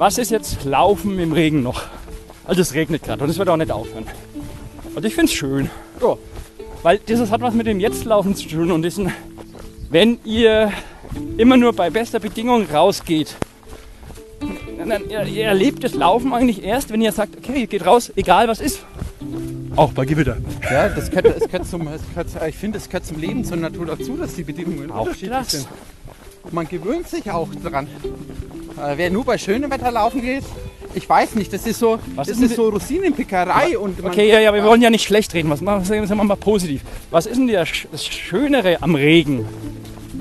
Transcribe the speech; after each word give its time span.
was 0.00 0.16
ist 0.16 0.30
jetzt 0.30 0.64
Laufen 0.64 1.18
im 1.18 1.32
Regen 1.32 1.62
noch? 1.62 1.82
Also 2.46 2.62
es 2.62 2.72
regnet 2.72 3.02
gerade 3.02 3.22
und 3.22 3.28
es 3.28 3.36
wird 3.36 3.50
auch 3.50 3.58
nicht 3.58 3.70
aufhören. 3.70 4.06
Und 4.94 5.04
ich 5.04 5.14
finde 5.14 5.30
es 5.30 5.34
schön. 5.34 5.68
Ja. 6.00 6.16
Weil 6.82 6.98
dieses 7.06 7.30
hat 7.30 7.42
was 7.42 7.52
mit 7.52 7.66
dem 7.66 7.80
Jetztlaufen 7.80 8.34
zu 8.34 8.48
tun 8.48 8.72
und 8.72 8.80
diesen, 8.80 9.12
wenn 9.90 10.18
ihr 10.24 10.72
immer 11.36 11.58
nur 11.58 11.74
bei 11.74 11.90
bester 11.90 12.18
Bedingung 12.18 12.64
rausgeht, 12.72 13.36
dann, 14.78 15.10
ihr, 15.10 15.22
ihr 15.24 15.44
erlebt 15.44 15.84
das 15.84 15.92
Laufen 15.92 16.32
eigentlich 16.32 16.64
erst, 16.64 16.90
wenn 16.90 17.02
ihr 17.02 17.12
sagt, 17.12 17.36
okay, 17.36 17.60
ihr 17.60 17.66
geht 17.66 17.84
raus, 17.84 18.10
egal 18.16 18.48
was 18.48 18.60
ist. 18.60 18.80
Auch 19.76 19.92
bei 19.92 20.06
Gewitter. 20.06 20.38
Ja, 20.62 20.88
das 20.88 21.10
gehört, 21.10 21.26
das 21.26 21.46
gehört 21.46 21.66
zum, 21.66 21.84
das 21.84 22.00
gehört, 22.08 22.48
ich 22.48 22.56
finde, 22.56 22.78
es 22.78 22.88
gehört 22.88 23.04
zum 23.04 23.20
Leben, 23.20 23.44
zur 23.44 23.58
Natur 23.58 23.84
dazu, 23.84 24.16
dass 24.16 24.34
die 24.34 24.44
Bedingungen 24.44 24.90
Auch 24.90 25.02
unterschiedlich 25.02 25.30
das. 25.30 25.50
sind. 25.50 25.68
Man 26.52 26.66
gewöhnt 26.66 27.06
sich 27.06 27.30
auch 27.30 27.48
dran. 27.62 27.86
Äh, 28.80 28.96
wer 28.96 29.10
nur 29.10 29.24
bei 29.24 29.36
schönem 29.38 29.70
Wetter 29.70 29.90
laufen 29.90 30.22
geht, 30.22 30.44
ich 30.94 31.08
weiß 31.08 31.34
nicht, 31.36 31.52
das 31.52 31.66
ist 31.66 31.78
so, 31.78 31.98
Was 32.14 32.28
das 32.28 32.38
ist 32.38 32.50
ist 32.50 32.56
so 32.56 32.68
Rosinenpickerei 32.68 33.78
und 33.78 34.02
man, 34.02 34.10
Okay, 34.10 34.28
ja, 34.28 34.40
ja, 34.40 34.52
wir 34.52 34.64
wollen 34.64 34.82
ja 34.82 34.90
nicht 34.90 35.04
schlecht 35.04 35.34
reden. 35.34 35.50
Was 35.50 35.60
machen 35.60 35.84
sagen 35.84 36.08
wir 36.08 36.24
mal 36.24 36.36
positiv? 36.36 36.82
Was 37.10 37.26
ist 37.26 37.36
denn 37.36 37.48
das 37.48 38.04
Schönere 38.06 38.82
am 38.82 38.94
Regen? 38.94 39.46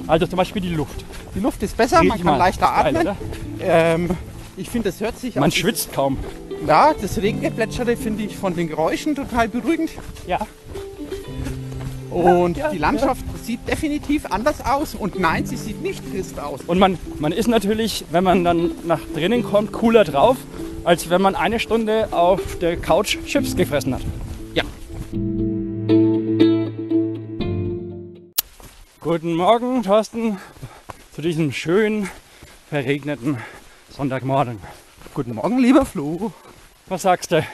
Also 0.08 0.28
zum 0.28 0.38
Beispiel 0.38 0.62
die 0.62 0.70
Luft. 0.76 1.04
die 1.36 1.40
Luft 1.40 1.62
ist 1.64 1.76
besser, 1.78 1.98
man 2.04 2.12
Riech 2.12 2.22
kann 2.24 2.26
mal. 2.34 2.38
leichter 2.38 2.66
geil, 2.84 2.98
atmen. 2.98 3.18
ähm, 3.62 4.10
ich 4.58 4.70
finde, 4.70 4.90
das 4.90 5.00
hört 5.00 5.18
sich 5.18 5.36
Man 5.36 5.52
schwitzt 5.52 5.94
kaum. 5.94 6.18
Ja, 6.68 6.94
das 7.00 7.18
Regengeplätschere 7.18 7.96
finde 7.96 8.24
ich 8.24 8.36
von 8.36 8.56
den 8.56 8.68
Geräuschen 8.68 9.16
total 9.16 9.48
beruhigend. 9.48 9.92
Ja. 10.28 10.40
Und 12.10 12.58
ja, 12.58 12.70
die 12.70 12.78
Landschaft 12.78 13.24
sieht 13.44 13.68
definitiv 13.68 14.26
anders 14.26 14.66
aus. 14.66 14.96
Und 14.96 15.20
nein, 15.20 15.46
sie 15.46 15.58
sieht 15.58 15.82
nicht 15.82 16.04
trist 16.12 16.40
aus. 16.40 16.62
Und 16.66 16.80
man, 16.80 16.98
man 17.20 17.32
ist 17.32 17.48
natürlich, 17.48 18.06
wenn 18.12 18.24
man 18.24 18.44
dann 18.44 18.72
nach 18.86 19.00
drinnen 19.14 19.44
kommt, 19.44 19.72
cooler 19.72 20.04
drauf, 20.04 20.38
als 20.84 21.10
wenn 21.10 21.22
man 21.22 21.36
eine 21.36 21.60
Stunde 21.60 22.10
auf 22.12 22.58
der 22.60 22.78
Couch 22.78 23.18
Chips 23.26 23.56
gefressen 23.56 23.94
hat. 23.94 24.02
Ja. 24.54 24.64
Guten 29.02 29.36
Morgen, 29.36 29.84
Thorsten, 29.84 30.38
zu 31.14 31.22
diesem 31.22 31.52
schönen, 31.52 32.10
verregneten 32.70 33.38
Sonntagmorgen. 33.90 34.60
Guten 35.14 35.36
Morgen, 35.36 35.60
lieber 35.60 35.86
Flo. 35.86 36.32
Was 36.88 37.04
sagst 37.04 37.32
du? 37.32 37.38
Wir 37.38 37.46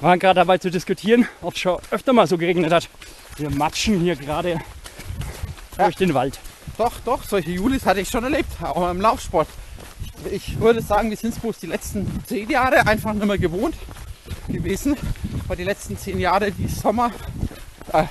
waren 0.00 0.18
gerade 0.18 0.40
dabei 0.40 0.58
zu 0.58 0.70
diskutieren, 0.70 1.26
ob 1.42 1.54
es 1.54 1.60
schon 1.60 1.78
öfter 1.90 2.12
mal 2.12 2.26
so 2.26 2.36
geregnet 2.36 2.72
hat. 2.72 2.88
Wir 3.38 3.50
matschen 3.50 4.00
hier 4.00 4.16
gerade 4.16 4.58
durch 5.76 5.96
den 5.96 6.14
Wald. 6.14 6.38
Doch, 6.78 6.92
doch, 7.04 7.22
solche 7.22 7.50
Julis 7.50 7.84
hatte 7.84 8.00
ich 8.00 8.08
schon 8.08 8.24
erlebt, 8.24 8.50
auch 8.62 8.90
im 8.90 9.00
Laufsport. 9.00 9.48
Ich, 10.30 10.32
ich 10.32 10.60
würde 10.60 10.80
sagen, 10.80 11.10
wir 11.10 11.16
sind 11.16 11.34
es 11.34 11.40
bloß 11.40 11.58
die 11.58 11.66
letzten 11.66 12.06
zehn 12.26 12.48
Jahre 12.48 12.86
einfach 12.86 13.12
nicht 13.12 13.26
mehr 13.26 13.38
gewohnt 13.38 13.74
gewesen, 14.48 14.96
weil 15.46 15.56
die 15.56 15.64
letzten 15.64 15.98
zehn 15.98 16.18
Jahre 16.18 16.50
die 16.50 16.68
Sommer 16.68 17.10
äh, 17.92 18.04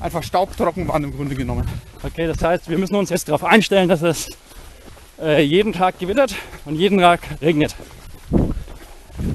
einfach 0.00 0.22
staubtrocken 0.22 0.86
waren 0.86 1.04
im 1.04 1.14
Grunde 1.14 1.34
genommen. 1.34 1.68
Okay, 2.02 2.26
das 2.26 2.42
heißt, 2.42 2.68
wir 2.68 2.78
müssen 2.78 2.94
uns 2.94 3.10
jetzt 3.10 3.28
darauf 3.28 3.44
einstellen, 3.44 3.88
dass 3.88 4.02
es 4.02 4.30
äh, 5.20 5.42
jeden 5.42 5.72
Tag 5.72 5.98
gewittert 5.98 6.34
und 6.64 6.76
jeden 6.76 6.98
Tag 6.98 7.20
regnet. 7.40 7.74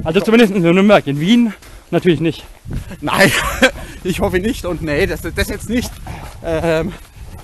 Also 0.04 0.22
zumindest 0.22 0.54
in 0.54 0.62
Nürnberg, 0.62 1.06
in 1.08 1.20
Wien 1.20 1.54
natürlich 1.92 2.20
nicht. 2.22 2.46
Nein, 3.02 3.32
ich 4.04 4.20
hoffe 4.20 4.40
nicht 4.40 4.66
und 4.66 4.82
nee, 4.82 5.06
das, 5.06 5.22
das 5.22 5.50
jetzt 5.50 5.70
nicht. 5.70 5.92
Ähm, 6.44 6.94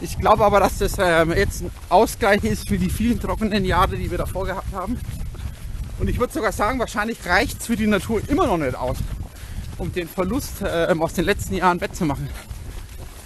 ich 0.02 0.18
glaube 0.20 0.44
aber, 0.44 0.60
dass 0.60 0.78
das 0.80 0.96
ähm, 1.00 1.32
jetzt 1.32 1.64
ein 1.64 1.72
Ausgleich 1.90 2.44
ist 2.44 2.68
für 2.68 2.78
die 2.78 2.90
vielen 2.90 3.20
trockenen 3.20 3.64
Jahre, 3.66 3.96
die 3.96 4.12
wir 4.12 4.18
davor 4.18 4.46
gehabt 4.46 4.74
haben. 4.74 5.00
Und 6.00 6.10
ich 6.10 6.20
würde 6.20 6.34
sogar 6.34 6.52
sagen, 6.52 6.80
wahrscheinlich 6.80 7.26
reicht 7.26 7.62
es 7.62 7.68
für 7.68 7.76
die 7.76 7.88
Natur 7.88 8.22
immer 8.28 8.48
noch 8.48 8.58
nicht 8.58 8.76
aus, 8.76 8.98
um 9.78 9.92
den 9.94 10.10
Verlust 10.10 10.56
ähm, 10.66 11.02
aus 11.02 11.14
den 11.14 11.26
letzten 11.26 11.56
Jahren 11.56 11.80
wettzumachen. 11.80 12.30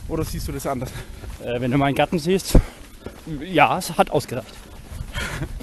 Oder 0.07 0.23
siehst 0.23 0.47
du 0.47 0.52
das 0.52 0.68
anders? 0.68 0.91
Äh, 1.44 1.59
wenn 1.59 1.72
du 1.72 1.78
meinen 1.78 1.96
Garten 1.96 2.19
siehst, 2.19 2.57
ja, 3.41 3.78
es 3.78 3.97
hat 3.97 4.12
ausgereicht. 4.12 4.53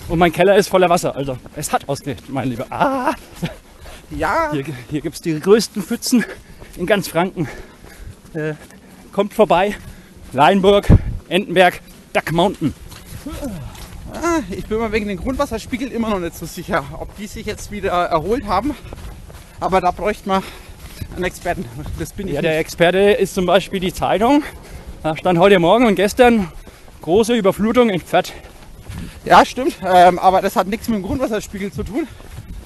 Und 0.09 0.19
mein 0.19 0.33
Keller 0.33 0.57
ist 0.57 0.69
voller 0.69 0.89
Wasser, 0.89 1.15
also 1.15 1.39
es 1.55 1.73
hat 1.73 1.89
ausgereicht, 1.89 2.29
mein 2.29 2.49
Lieber. 2.49 2.67
Ah, 2.71 3.13
Ja, 4.11 4.51
hier, 4.53 4.65
hier 4.91 5.01
gibt 5.01 5.17
es 5.17 5.21
die 5.21 5.39
größten 5.39 5.83
Pfützen 5.83 6.25
in 6.77 6.87
ganz 6.87 7.09
Franken. 7.09 7.49
Äh, 8.35 8.55
kommt 9.13 9.35
vorbei, 9.35 9.75
Leinburg, 10.33 10.87
Entenberg, 11.29 11.81
Duck 12.13 12.33
Mountain. 12.33 12.73
ah, 14.15 14.41
ich 14.51 14.67
bin 14.67 14.79
mir 14.79 14.93
wegen 14.93 15.09
dem 15.09 15.19
Grundwasserspiegel 15.19 15.91
immer 15.91 16.11
noch 16.11 16.21
nicht 16.21 16.37
so 16.37 16.47
sicher, 16.47 16.85
ob 17.01 17.17
die 17.17 17.27
sich 17.27 17.47
jetzt 17.47 17.71
wieder 17.71 17.91
erholt 17.91 18.47
haben. 18.47 18.75
Aber 19.59 19.81
da 19.81 19.91
bräuchte 19.91 20.29
man 20.29 20.43
einen 21.15 21.25
Experten. 21.25 21.65
Das 21.99 22.13
bin 22.13 22.29
ich 22.29 22.35
Ja, 22.35 22.41
nicht. 22.43 22.51
der 22.51 22.59
Experte 22.59 22.99
ist 22.99 23.35
zum 23.35 23.47
Beispiel 23.47 23.81
die 23.81 23.93
Zeitung. 23.93 24.43
Da 25.03 25.17
stand 25.17 25.39
heute 25.39 25.59
Morgen 25.59 25.87
und 25.87 25.95
gestern 25.97 26.53
große 27.03 27.35
Überflutung 27.35 27.89
in 27.89 28.01
Pferd. 28.01 28.33
Ja, 29.25 29.45
stimmt. 29.45 29.77
Ähm, 29.85 30.19
aber 30.19 30.43
das 30.43 30.57
hat 30.57 30.67
nichts 30.69 30.89
mit 30.89 30.99
dem 30.99 31.03
Grundwasserspiegel 31.03 31.73
zu 31.73 31.83
tun. 31.83 32.07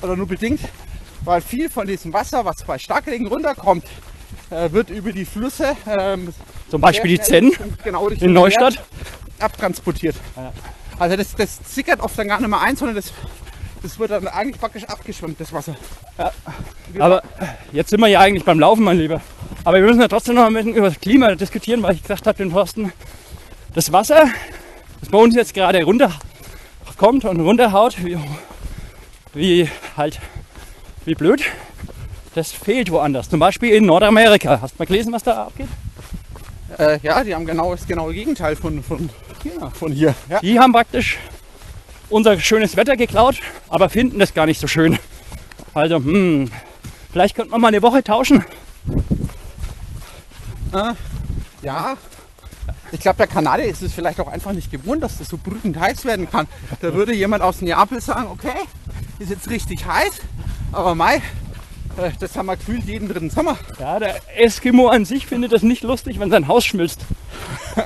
Oder 0.02 0.16
nur 0.16 0.26
bedingt. 0.26 0.60
Weil 1.24 1.40
viel 1.40 1.68
von 1.68 1.86
diesem 1.86 2.12
Wasser, 2.12 2.44
was 2.44 2.64
bei 2.64 2.78
Starkregen 2.78 3.26
runterkommt, 3.26 3.84
äh, 4.50 4.72
wird 4.72 4.90
über 4.90 5.12
die 5.12 5.24
Flüsse 5.24 5.76
ähm, 5.86 6.32
Zum 6.70 6.80
Beispiel 6.80 7.10
die 7.10 7.20
Zenn 7.20 7.52
genau, 7.84 8.08
in 8.08 8.32
Neustadt. 8.32 8.74
Meer 8.74 8.84
abtransportiert. 9.40 10.16
Ja. 10.36 10.52
Also 10.98 11.16
das, 11.16 11.34
das 11.34 11.58
sickert 11.66 12.00
oft 12.00 12.18
dann 12.18 12.28
gar 12.28 12.40
nicht 12.40 12.48
mehr 12.48 12.60
ein, 12.60 12.76
sondern 12.76 12.96
das, 12.96 13.12
das 13.82 13.98
wird 13.98 14.10
dann 14.10 14.28
eigentlich 14.28 14.60
praktisch 14.60 14.84
abgeschwemmt, 14.84 15.40
das 15.40 15.52
Wasser. 15.52 15.76
Aber 16.98 17.22
jetzt 17.72 17.90
sind 17.90 18.00
wir 18.00 18.08
ja 18.08 18.20
eigentlich 18.20 18.44
beim 18.44 18.60
Laufen, 18.60 18.84
mein 18.84 18.98
Lieber. 18.98 19.20
Aber 19.64 19.78
wir 19.78 19.84
müssen 19.84 20.00
ja 20.00 20.08
trotzdem 20.08 20.34
noch 20.34 20.46
ein 20.46 20.54
bisschen 20.54 20.74
über 20.74 20.88
das 20.88 21.00
Klima 21.00 21.34
diskutieren, 21.34 21.82
weil 21.82 21.94
ich 21.94 22.02
gesagt 22.02 22.26
habe, 22.26 22.36
den 22.36 22.52
Thorsten, 22.52 22.92
das 23.74 23.92
Wasser, 23.92 24.28
das 25.00 25.08
bei 25.08 25.18
uns 25.18 25.34
jetzt 25.34 25.54
gerade 25.54 25.82
runterkommt 25.82 27.24
und 27.24 27.40
runterhaut, 27.40 28.04
wie, 28.04 28.18
wie 29.32 29.68
halt, 29.96 30.20
wie 31.04 31.14
blöd, 31.14 31.42
das 32.34 32.52
fehlt 32.52 32.90
woanders. 32.90 33.28
Zum 33.28 33.40
Beispiel 33.40 33.70
in 33.70 33.86
Nordamerika. 33.86 34.60
Hast 34.60 34.74
du 34.74 34.76
mal 34.78 34.86
gelesen, 34.86 35.12
was 35.12 35.22
da 35.22 35.46
abgeht? 35.46 35.68
Äh, 36.78 36.98
ja, 37.02 37.24
die 37.24 37.34
haben 37.34 37.46
genau 37.46 37.72
das 37.72 37.86
genaue 37.86 38.14
Gegenteil 38.14 38.56
von, 38.56 38.82
von, 38.82 39.10
von 39.72 39.92
hier. 39.92 40.14
Ja. 40.28 40.40
Die 40.40 40.58
haben 40.58 40.72
praktisch 40.72 41.18
unser 42.08 42.38
schönes 42.38 42.76
Wetter 42.76 42.96
geklaut, 42.96 43.40
aber 43.68 43.88
finden 43.88 44.18
das 44.18 44.34
gar 44.34 44.46
nicht 44.46 44.60
so 44.60 44.66
schön. 44.66 44.98
Also, 45.74 45.96
hm, 45.96 46.50
vielleicht 47.12 47.36
könnten 47.36 47.52
wir 47.52 47.58
mal 47.58 47.68
eine 47.68 47.82
Woche 47.82 48.02
tauschen. 48.02 48.44
Ja, 51.62 51.96
ich 52.92 53.00
glaube, 53.00 53.18
der 53.18 53.26
Kanadier 53.26 53.66
ist 53.66 53.82
es 53.82 53.92
vielleicht 53.92 54.20
auch 54.20 54.28
einfach 54.28 54.52
nicht 54.52 54.70
gewohnt, 54.70 55.02
dass 55.02 55.18
das 55.18 55.28
so 55.28 55.36
brütend 55.36 55.78
heiß 55.78 56.04
werden 56.04 56.28
kann. 56.28 56.48
Da 56.80 56.92
würde 56.92 57.14
jemand 57.14 57.42
aus 57.42 57.60
Neapel 57.60 58.00
sagen, 58.00 58.28
okay, 58.30 58.54
ist 59.20 59.30
jetzt 59.30 59.50
richtig 59.50 59.84
heiß, 59.84 60.14
aber 60.72 60.94
Mai, 60.94 61.16
äh, 61.16 62.10
das 62.18 62.34
haben 62.36 62.46
wir 62.46 62.56
gefühlt 62.56 62.84
jeden 62.84 63.08
dritten 63.08 63.28
Sommer. 63.28 63.58
Ja, 63.78 63.98
der 63.98 64.16
Eskimo 64.34 64.88
an 64.88 65.04
sich 65.04 65.26
findet 65.26 65.52
das 65.52 65.62
nicht 65.62 65.82
lustig, 65.82 66.18
wenn 66.18 66.30
sein 66.30 66.48
Haus 66.48 66.64
schmilzt. 66.64 67.00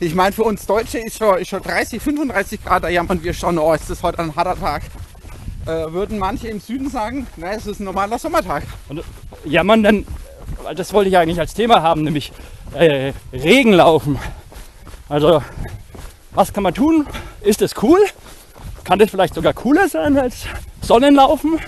Ich 0.00 0.16
meine, 0.16 0.32
für 0.32 0.42
uns 0.42 0.66
Deutsche 0.66 0.98
ist 0.98 1.18
schon, 1.18 1.38
ist 1.38 1.46
schon 1.46 1.62
30, 1.62 2.02
35 2.02 2.64
Grad, 2.64 2.82
da 2.82 2.88
jammern 2.88 3.22
wir 3.22 3.32
schon, 3.32 3.56
oh, 3.56 3.72
ist 3.72 3.88
das 3.88 4.02
heute 4.02 4.18
ein 4.18 4.34
harter 4.34 4.58
Tag. 4.58 4.82
Äh, 5.64 5.92
würden 5.92 6.18
manche 6.18 6.48
im 6.48 6.58
Süden 6.58 6.90
sagen, 6.90 7.28
na, 7.36 7.52
es 7.52 7.68
ist 7.68 7.78
ein 7.78 7.84
normaler 7.84 8.18
Sommertag. 8.18 8.64
Und 8.88 9.04
jammern 9.44 9.84
dann, 9.84 10.04
das 10.74 10.92
wollte 10.92 11.08
ich 11.08 11.16
eigentlich 11.16 11.38
als 11.38 11.54
Thema 11.54 11.82
haben, 11.82 12.02
nämlich 12.02 12.32
äh, 12.74 13.12
Regenlaufen. 13.32 14.18
Also, 15.08 15.40
was 16.32 16.52
kann 16.52 16.64
man 16.64 16.74
tun? 16.74 17.06
Ist 17.40 17.62
es 17.62 17.80
cool? 17.80 18.00
Kann 18.84 18.98
das 18.98 19.10
vielleicht 19.10 19.34
sogar 19.34 19.52
cooler 19.52 19.88
sein 19.88 20.18
als 20.18 20.44
Sonnenlaufen? 20.80 21.60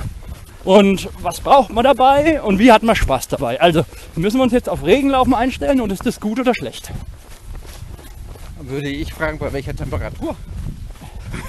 Und 0.64 1.08
was 1.20 1.40
braucht 1.40 1.72
man 1.72 1.84
dabei? 1.84 2.40
Und 2.42 2.58
wie 2.58 2.72
hat 2.72 2.82
man 2.82 2.96
Spaß 2.96 3.28
dabei? 3.28 3.60
Also, 3.60 3.84
müssen 4.16 4.38
wir 4.38 4.44
uns 4.44 4.52
jetzt 4.52 4.68
auf 4.68 4.82
Regenlaufen 4.82 5.34
einstellen 5.34 5.80
und 5.80 5.92
ist 5.92 6.06
das 6.06 6.20
gut 6.20 6.40
oder 6.40 6.54
schlecht? 6.54 6.90
Dann 8.56 8.68
würde 8.68 8.88
ich 8.88 9.12
fragen, 9.12 9.38
bei 9.38 9.52
welcher 9.52 9.76
Temperatur? 9.76 10.36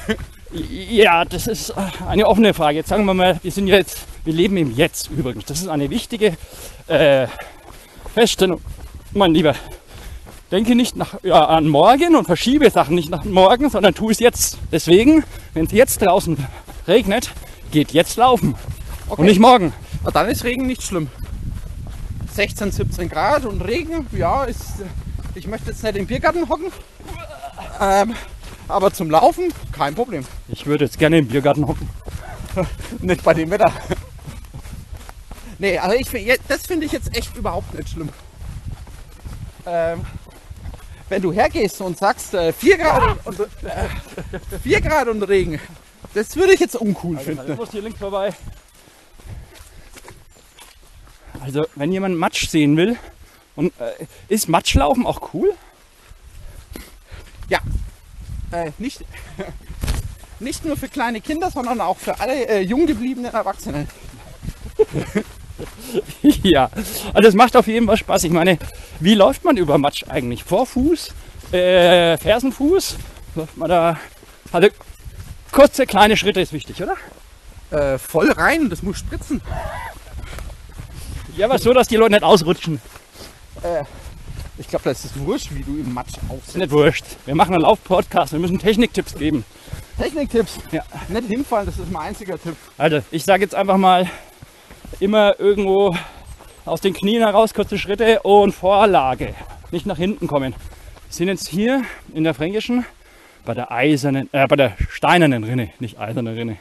Ja, 0.57 1.25
das 1.25 1.47
ist 1.47 1.71
äh, 1.71 1.73
eine 2.07 2.27
offene 2.27 2.53
Frage. 2.53 2.77
Jetzt 2.77 2.88
sagen 2.88 3.03
wir 3.03 3.13
mal, 3.13 3.38
wir 3.44 3.51
sind 3.51 3.68
jetzt, 3.68 4.06
wir 4.23 4.33
leben 4.33 4.56
im 4.56 4.73
Jetzt 4.73 5.09
übrigens. 5.09 5.44
Das 5.44 5.59
ist 5.59 5.68
eine 5.68 5.89
wichtige 5.89 6.38
äh, 6.88 7.27
Feststellung, 8.13 8.61
mein 9.11 9.33
Lieber. 9.33 9.53
Denke 10.51 10.75
nicht 10.75 10.95
nach, 10.95 11.15
ja, 11.24 11.45
an 11.45 11.68
morgen 11.68 12.15
und 12.15 12.25
verschiebe 12.25 12.69
Sachen 12.69 12.95
nicht 12.95 13.09
nach 13.09 13.24
morgen, 13.24 13.69
sondern 13.69 13.95
tu 13.95 14.09
es 14.12 14.19
jetzt. 14.19 14.57
Deswegen, 14.71 15.24
wenn 15.53 15.65
es 15.65 15.71
jetzt 15.71 16.01
draußen 16.01 16.38
regnet, 16.88 17.31
geht 17.71 17.92
jetzt 17.92 18.15
laufen 18.18 18.56
Okay. 19.07 19.21
und 19.21 19.27
nicht 19.27 19.39
morgen. 19.39 19.74
Na, 20.03 20.12
dann 20.12 20.27
ist 20.30 20.44
Regen 20.44 20.65
nicht 20.68 20.81
schlimm. 20.83 21.09
16, 22.33 22.71
17 22.71 23.09
Grad 23.09 23.45
und 23.45 23.62
Regen, 23.62 24.07
ja, 24.12 24.44
ist, 24.44 24.62
ich 25.36 25.47
möchte 25.47 25.71
jetzt 25.71 25.83
nicht 25.83 25.95
im 25.95 26.06
Biergarten 26.07 26.47
hocken. 26.50 26.71
Ähm, 27.80 28.13
Aber 28.68 28.92
zum 28.92 29.09
Laufen 29.09 29.53
kein 29.71 29.94
Problem. 29.95 30.25
Ich 30.47 30.65
würde 30.65 30.86
jetzt 30.86 30.97
gerne 31.00 31.19
im 31.19 31.27
Biergarten 31.27 31.68
hocken. 31.68 31.88
Nicht 33.01 33.24
bei 33.24 33.33
dem 33.33 33.51
Wetter. 33.51 33.71
Nee, 35.59 35.77
also 35.77 35.95
ich, 35.95 36.07
das 36.47 36.65
finde 36.65 36.86
ich 36.86 36.92
jetzt 36.92 37.15
echt 37.15 37.36
überhaupt 37.38 37.74
nicht 37.74 37.89
schlimm. 37.89 38.09
Ähm, 39.65 40.01
wenn 41.10 41.22
du 41.22 41.31
hergehst 41.31 41.81
und 41.81 41.98
sagst 41.98 42.34
äh, 42.34 42.52
4 42.54 42.78
Grad 42.78 43.25
und, 43.25 43.40
äh, 43.40 43.48
4 44.63 44.81
Grad 44.81 45.07
und 45.07 45.22
Regen, 45.24 45.60
das 46.13 46.36
würde 46.36 46.54
ich 46.54 46.60
jetzt 46.60 46.75
uncool 46.75 47.18
Ich 47.18 47.24
finden. 47.24 47.56
muss 47.56 47.72
hier 47.72 47.81
links 47.81 48.00
vorbei. 48.00 48.34
Also, 51.42 51.68
wenn 51.75 51.92
jemand 51.92 52.18
Matsch 52.18 52.48
sehen 52.50 52.75
will, 52.78 52.98
und 53.56 53.72
äh, 53.80 54.06
ist 54.28 54.50
Matschlaufen 54.50 55.06
auch 55.06 55.34
cool? 55.34 55.54
Ja, 57.50 57.60
äh, 58.52 58.72
nicht, 58.78 59.04
nicht 60.40 60.66
nur 60.66 60.75
für 60.75 60.90
kleine 60.90 61.22
Kinder, 61.22 61.52
sondern 61.52 61.80
auch 61.81 61.98
für 61.98 62.19
alle 62.19 62.48
äh, 62.48 62.62
jung 62.62 62.86
gebliebenen 62.86 63.34
Erwachsenen. 63.34 63.88
ja, 66.22 66.69
also 67.13 67.30
es 67.30 67.36
macht 67.36 67.56
auf 67.56 67.68
jeden 67.68 67.86
Fall 67.88 67.98
Spaß. 67.98 68.24
Ich 68.25 68.31
meine, 68.31 68.57
wie 69.00 69.16
läuft 69.16 69.44
man 69.44 69.57
über 69.57 69.78
Matsch 69.78 70.04
eigentlich? 70.07 70.44
Vorfuß, 70.44 71.13
äh, 71.52 72.18
Fersenfuß? 72.18 72.98
Läuft 73.36 73.57
man 73.57 73.69
da? 73.69 74.00
Also 74.52 74.68
kurze 75.52 75.86
kleine 75.86 76.18
Schritte 76.18 76.42
ist 76.42 76.54
wichtig, 76.54 76.81
oder? 76.84 76.96
Äh, 77.72 77.98
voll 77.98 78.31
rein 78.31 78.69
das 78.69 78.84
muss 78.84 79.00
spritzen. 79.00 79.42
Ja, 81.38 81.48
aber 81.48 81.60
so, 81.60 81.74
dass 81.74 81.88
die 81.88 81.98
Leute 81.98 82.13
nicht 82.13 82.24
ausrutschen. 82.24 82.80
Ich 84.57 84.68
glaube, 84.69 84.84
das 84.86 85.04
ist 85.04 85.19
wurscht, 85.19 85.50
wie 85.52 85.63
du 85.63 85.78
im 85.78 85.94
Matsch 85.94 86.12
Ist 86.18 86.30
aufsitzt. 86.30 86.57
nicht 86.57 86.72
wurscht. 86.72 87.06
Wir 87.25 87.36
machen 87.36 87.54
einen 87.56 87.63
Laufpodcast, 87.63 88.31
wir 88.31 88.40
müssen 88.40 88.60
Techniktipps 88.60 89.16
geben. 89.16 89.44
Techniktipps. 89.98 90.60
Ja. 90.72 90.84
Nicht 91.10 91.28
hinfallen, 91.28 91.66
das 91.66 91.78
ist 91.78 91.92
mein 91.92 92.10
einziger 92.10 92.42
Tipp. 92.42 92.56
Also, 92.78 93.02
ich 93.12 93.25
sage 93.25 93.44
jetzt 93.44 93.56
einfach 93.56 93.78
mal, 93.78 94.10
immer 94.99 95.39
irgendwo 95.39 95.95
aus 96.65 96.81
den 96.81 96.93
Knien 96.93 97.21
heraus 97.21 97.53
kurze 97.53 97.77
Schritte 97.77 98.21
und 98.21 98.53
Vorlage. 98.53 99.35
Nicht 99.71 99.85
nach 99.85 99.97
hinten 99.97 100.27
kommen. 100.27 100.53
Wir 100.53 101.13
sind 101.13 101.27
jetzt 101.27 101.47
hier 101.47 101.83
in 102.13 102.23
der 102.23 102.33
Fränkischen 102.33 102.85
bei 103.45 103.53
der 103.53 103.71
eisernen, 103.71 104.29
äh, 104.31 104.47
bei 104.47 104.55
der 104.55 104.75
steinernen 104.89 105.43
Rinne, 105.43 105.71
nicht 105.79 105.99
eiserne 105.99 106.35
Rinne. 106.35 106.57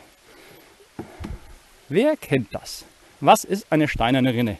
Wer 1.88 2.16
kennt 2.16 2.54
das? 2.54 2.84
Was 3.20 3.44
ist 3.44 3.66
eine 3.70 3.88
steinerne 3.88 4.34
Rinne? 4.34 4.58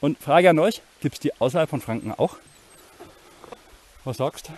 Und 0.00 0.18
Frage 0.18 0.50
an 0.50 0.58
euch, 0.58 0.82
gibt 1.00 1.14
es 1.14 1.20
die 1.20 1.32
außerhalb 1.40 1.68
von 1.68 1.80
Franken 1.80 2.12
auch? 2.12 2.36
Was 4.04 4.18
sagst 4.18 4.48
du? 4.48 4.52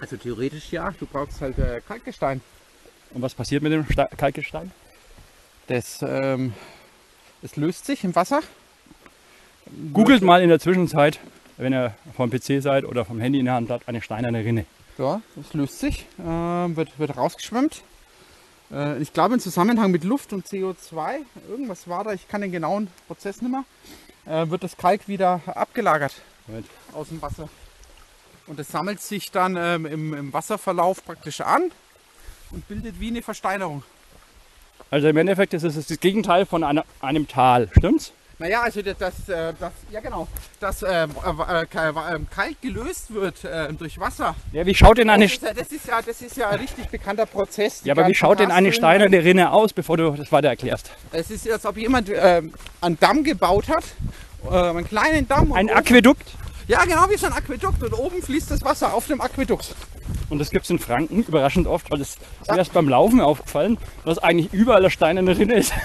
Also 0.00 0.16
theoretisch 0.16 0.70
ja, 0.70 0.90
du 0.90 1.06
brauchst 1.06 1.40
halt 1.40 1.58
äh, 1.58 1.80
Kalkgestein. 1.86 2.40
Und 3.14 3.22
was 3.22 3.34
passiert 3.34 3.62
mit 3.62 3.72
dem 3.72 3.86
Ste 3.90 4.08
Kalkgestein? 4.16 4.70
Das, 5.66 6.00
ähm, 6.02 6.52
das 7.42 7.56
löst 7.56 7.86
sich 7.86 8.04
im 8.04 8.14
Wasser. 8.14 8.40
Googelt 9.92 10.22
mal 10.22 10.42
in 10.42 10.48
der 10.50 10.60
Zwischenzeit, 10.60 11.18
wenn 11.56 11.72
ihr 11.72 11.94
vom 12.16 12.30
PC 12.30 12.62
seid 12.62 12.84
oder 12.84 13.04
vom 13.04 13.20
Handy 13.20 13.38
in 13.38 13.46
der 13.46 13.54
Hand 13.54 13.70
habt, 13.70 13.88
eine 13.88 14.02
steinerne 14.02 14.44
Rinne. 14.44 14.66
Ja, 14.98 15.20
das 15.34 15.54
löst 15.54 15.80
sich, 15.80 16.06
ähm, 16.24 16.76
wird, 16.76 16.98
wird 16.98 17.16
rausgeschwemmt. 17.16 17.82
Äh, 18.70 18.98
ich 19.00 19.12
glaube 19.12 19.34
im 19.34 19.40
Zusammenhang 19.40 19.90
mit 19.90 20.04
Luft 20.04 20.32
und 20.32 20.46
CO2, 20.46 21.16
irgendwas 21.48 21.88
war 21.88 22.04
da, 22.04 22.12
ich 22.12 22.28
kann 22.28 22.42
den 22.42 22.52
genauen 22.52 22.88
Prozess 23.06 23.40
nicht 23.40 23.50
mehr, 23.50 23.64
äh, 24.26 24.48
wird 24.50 24.62
das 24.62 24.76
Kalk 24.76 25.08
wieder 25.08 25.40
abgelagert 25.46 26.14
Moment. 26.46 26.66
aus 26.92 27.08
dem 27.08 27.20
Wasser. 27.22 27.48
Und 28.46 28.58
das 28.58 28.68
sammelt 28.68 29.00
sich 29.00 29.30
dann 29.30 29.56
ähm, 29.56 29.86
im, 29.86 30.14
im 30.14 30.32
Wasserverlauf 30.32 31.04
praktisch 31.04 31.40
an 31.40 31.70
und 32.50 32.68
bildet 32.68 33.00
wie 33.00 33.08
eine 33.08 33.22
Versteinerung. 33.22 33.82
Also 34.94 35.08
im 35.08 35.16
Endeffekt 35.16 35.52
ist 35.54 35.64
es 35.64 35.88
das 35.88 35.98
Gegenteil 35.98 36.46
von 36.46 36.62
einer, 36.62 36.84
einem 37.00 37.26
Tal, 37.26 37.68
stimmt's? 37.76 38.12
Naja, 38.38 38.62
also 38.62 38.80
das, 38.80 38.96
das, 38.96 39.28
äh, 39.28 39.52
das 39.58 39.72
ja 39.90 39.98
genau, 39.98 40.28
dass 40.60 40.84
ähm, 40.84 41.10
äh, 41.48 41.62
äh, 41.62 41.66
Kalk 42.30 42.62
gelöst 42.62 43.12
wird 43.12 43.42
äh, 43.42 43.72
durch 43.72 43.98
Wasser. 43.98 44.36
Ja, 44.52 44.64
wie 44.64 44.72
schaut 44.72 44.98
denn 44.98 45.10
eine, 45.10 45.24
Das 45.24 45.32
ist, 45.32 45.42
ja, 45.42 45.52
das, 45.52 45.72
ist 45.72 45.86
ja, 45.88 46.00
das 46.00 46.22
ist 46.22 46.36
ja 46.36 46.48
ein 46.48 46.60
richtig 46.60 46.86
bekannter 46.86 47.26
Prozess. 47.26 47.80
Ja, 47.82 47.92
aber 47.92 48.06
wie 48.06 48.14
schaut 48.14 48.38
denn 48.38 48.52
eine 48.52 48.72
steinerne 48.72 49.24
Rinne 49.24 49.50
aus, 49.50 49.72
bevor 49.72 49.96
du 49.96 50.12
das 50.12 50.30
weiter 50.30 50.50
erklärst? 50.50 50.92
Es 51.10 51.28
ist, 51.28 51.50
als 51.50 51.66
ob 51.66 51.76
jemand 51.76 52.08
ähm, 52.14 52.54
einen 52.80 52.96
Damm 53.00 53.24
gebaut 53.24 53.66
hat, 53.68 53.82
äh, 54.48 54.54
einen 54.54 54.86
kleinen 54.86 55.26
Damm. 55.26 55.52
Ein 55.54 55.70
Aquädukt. 55.70 56.36
Ja, 56.66 56.84
genau 56.84 57.08
wie 57.10 57.16
so 57.16 57.26
ein 57.26 57.32
Aquädukt. 57.32 57.82
Und 57.82 57.92
oben 57.92 58.22
fließt 58.22 58.50
das 58.50 58.62
Wasser 58.62 58.94
auf 58.94 59.06
dem 59.06 59.20
Aquädukt. 59.20 59.74
Und 60.30 60.38
das 60.38 60.50
gibt 60.50 60.64
es 60.64 60.70
in 60.70 60.78
Franken 60.78 61.22
überraschend 61.22 61.66
oft, 61.66 61.90
weil 61.90 61.98
das 61.98 62.16
ist 62.40 62.50
mir 62.50 62.56
erst 62.56 62.72
beim 62.72 62.88
Laufen 62.88 63.20
aufgefallen, 63.20 63.76
dass 64.04 64.18
eigentlich 64.18 64.52
überall 64.52 64.78
eine 64.78 64.90
steinerne 64.90 65.36
Rinne 65.36 65.54
ist. 65.54 65.72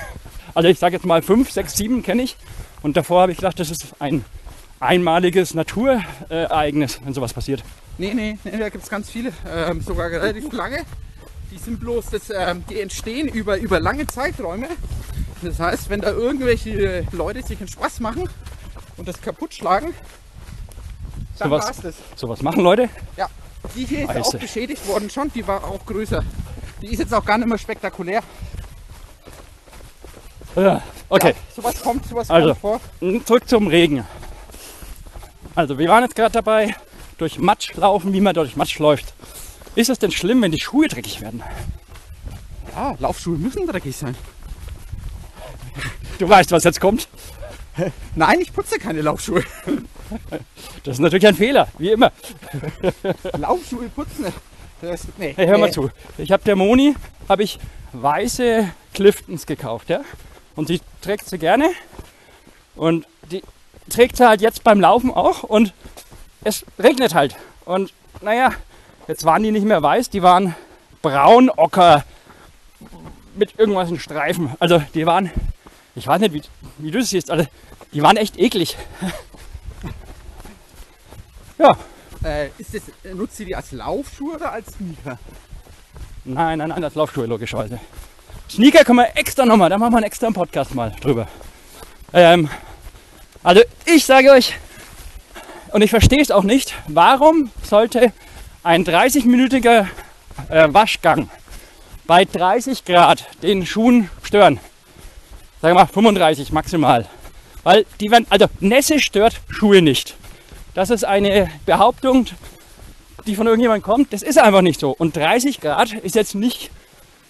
Also 0.55 0.67
ich 0.67 0.79
sage 0.79 0.95
jetzt 0.95 1.05
mal 1.05 1.21
5, 1.21 1.49
6, 1.49 1.77
7 1.77 2.03
kenne 2.03 2.23
ich. 2.23 2.35
Und 2.81 2.97
davor 2.97 3.21
habe 3.21 3.31
ich 3.31 3.37
gedacht, 3.37 3.59
das 3.59 3.69
ist 3.69 3.85
ein 3.99 4.25
einmaliges 4.79 5.53
Naturereignis, 5.53 6.99
wenn 7.03 7.13
sowas 7.13 7.33
passiert. 7.33 7.63
Nee, 7.99 8.13
nee, 8.15 8.37
nee 8.43 8.57
da 8.57 8.69
gibt 8.69 8.83
es 8.83 8.89
ganz 8.89 9.11
viele, 9.11 9.31
ähm, 9.47 9.79
sogar 9.79 10.09
relativ 10.09 10.51
lange. 10.51 10.83
Die 11.51 11.57
sind 11.59 11.79
bloß, 11.79 12.07
das, 12.07 12.31
ähm, 12.31 12.63
die 12.67 12.81
entstehen 12.81 13.27
über, 13.27 13.57
über 13.57 13.79
lange 13.79 14.07
Zeiträume. 14.07 14.67
Das 15.43 15.59
heißt, 15.59 15.89
wenn 15.89 16.01
da 16.01 16.09
irgendwelche 16.11 17.05
Leute 17.11 17.43
sich 17.43 17.59
einen 17.59 17.69
Spaß 17.69 17.99
machen 17.99 18.27
und 18.97 19.07
das 19.07 19.21
kaputt 19.21 19.53
schlagen, 19.53 19.93
dann 21.39 21.49
Sowas- 21.49 21.65
war's 21.65 21.81
das. 21.81 21.95
Sowas 22.15 22.41
machen 22.41 22.63
Leute. 22.63 22.89
Ja, 23.17 23.27
die 23.75 23.85
hier 23.85 24.03
ist 24.03 24.09
auch 24.09 24.13
Scheiße. 24.15 24.37
beschädigt 24.37 24.87
worden 24.87 25.09
schon, 25.09 25.31
die 25.33 25.45
war 25.47 25.63
auch 25.63 25.85
größer. 25.85 26.23
Die 26.81 26.87
ist 26.87 26.99
jetzt 26.99 27.13
auch 27.13 27.25
gar 27.25 27.37
nicht 27.37 27.47
mehr 27.47 27.57
spektakulär. 27.57 28.21
Ja, 30.55 30.81
okay. 31.09 31.29
Ja, 31.29 31.55
sowas 31.55 31.81
kommt, 31.81 32.05
sowas 32.05 32.29
Also. 32.29 32.55
kommt 32.55 32.81
vor. 32.99 33.21
Zurück 33.25 33.47
zum 33.47 33.67
Regen. 33.67 34.05
Also 35.55 35.77
wir 35.77 35.87
waren 35.89 36.03
jetzt 36.03 36.15
gerade 36.15 36.31
dabei, 36.31 36.75
durch 37.17 37.37
Matsch 37.37 37.73
laufen, 37.75 38.13
wie 38.13 38.21
man 38.21 38.33
durch 38.33 38.55
Matsch 38.55 38.79
läuft. 38.79 39.13
Ist 39.75 39.89
es 39.89 39.99
denn 39.99 40.11
schlimm, 40.11 40.41
wenn 40.41 40.51
die 40.51 40.59
Schuhe 40.59 40.87
dreckig 40.87 41.21
werden? 41.21 41.43
Ja, 42.75 42.95
Laufschuhe 42.99 43.37
müssen 43.37 43.67
dreckig 43.67 43.95
sein. 43.95 44.15
Du 46.17 46.27
weißt, 46.27 46.51
was 46.51 46.63
jetzt 46.63 46.79
kommt. 46.81 47.07
Nein, 48.15 48.39
ich 48.41 48.53
putze 48.53 48.79
keine 48.79 49.01
Laufschuhe. 49.01 49.43
Das 50.83 50.95
ist 50.95 51.01
natürlich 51.01 51.27
ein 51.27 51.35
Fehler, 51.35 51.67
wie 51.77 51.91
immer. 51.91 52.11
Laufschuhe 53.37 53.89
putzen. 53.89 54.33
Das, 54.81 55.05
nee, 55.19 55.33
Hey, 55.35 55.45
hör 55.45 55.59
mal 55.59 55.67
nee. 55.67 55.71
zu. 55.71 55.91
Ich 56.17 56.31
habe 56.31 56.43
der 56.43 56.55
Moni 56.55 56.95
habe 57.27 57.43
ich 57.43 57.59
weiße 57.93 58.71
Cliftons 58.95 59.45
gekauft, 59.45 59.89
ja? 59.89 60.01
Und 60.55 60.69
die 60.69 60.81
trägt 61.01 61.27
sie 61.27 61.37
gerne. 61.37 61.69
Und 62.75 63.05
die 63.31 63.43
trägt 63.89 64.17
sie 64.17 64.27
halt 64.27 64.41
jetzt 64.41 64.63
beim 64.63 64.79
Laufen 64.81 65.11
auch. 65.11 65.43
Und 65.43 65.73
es 66.43 66.65
regnet 66.79 67.13
halt. 67.13 67.35
Und 67.65 67.93
naja, 68.21 68.53
jetzt 69.07 69.25
waren 69.25 69.43
die 69.43 69.51
nicht 69.51 69.65
mehr 69.65 69.83
weiß, 69.83 70.09
die 70.09 70.23
waren 70.23 70.55
braun, 71.01 71.49
ocker 71.49 72.03
mit 73.35 73.57
irgendwas 73.59 73.89
in 73.89 73.99
Streifen. 73.99 74.51
Also 74.59 74.81
die 74.93 75.05
waren, 75.05 75.31
ich 75.99 76.07
weiß 76.07 76.21
nicht, 76.21 76.33
wie, 76.33 76.41
wie 76.77 76.91
du 76.91 76.99
es 76.99 77.09
siehst, 77.09 77.29
also 77.29 77.45
die 77.93 78.01
waren 78.01 78.17
echt 78.17 78.37
eklig. 78.37 78.77
ja, 81.57 81.75
Äh, 82.23 82.49
ist 82.57 82.73
das, 82.73 82.81
nutzt 83.13 83.37
sie 83.37 83.45
die 83.45 83.55
als 83.55 83.71
Laufschuhe 83.71 84.35
oder 84.35 84.51
als 84.51 84.73
Sneaker? 84.73 85.17
Nein, 86.25 86.57
nein, 86.57 86.69
nein, 86.69 86.81
das 86.81 86.95
Laufschuhe 86.95 87.25
logischerweise. 87.25 87.79
Sneaker 88.49 88.83
können 88.83 88.99
wir 88.99 89.15
extra 89.15 89.45
nochmal, 89.45 89.69
da 89.69 89.77
machen 89.77 89.93
wir 89.93 89.97
einen 89.97 90.05
extra 90.05 90.29
Podcast 90.31 90.75
mal 90.75 90.93
drüber. 90.99 91.27
Ähm, 92.11 92.49
also 93.41 93.61
ich 93.85 94.05
sage 94.05 94.31
euch, 94.31 94.55
und 95.71 95.81
ich 95.81 95.91
verstehe 95.91 96.21
es 96.21 96.31
auch 96.31 96.43
nicht, 96.43 96.73
warum 96.87 97.51
sollte 97.63 98.11
ein 98.63 98.83
30-minütiger 98.83 99.87
äh, 100.49 100.67
Waschgang 100.73 101.29
bei 102.05 102.25
30 102.25 102.83
Grad 102.83 103.25
den 103.43 103.65
Schuhen 103.65 104.09
stören? 104.23 104.59
Sagen 105.61 105.75
wir 105.75 105.81
mal 105.81 105.87
35 105.87 106.51
maximal. 106.51 107.05
Weil 107.63 107.85
die 107.99 108.09
werden, 108.11 108.25
also 108.29 108.45
Nässe 108.59 108.99
stört 108.99 109.41
Schuhe 109.49 109.81
nicht. 109.81 110.15
Das 110.73 110.89
ist 110.89 111.03
eine 111.03 111.49
Behauptung, 111.65 112.27
die 113.25 113.35
von 113.35 113.45
irgendjemandem 113.47 113.83
kommt. 113.83 114.13
Das 114.13 114.21
ist 114.21 114.37
einfach 114.39 114.61
nicht 114.61 114.79
so. 114.79 114.91
Und 114.91 115.15
30 115.15 115.59
Grad 115.59 115.91
ist 115.93 116.15
jetzt 116.15 116.35
nicht, 116.35 116.71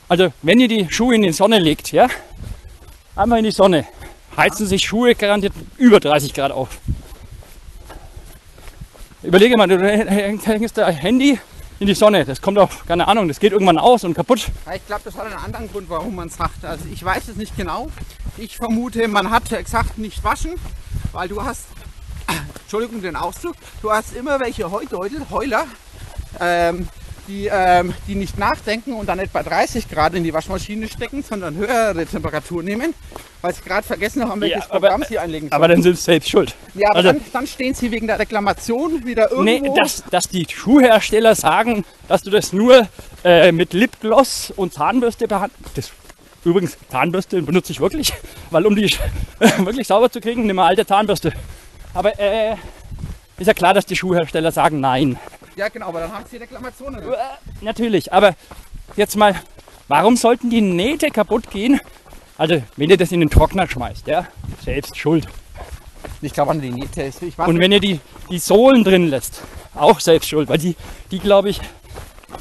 also 0.07 0.31
wenn 0.43 0.59
ihr 0.59 0.67
die 0.67 0.87
Schuhe 0.91 1.15
in 1.15 1.23
die 1.23 1.31
Sonne 1.31 1.57
legt, 1.57 1.91
ja, 1.91 2.07
einmal 3.15 3.39
in 3.39 3.45
die 3.45 3.51
Sonne, 3.51 3.87
heizen 4.37 4.67
sich 4.67 4.83
Schuhe 4.85 5.15
garantiert 5.15 5.53
über 5.77 5.99
30 5.99 6.33
Grad 6.33 6.51
auf. 6.51 6.69
Überlege 9.23 9.57
mal, 9.57 9.67
du 9.67 9.75
häng- 9.75 10.45
hängst 10.45 10.77
dein 10.77 10.93
Handy 10.95 11.39
in 11.79 11.87
die 11.87 11.93
Sonne, 11.93 12.25
das 12.25 12.41
kommt 12.41 12.57
auch, 12.57 12.69
keine 12.85 13.07
Ahnung, 13.07 13.27
das 13.27 13.39
geht 13.39 13.53
irgendwann 13.53 13.77
aus 13.77 14.03
und 14.03 14.13
kaputt. 14.13 14.47
Ich 14.75 14.85
glaube, 14.85 15.01
das 15.05 15.15
hat 15.15 15.27
einen 15.27 15.35
anderen 15.35 15.71
Grund, 15.71 15.89
warum 15.89 16.15
man 16.15 16.27
es 16.27 16.35
sagt. 16.35 16.63
Also 16.65 16.85
ich 16.91 17.03
weiß 17.03 17.29
es 17.29 17.35
nicht 17.37 17.55
genau. 17.55 17.89
Ich 18.37 18.57
vermute, 18.57 19.07
man 19.07 19.29
hat 19.29 19.49
gesagt, 19.49 19.97
nicht 19.97 20.23
waschen, 20.23 20.55
weil 21.13 21.29
du 21.29 21.43
hast, 21.43 21.67
Entschuldigung 22.61 23.01
den 23.01 23.15
Ausdruck, 23.15 23.55
du 23.81 23.91
hast 23.91 24.15
immer 24.15 24.39
welche 24.39 24.69
Heudeutel, 24.69 25.25
Heuler, 25.29 25.65
ähm, 26.39 26.87
die, 27.29 27.47
ähm, 27.51 27.93
die 28.07 28.15
nicht 28.15 28.37
nachdenken 28.37 28.93
und 28.93 29.07
dann 29.07 29.21
bei 29.31 29.43
30 29.43 29.87
Grad 29.89 30.15
in 30.15 30.23
die 30.25 30.33
Waschmaschine 30.33 30.87
stecken, 30.89 31.23
sondern 31.23 31.55
höhere 31.55 32.05
Temperatur 32.05 32.63
nehmen, 32.63 32.93
weil 33.41 33.53
sie 33.53 33.61
gerade 33.61 33.85
vergessen 33.87 34.27
haben, 34.27 34.41
welches 34.41 34.63
Ja, 34.65 34.71
aber- 34.71 34.79
Programm 34.89 35.03
sie 35.07 35.17
einlegen 35.19 35.47
sollen. 35.47 35.53
Aber 35.53 35.67
dann 35.69 35.81
sind 35.81 35.95
sie 35.97 36.01
selbst 36.03 36.29
schuld. 36.29 36.55
ja, 36.73 36.87
aber 36.89 36.97
also, 36.97 37.11
dann, 37.13 37.21
dann 37.31 37.47
stehen 37.47 37.73
sie 37.73 37.91
wegen 37.91 38.07
der 38.07 38.19
Reklamation 38.19 39.05
wieder 39.05 39.31
irgendwo. 39.31 39.43
nee, 39.43 39.71
dass, 39.77 40.03
dass 40.11 40.27
die 40.27 40.45
Schuhhersteller 40.49 41.35
sagen, 41.35 41.85
dass 42.09 42.23
du 42.23 42.31
das 42.31 42.51
nur 42.51 42.87
äh, 43.23 43.51
mit 43.51 43.73
Lipgloss 43.73 44.51
und 44.55 44.73
Zahnbürste 44.73 45.27
behandelst. 45.27 45.93
Übrigens, 46.43 46.77
Zahnbürste 46.89 47.41
benutze 47.41 47.71
ich 47.73 47.79
wirklich, 47.79 48.11
weil 48.49 48.65
um 48.65 48.75
die 48.75 48.89
wirklich 49.39 49.85
sauber 49.87 50.09
zu 50.11 50.19
kriegen, 50.19 50.45
nimm 50.47 50.55
mal 50.55 50.67
alte 50.67 50.85
Zahnbürste. 50.85 51.31
Aber 51.93 52.17
äh, 52.19 52.55
ist 53.37 53.47
ja 53.47 53.53
klar, 53.53 53.73
dass 53.73 53.85
die 53.85 53.95
Schuhhersteller 53.95 54.51
sagen 54.51 54.79
nein. 54.79 55.17
Ja, 55.59 55.67
genau, 55.67 55.87
aber 55.87 55.99
dann 55.99 56.11
haben 56.13 56.25
sie 56.29 56.37
Reklamationen. 56.37 57.01
Äh, 57.03 57.15
Natürlich, 57.61 58.11
aber 58.13 58.33
jetzt 58.95 59.15
mal, 59.17 59.35
warum 59.89 60.15
sollten 60.15 60.49
die 60.49 60.61
Nähte 60.61 61.09
kaputt 61.11 61.51
gehen? 61.51 61.79
Also, 62.37 62.63
wenn 62.77 62.89
ihr 62.89 62.95
das 62.97 63.11
in 63.11 63.19
den 63.19 63.29
Trockner 63.29 63.67
schmeißt, 63.67 64.07
ja, 64.07 64.25
selbst 64.63 64.97
schuld. 64.97 65.27
Ich 66.21 66.31
glaube 66.31 66.51
an 66.51 66.61
die 66.61 66.71
Nähte. 66.71 67.03
Ich 67.03 67.37
weiß 67.37 67.47
Und 67.47 67.55
nicht. 67.55 67.63
wenn 67.63 67.71
ihr 67.73 67.81
die, 67.81 67.99
die 68.29 68.39
Sohlen 68.39 68.85
drin 68.85 69.09
lässt, 69.09 69.41
auch 69.75 69.99
selbst 69.99 70.29
schuld, 70.29 70.47
weil 70.47 70.57
die, 70.57 70.75
die 71.11 71.19
glaube 71.19 71.49
ich, 71.49 71.59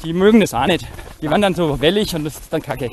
die 0.03 0.13
mögen 0.13 0.39
das 0.39 0.53
auch 0.53 0.65
nicht. 0.65 0.85
Die 1.21 1.29
werden 1.29 1.41
dann 1.41 1.53
so 1.55 1.81
wellig 1.81 2.15
und 2.15 2.23
das 2.23 2.35
ist 2.35 2.53
dann 2.53 2.61
kacke. 2.61 2.89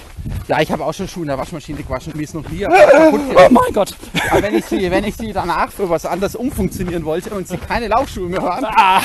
Ja, 0.49 0.61
ich 0.61 0.71
habe 0.73 0.85
auch 0.85 0.93
schon 0.93 1.07
Schuhe 1.07 1.23
in 1.23 1.29
der 1.29 1.39
Waschmaschine 1.39 1.83
gewaschen, 1.83 2.13
mir 2.17 2.23
ist 2.25 2.35
noch 2.35 2.49
nie 2.49 2.61
kaputt 2.61 3.21
Oh 3.37 3.49
mein 3.51 3.73
Gott! 3.73 3.95
Aber 4.31 4.43
wenn 4.43 4.55
ich 4.57 4.65
sie, 4.65 4.91
wenn 4.91 5.05
ich 5.05 5.17
sie 5.17 5.33
danach 5.33 5.71
für 5.71 5.89
was 5.89 6.05
anderes 6.07 6.35
umfunktionieren 6.35 7.05
wollte 7.05 7.31
und 7.31 7.47
sie 7.47 7.57
keine 7.57 7.89
Laufschuhe 7.89 8.29
mehr 8.29 8.43
waren, 8.43 8.65
Ah, 8.65 9.01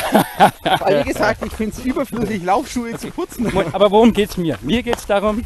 weil 0.80 1.06
wie 1.06 1.10
gesagt, 1.10 1.46
ich 1.46 1.52
finde 1.54 1.76
es 1.78 1.86
überflüssig, 1.86 2.44
Laufschuhe 2.44 2.98
zu 2.98 3.12
putzen. 3.12 3.52
aber 3.74 3.92
worum 3.92 4.14
geht's 4.14 4.38
mir? 4.38 4.58
Mir 4.62 4.82
geht's 4.82 5.06
darum, 5.06 5.44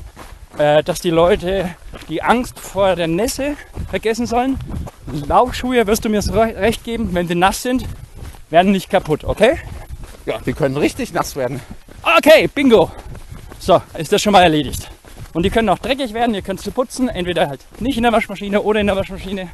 äh, 0.58 0.82
dass 0.84 1.02
die 1.02 1.10
Leute 1.10 1.70
die 2.08 2.22
Angst 2.24 2.60
vor 2.60 2.96
der 2.96 3.08
Nässe 3.08 3.56
vergessen 3.90 4.25
sollen. 4.25 4.58
Laufschuhe, 5.28 5.86
wirst 5.88 6.06
du 6.06 6.10
mir 6.10 6.22
recht 6.34 6.84
geben, 6.84 7.10
wenn 7.14 7.28
sie 7.28 7.36
nass 7.36 7.62
sind, 7.62 7.86
werden 8.50 8.72
nicht 8.72 8.90
kaputt, 8.90 9.24
okay? 9.25 9.58
Ja, 10.25 10.40
die 10.46 10.54
können 10.54 10.78
richtig 10.78 11.14
nass 11.14 11.36
werden. 11.36 11.60
Okay, 12.06 12.48
bingo. 12.54 12.92
So, 13.58 13.82
ist 13.98 14.12
das 14.12 14.22
schon 14.22 14.32
mal 14.32 14.44
erledigt. 14.44 14.92
Und 15.34 15.42
die 15.44 15.50
können 15.50 15.70
auch 15.70 15.80
dreckig 15.80 16.14
werden, 16.14 16.36
ihr 16.36 16.44
könnt 16.44 16.62
sie 16.62 16.70
putzen, 16.70 17.10
entweder 17.10 17.50
halt 17.50 17.66
nicht 17.82 17.98
in 17.98 18.04
der 18.04 18.12
Waschmaschine 18.12 18.62
oder 18.62 18.80
in 18.80 18.86
der 18.86 18.96
Waschmaschine. 18.96 19.50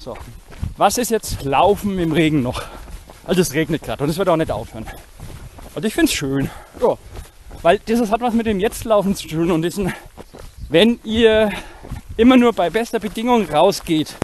So, 0.00 0.16
was 0.76 0.98
ist 0.98 1.12
jetzt 1.12 1.44
Laufen 1.44 1.96
im 2.00 2.10
Regen 2.10 2.42
noch? 2.42 2.64
Also 3.24 3.40
es 3.40 3.54
regnet 3.54 3.84
gerade 3.84 4.02
und 4.02 4.10
es 4.10 4.18
wird 4.18 4.28
auch 4.28 4.36
nicht 4.36 4.50
aufhören. 4.50 4.84
Und 5.76 5.84
ich 5.84 5.94
finde 5.94 6.10
es 6.10 6.14
schön. 6.14 6.50
Ja. 6.80 6.98
Weil 7.62 7.78
das 7.86 8.10
hat 8.10 8.20
was 8.20 8.34
mit 8.34 8.46
dem 8.46 8.58
Jetztlaufen 8.58 9.14
zu 9.14 9.28
tun 9.28 9.52
und 9.52 9.62
diesen, 9.62 9.92
wenn 10.68 10.98
ihr 11.04 11.52
immer 12.16 12.36
nur 12.36 12.52
bei 12.52 12.68
bester 12.68 12.98
Bedingung 12.98 13.48
rausgeht, 13.48 14.16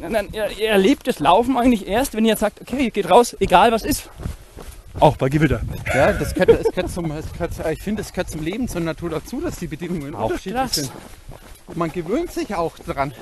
dann 0.00 0.32
erlebt 0.32 1.08
das 1.08 1.18
Laufen 1.18 1.58
eigentlich 1.58 1.88
erst, 1.88 2.14
wenn 2.14 2.24
ihr 2.24 2.36
sagt, 2.36 2.60
okay, 2.60 2.84
ihr 2.84 2.90
geht 2.92 3.10
raus, 3.10 3.36
egal 3.40 3.72
was 3.72 3.82
ist. 3.82 4.08
Auch 4.98 5.16
bei 5.16 5.28
Gewitter. 5.28 5.60
Ja, 5.94 6.12
das 6.12 6.34
gehört, 6.34 6.50
es 6.50 6.72
gehört 6.72 6.90
zum, 6.90 7.10
es 7.12 7.32
gehört, 7.32 7.52
ich 7.72 7.82
finde, 7.82 8.02
es 8.02 8.12
gehört 8.12 8.30
zum 8.30 8.42
Leben, 8.42 8.68
zur 8.68 8.80
Natur 8.80 9.10
dazu, 9.10 9.40
dass 9.40 9.58
die 9.58 9.66
Bedingungen 9.68 10.14
Auch 10.14 10.24
unterschiedlich 10.30 10.60
das. 10.62 10.74
sind. 10.74 10.90
Und 11.68 11.76
man 11.76 11.92
gewöhnt 11.92 12.32
sich 12.32 12.54
auch 12.54 12.76
dran. 12.78 13.12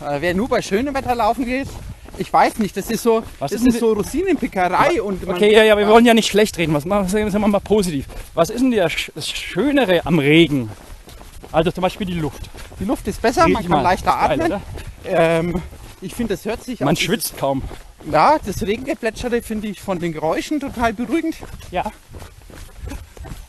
Äh, 0.00 0.20
wer 0.20 0.34
nur 0.34 0.48
bei 0.48 0.60
schönem 0.62 0.94
Wetter 0.94 1.14
laufen 1.14 1.44
geht, 1.44 1.68
ich 2.18 2.30
weiß 2.32 2.58
nicht, 2.58 2.76
das 2.76 2.90
ist 2.90 3.02
so, 3.02 3.22
Was 3.38 3.52
das 3.52 3.62
ist 3.62 3.68
ist 3.68 3.80
so 3.80 3.92
Rosinenpickerei 3.92 5.00
und 5.00 5.26
Okay, 5.26 5.54
ja, 5.54 5.62
ja, 5.62 5.78
wir 5.78 5.86
wollen 5.88 6.04
ja 6.04 6.12
nicht 6.12 6.28
schlecht 6.28 6.58
reden. 6.58 6.74
Was 6.74 6.84
machen 6.84 7.10
wir 7.10 7.38
mal 7.38 7.60
positiv? 7.60 8.06
Was 8.34 8.50
ist 8.50 8.60
denn 8.60 8.72
das 8.72 9.28
Schönere 9.28 10.04
am 10.04 10.18
Regen? 10.18 10.70
Also 11.52 11.70
zum 11.70 11.82
Beispiel 11.82 12.06
die 12.06 12.14
Luft. 12.14 12.50
die 12.78 12.84
Luft 12.84 13.06
ist 13.08 13.22
besser, 13.22 13.46
Riech 13.46 13.54
man 13.54 13.68
kann 13.68 13.82
leichter 13.82 14.10
Geil, 14.12 14.40
atmen. 14.40 14.46
oder? 14.46 14.60
Ähm, 15.04 15.62
ich 16.00 16.14
finde, 16.14 16.34
das 16.34 16.44
hört 16.44 16.62
sich 16.62 16.80
Man 16.80 16.96
schwitzt 16.96 17.38
kaum. 17.38 17.62
Ja, 18.10 18.38
das 18.44 18.62
Regengeplätschere 18.62 19.42
finde 19.42 19.68
ich 19.68 19.80
von 19.80 19.98
den 19.98 20.12
Geräuschen 20.12 20.60
total 20.60 20.92
beruhigend. 20.92 21.36
Ja. 21.70 21.90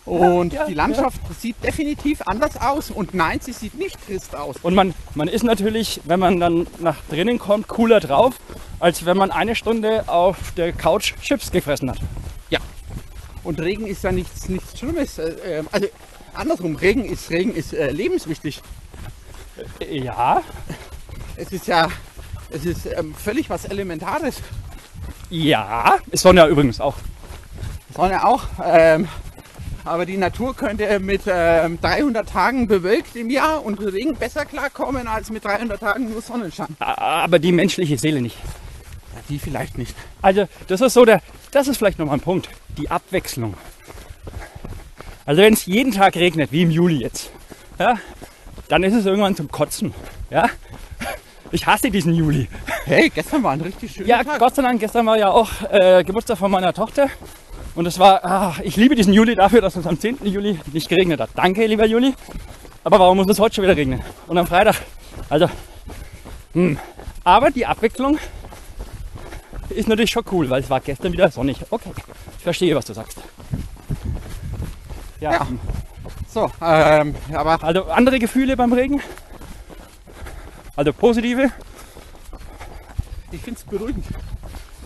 Und 0.05 0.53
Ja, 0.53 0.65
die 0.65 0.73
Landschaft 0.73 1.19
sieht 1.39 1.63
definitiv 1.63 2.21
anders 2.25 2.59
aus. 2.59 2.91
Und 2.91 3.13
nein, 3.13 3.39
sie 3.41 3.53
sieht 3.53 3.75
nicht 3.75 3.97
trist 4.05 4.35
aus. 4.35 4.55
Und 4.61 4.75
man, 4.75 4.93
man 5.15 5.27
ist 5.27 5.43
natürlich, 5.43 6.01
wenn 6.05 6.19
man 6.19 6.39
dann 6.39 6.67
nach 6.79 6.97
drinnen 7.09 7.39
kommt, 7.39 7.67
cooler 7.67 7.99
drauf, 7.99 8.35
als 8.79 9.05
wenn 9.05 9.17
man 9.17 9.31
eine 9.31 9.55
Stunde 9.55 10.07
auf 10.07 10.37
der 10.57 10.73
Couch 10.73 11.13
Chips 11.21 11.51
gefressen 11.51 11.89
hat. 11.89 11.99
Und 13.43 13.59
Regen 13.59 13.87
ist 13.87 14.03
ja 14.03 14.11
nichts, 14.11 14.49
nichts 14.49 14.77
Schlimmes. 14.77 15.17
Äh, 15.17 15.35
ähm, 15.45 15.67
also 15.71 15.87
andersrum, 16.33 16.75
Regen 16.75 17.05
ist, 17.05 17.29
Regen 17.31 17.53
ist 17.53 17.73
äh, 17.73 17.91
lebenswichtig. 17.91 18.61
Ja, 19.89 20.41
Es 21.35 21.51
ist 21.51 21.67
ja 21.67 21.89
es 22.51 22.65
ist 22.65 22.85
ähm, 22.85 23.13
völlig 23.15 23.49
was 23.49 23.65
Elementares. 23.65 24.41
ja. 25.29 25.97
Ist 26.11 26.21
Sonja 26.23 26.47
übrigens 26.47 26.79
auch. 26.79 26.95
Sonne 27.95 28.25
auch. 28.25 28.43
Ähm, 28.63 29.07
aber 29.83 30.05
die 30.05 30.17
Natur 30.17 30.55
könnte 30.55 30.99
mit 30.99 31.21
ähm, 31.27 31.79
300 31.81 32.29
Tagen 32.29 32.67
bewölkt 32.67 33.15
im 33.15 33.29
Jahr 33.29 33.65
und 33.65 33.79
Regen 33.79 34.15
besser 34.15 34.45
klarkommen 34.45 35.07
als 35.07 35.29
mit 35.29 35.43
300 35.43 35.79
Tagen 35.79 36.09
nur 36.11 36.21
Sonnenschein. 36.21 36.75
Aber 36.79 37.39
die 37.39 37.51
menschliche 37.51 37.97
Seele 37.97 38.21
nicht. 38.21 38.37
Ja, 39.15 39.21
die 39.29 39.39
vielleicht 39.39 39.77
nicht. 39.77 39.95
Also, 40.21 40.47
das 40.67 40.81
ist 40.81 40.93
so 40.93 41.03
der, 41.03 41.21
das 41.51 41.67
ist 41.67 41.77
vielleicht 41.77 41.99
nochmal 41.99 42.17
ein 42.17 42.21
Punkt. 42.21 42.49
Die 42.77 42.89
Abwechslung. 42.89 43.55
Also, 45.25 45.41
wenn 45.41 45.53
es 45.53 45.65
jeden 45.65 45.91
Tag 45.91 46.15
regnet, 46.15 46.51
wie 46.51 46.61
im 46.61 46.71
Juli 46.71 46.97
jetzt, 47.01 47.31
ja, 47.79 47.97
dann 48.67 48.83
ist 48.83 48.93
es 48.93 49.05
irgendwann 49.05 49.35
zum 49.35 49.49
Kotzen. 49.49 49.93
Ja? 50.29 50.49
Ich 51.51 51.65
hasse 51.67 51.91
diesen 51.91 52.13
Juli. 52.13 52.47
Hey, 52.85 53.09
gestern 53.09 53.43
war 53.43 53.51
ein 53.51 53.61
richtig 53.61 53.91
schöner 53.91 54.07
Ja, 54.07 54.23
Tag. 54.23 54.39
Gott 54.39 54.55
sei 54.55 54.61
Dank, 54.61 54.79
gestern 54.79 55.05
war 55.05 55.17
ja 55.17 55.29
auch 55.29 55.49
äh, 55.69 56.03
Geburtstag 56.03 56.37
von 56.37 56.49
meiner 56.49 56.73
Tochter. 56.73 57.09
Und 57.75 57.85
es 57.85 57.99
war, 57.99 58.23
ah, 58.23 58.55
ich 58.63 58.75
liebe 58.77 58.95
diesen 58.95 59.13
Juli 59.13 59.35
dafür, 59.35 59.61
dass 59.61 59.75
es 59.75 59.85
am 59.85 59.99
10. 59.99 60.19
Juli 60.25 60.59
nicht 60.71 60.89
geregnet 60.89 61.19
hat. 61.19 61.29
Danke, 61.35 61.65
lieber 61.65 61.85
Juli. 61.85 62.13
Aber 62.83 62.99
warum 62.99 63.17
muss 63.17 63.27
es 63.29 63.39
heute 63.39 63.55
schon 63.55 63.63
wieder 63.63 63.75
regnen? 63.75 64.01
Und 64.27 64.37
am 64.37 64.47
Freitag. 64.47 64.75
Also, 65.29 65.49
hm. 66.53 66.77
aber 67.23 67.51
die 67.51 67.65
Abwechslung 67.65 68.17
ist 69.69 69.87
natürlich 69.87 70.11
schon 70.11 70.23
cool, 70.31 70.49
weil 70.49 70.61
es 70.61 70.69
war 70.69 70.79
gestern 70.79 71.13
wieder 71.13 71.29
sonnig. 71.31 71.57
Okay, 71.69 71.91
ich 72.37 72.43
verstehe, 72.43 72.75
was 72.75 72.85
du 72.85 72.93
sagst. 72.93 73.17
Ja, 75.19 75.31
Ja. 75.31 75.47
So, 76.33 76.49
ähm, 76.61 77.13
aber 77.33 77.61
also 77.61 77.83
andere 77.85 78.17
Gefühle 78.17 78.55
beim 78.55 78.71
Regen? 78.71 79.01
Also 80.81 80.93
positive? 80.93 81.51
ich 83.31 83.41
finde 83.41 83.59
es 83.59 83.63
beruhigend. 83.65 84.03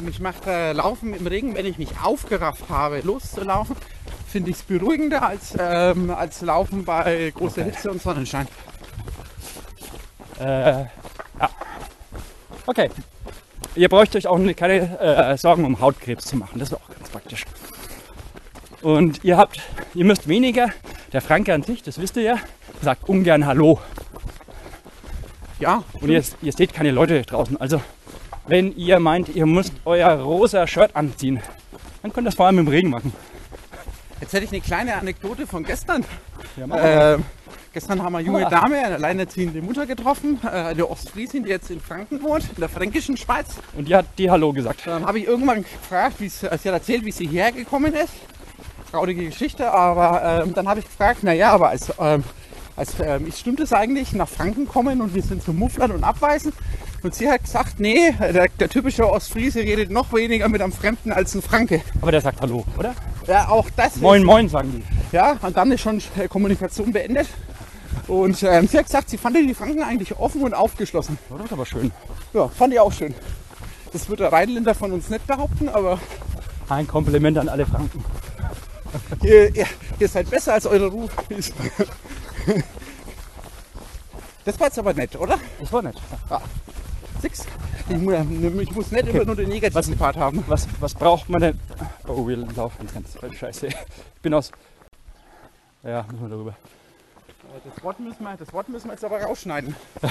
Mich 0.01 0.19
macht 0.19 0.45
äh, 0.45 0.73
Laufen 0.73 1.13
im 1.13 1.25
Regen, 1.25 1.55
wenn 1.55 1.65
ich 1.65 1.77
mich 1.77 1.87
aufgerafft 2.03 2.65
habe, 2.67 2.99
loszulaufen, 2.99 3.77
finde 4.27 4.49
ich 4.49 4.57
es 4.57 4.63
beruhigender 4.63 5.25
als, 5.25 5.53
ähm, 5.57 6.09
als 6.09 6.41
Laufen 6.41 6.83
bei 6.83 7.31
großer 7.33 7.63
Hitze 7.63 7.89
und 7.91 8.01
Sonnenschein. 8.01 8.45
Äh, 10.41 10.81
ja. 10.81 11.49
Okay. 12.65 12.89
Ihr 13.75 13.87
bräucht 13.87 14.17
euch 14.17 14.27
auch 14.27 14.37
keine 14.57 14.99
äh, 14.99 15.37
Sorgen 15.37 15.63
um 15.63 15.79
Hautkrebs 15.79 16.25
zu 16.25 16.35
machen. 16.35 16.59
Das 16.59 16.73
ist 16.73 16.75
auch 16.75 16.89
ganz 16.89 17.09
praktisch. 17.09 17.45
Und 18.81 19.23
ihr 19.23 19.37
habt, 19.37 19.61
ihr 19.93 20.03
müsst 20.03 20.27
weniger, 20.27 20.71
der 21.13 21.21
Franke 21.21 21.53
an 21.53 21.63
sich, 21.63 21.83
das 21.83 22.01
wisst 22.01 22.17
ihr 22.17 22.23
ja, 22.23 22.37
sagt 22.81 23.07
ungern 23.07 23.45
Hallo. 23.45 23.79
Ja, 25.65 25.83
Und 25.99 26.09
ihr, 26.09 26.23
ihr 26.43 26.53
seht 26.53 26.75
keine 26.75 26.91
Leute 26.91 27.23
draußen. 27.23 27.59
Also, 27.59 27.81
wenn 28.45 28.71
ihr 28.77 28.99
meint, 28.99 29.29
ihr 29.29 29.47
müsst 29.47 29.73
euer 29.83 30.11
rosa 30.11 30.67
Shirt 30.67 30.95
anziehen, 30.95 31.39
dann 32.03 32.13
könnt 32.13 32.25
ihr 32.25 32.29
das 32.29 32.35
vor 32.35 32.45
allem 32.45 32.59
im 32.59 32.67
Regen 32.67 32.91
machen. 32.91 33.11
jetzt 34.21 34.31
hätte 34.31 34.45
ich 34.45 34.51
eine 34.51 34.61
kleine 34.61 34.93
Anekdote 34.93 35.47
von 35.47 35.63
gestern. 35.63 36.05
Ja. 36.55 37.15
Ähm, 37.15 37.23
gestern 37.73 38.03
haben 38.03 38.13
wir 38.13 38.19
eine 38.19 38.27
junge. 38.27 38.47
Dame, 38.47 38.77
eine 38.77 38.93
alleinerziehende 38.93 39.59
Mutter 39.63 39.87
getroffen, 39.87 40.39
äh, 40.43 40.49
eine 40.49 40.87
Ostfriesin, 40.87 41.43
die 41.43 41.49
jetzt 41.49 41.71
in 41.71 41.81
Franken 41.81 42.21
wohnt, 42.21 42.43
in 42.43 42.59
der 42.59 42.69
fränkischen 42.69 43.17
Schweiz. 43.17 43.47
Und 43.75 43.87
die 43.87 43.95
hat 43.95 44.05
die 44.19 44.29
Hallo 44.29 44.53
gesagt. 44.53 44.85
Dann 44.85 45.03
habe 45.03 45.17
ich 45.17 45.25
irgendwann 45.25 45.63
gefragt, 45.63 46.17
wie 46.19 46.27
es, 46.27 46.43
äh, 46.43 46.55
sie 46.61 46.69
hat 46.69 46.75
erzählt, 46.75 47.03
wie 47.05 47.11
sie 47.11 47.25
hierher 47.25 47.51
gekommen 47.51 47.91
ist. 47.95 48.13
Traurige 48.91 49.25
Geschichte, 49.25 49.71
aber 49.71 50.43
ähm, 50.43 50.53
dann 50.53 50.67
habe 50.67 50.81
ich 50.81 50.85
gefragt, 50.85 51.23
naja, 51.23 51.51
aber 51.53 51.69
als, 51.69 51.91
ähm, 51.99 52.23
als 52.75 52.93
ähm, 53.01 53.31
stimmt 53.31 53.59
es 53.59 53.71
eigentlich, 53.73 54.13
nach 54.13 54.27
Franken 54.27 54.67
kommen 54.67 55.01
und 55.01 55.13
wir 55.15 55.21
sind 55.21 55.43
so 55.43 55.53
Mufflern 55.53 55.91
und 55.91 56.03
abweisen? 56.03 56.51
Und 57.03 57.13
sie 57.13 57.29
hat 57.29 57.43
gesagt, 57.43 57.79
nee, 57.79 58.11
der, 58.19 58.47
der 58.59 58.69
typische 58.69 59.09
Ostfriese 59.09 59.59
redet 59.59 59.91
noch 59.91 60.11
weniger 60.11 60.49
mit 60.49 60.61
einem 60.61 60.71
Fremden 60.73 61.11
als 61.11 61.35
ein 61.35 61.41
Franke. 61.41 61.81
Aber 62.01 62.11
der 62.11 62.21
sagt 62.21 62.41
Hallo, 62.41 62.65
oder? 62.77 62.95
Ja, 63.27 63.47
auch 63.49 63.67
das 63.75 63.97
Moin, 63.97 64.21
ist, 64.21 64.25
moin, 64.25 64.49
sagen 64.49 64.71
die. 65.11 65.15
ja, 65.15 65.37
und 65.41 65.55
dann 65.55 65.71
ist 65.71 65.81
schon 65.81 66.01
äh, 66.17 66.27
Kommunikation 66.27 66.91
beendet. 66.91 67.27
Und 68.07 68.41
ähm, 68.43 68.67
sie 68.67 68.77
hat 68.77 68.85
gesagt, 68.85 69.09
sie 69.09 69.17
fand 69.17 69.35
die 69.35 69.53
Franken 69.53 69.81
eigentlich 69.83 70.17
offen 70.17 70.41
und 70.43 70.53
aufgeschlossen. 70.53 71.17
Oh, 71.29 71.35
das 71.37 71.45
ist 71.47 71.53
aber 71.53 71.65
schön. 71.65 71.91
Ja, 72.33 72.47
fand 72.49 72.73
ich 72.73 72.79
auch 72.79 72.91
schön. 72.91 73.13
Das 73.93 74.09
wird 74.09 74.19
der 74.19 74.31
Rheinländer 74.31 74.75
von 74.75 74.91
uns 74.91 75.09
nicht 75.09 75.25
behaupten, 75.25 75.69
aber 75.69 75.99
Ein 76.69 76.87
Kompliment 76.87 77.37
an 77.37 77.49
alle 77.49 77.65
Franken. 77.65 78.03
ihr, 79.23 79.55
ihr, 79.55 79.65
ihr 79.99 80.07
seid 80.07 80.29
besser 80.29 80.53
als 80.53 80.65
eure 80.65 80.87
Ruf. 80.87 81.09
Das 84.45 84.59
war 84.59 84.67
jetzt 84.67 84.77
aber 84.77 84.93
nett, 84.93 85.15
oder? 85.15 85.39
Das 85.59 85.73
war 85.73 85.81
nett. 85.81 85.95
Six. 87.19 87.45
Ich, 87.89 87.97
mu- 87.97 88.11
ich 88.61 88.71
muss 88.75 88.91
nicht 88.91 89.07
immer 89.07 89.25
nur 89.25 89.35
den 89.35 89.49
negativen 89.49 89.97
Part 89.97 90.17
haben. 90.17 90.43
Was, 90.45 90.67
was 90.79 90.93
braucht 90.93 91.27
man 91.29 91.41
denn? 91.41 91.59
Oh, 92.07 92.27
wir 92.27 92.37
laufen 92.37 92.87
ganz. 92.93 93.17
Scheiße. 93.35 93.65
Ich 93.67 93.75
bin 94.21 94.35
aus. 94.35 94.51
Ja, 95.81 96.05
müssen 96.11 96.21
wir 96.21 96.29
darüber. 96.29 96.55
Das 97.73 97.83
Wort 97.83 97.99
müssen 97.99 98.21
wir, 98.23 98.37
das 98.37 98.53
Wort 98.53 98.69
müssen 98.69 98.85
wir 98.87 98.93
jetzt 98.93 99.03
aber 99.03 99.19
rausschneiden. 99.23 99.75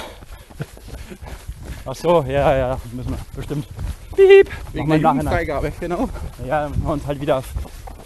Ach 1.87 1.95
so, 1.95 2.23
ja, 2.23 2.57
ja, 2.57 2.81
müssen 2.91 3.11
wir. 3.11 3.19
Bestimmt. 3.37 3.69
Piep! 4.17 4.51
Wegen 4.73 4.89
der. 4.89 4.99
Jugendfreigabe, 4.99 5.73
genau. 5.79 6.09
Ja, 6.45 6.69
wir 6.75 6.91
uns 6.91 7.07
halt 7.07 7.21
wieder 7.21 7.39
auf 7.39 7.47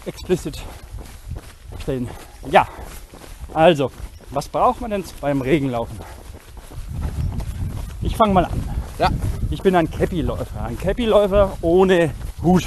explicit 0.04 0.62
stellen. 1.80 2.06
Ja, 2.50 2.68
also, 3.54 3.90
was 4.30 4.48
braucht 4.48 4.80
man 4.80 4.90
denn 4.90 5.04
beim 5.20 5.40
Regenlaufen? 5.40 5.98
Ich 8.02 8.16
fange 8.16 8.34
mal 8.34 8.44
an. 8.44 8.62
Ja. 8.98 9.10
Ich 9.50 9.62
bin 9.62 9.74
ein 9.74 9.90
Cappy-Läufer. 9.90 10.64
Ein 10.64 10.78
Cappy-Läufer 10.78 11.56
ohne 11.62 12.10
Hut. 12.42 12.66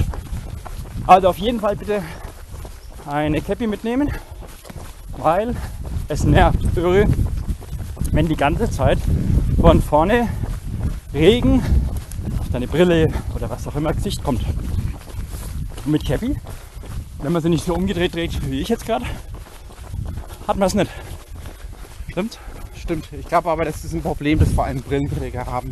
Also 1.06 1.30
auf 1.30 1.38
jeden 1.38 1.60
Fall 1.60 1.76
bitte 1.76 2.02
eine 3.06 3.42
Cappy 3.42 3.68
mitnehmen, 3.68 4.12
weil 5.18 5.56
es 6.08 6.24
nervt 6.24 6.60
irre, 6.76 7.06
wenn 8.12 8.28
die 8.28 8.36
ganze 8.36 8.70
Zeit 8.70 9.00
von 9.60 9.82
vorne 9.82 10.28
Regen 11.14 11.64
auf 12.40 12.50
deine 12.50 12.68
Brille 12.68 13.14
oder 13.36 13.50
was 13.50 13.68
auch 13.68 13.76
immer 13.76 13.94
Gesicht 13.94 14.24
kommt. 14.24 14.44
Und 15.86 15.92
mit 15.92 16.06
Cappy, 16.06 16.36
wenn 17.22 17.32
man 17.32 17.42
sie 17.42 17.50
nicht 17.50 17.66
so 17.66 17.76
umgedreht 17.76 18.14
trägt 18.14 18.50
wie 18.50 18.62
ich 18.62 18.70
jetzt 18.70 18.86
gerade, 18.86 19.06
hat 20.48 20.58
man 20.58 20.68
es 20.68 20.74
nicht. 20.74 20.90
Stimmt? 22.12 22.40
Stimmt. 22.80 23.08
Ich 23.14 23.28
glaube 23.28 23.50
aber, 23.50 23.66
das 23.66 23.84
ist 23.86 23.94
ein 23.94 24.02
Problem, 24.02 24.40
das 24.40 24.52
vor 24.52 24.66
allem 24.66 24.82
Brillenträger 24.82 25.46
haben. 25.46 25.72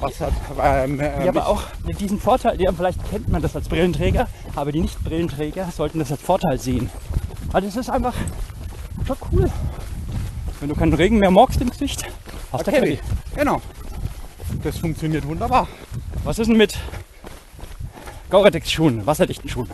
Was 0.00 0.20
hat, 0.20 0.32
ähm, 0.62 1.00
äh, 1.00 1.24
Ja, 1.24 1.28
aber 1.30 1.46
auch 1.48 1.62
mit 1.84 2.00
diesem 2.00 2.18
Vorteil, 2.20 2.60
ja, 2.60 2.72
vielleicht 2.72 2.98
kennt 3.10 3.28
man 3.28 3.40
das 3.40 3.54
als 3.56 3.68
Brillenträger, 3.68 4.28
aber 4.54 4.72
die 4.72 4.80
Nicht-Brillenträger 4.80 5.68
sollten 5.74 5.98
das 5.98 6.10
als 6.10 6.20
Vorteil 6.20 6.58
sehen. 6.58 6.90
Also 7.52 7.68
es 7.68 7.76
ist 7.76 7.90
einfach 7.90 8.14
schon 9.06 9.16
cool. 9.32 9.50
Wenn 10.60 10.68
du 10.68 10.74
keinen 10.74 10.92
Regen 10.94 11.18
mehr 11.18 11.30
magst 11.30 11.60
im 11.60 11.70
Gesicht, 11.70 12.04
hast 12.52 12.66
du 12.66 12.70
Okay. 12.70 12.96
Cappy. 12.96 12.98
Genau. 13.36 13.60
Das 14.62 14.78
funktioniert 14.78 15.26
wunderbar. 15.26 15.68
Was 16.24 16.38
ist 16.38 16.48
denn 16.48 16.56
mit 16.56 16.76
Gore-Tex-Schuhen, 18.30 19.06
wasserdichten 19.06 19.48
Schuhen? 19.48 19.70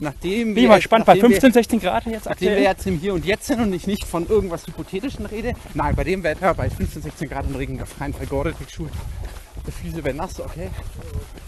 Nachdem 0.00 0.54
Bin 0.54 0.64
ich 0.64 0.68
mal 0.68 0.76
gespannt, 0.76 1.06
bei 1.06 1.14
nachdem 1.14 1.30
15, 1.30 1.52
16 1.52 1.80
Grad 1.80 2.06
jetzt 2.06 2.26
Nachdem 2.26 2.48
wir 2.48 2.56
aktuell. 2.56 2.62
jetzt 2.62 2.86
im 2.86 2.98
Hier 2.98 3.14
und 3.14 3.24
Jetzt 3.24 3.46
sind 3.46 3.60
und 3.60 3.72
ich 3.72 3.86
nicht 3.86 4.04
von 4.04 4.28
irgendwas 4.28 4.66
Hypothetischen 4.66 5.26
rede. 5.26 5.54
Nein, 5.74 5.96
bei 5.96 6.04
dem 6.04 6.22
Wetter, 6.22 6.52
bei 6.54 6.68
15, 6.68 7.02
16 7.02 7.28
Grad 7.28 7.46
im 7.46 7.56
Regen 7.56 7.80
auf 7.80 7.98
keinen 7.98 8.12
Fall 8.12 8.26
Gore-Tex-Schuhe. 8.26 8.90
Die 9.66 9.70
Füße 9.70 10.04
werden 10.04 10.18
nass, 10.18 10.38
okay. 10.38 10.70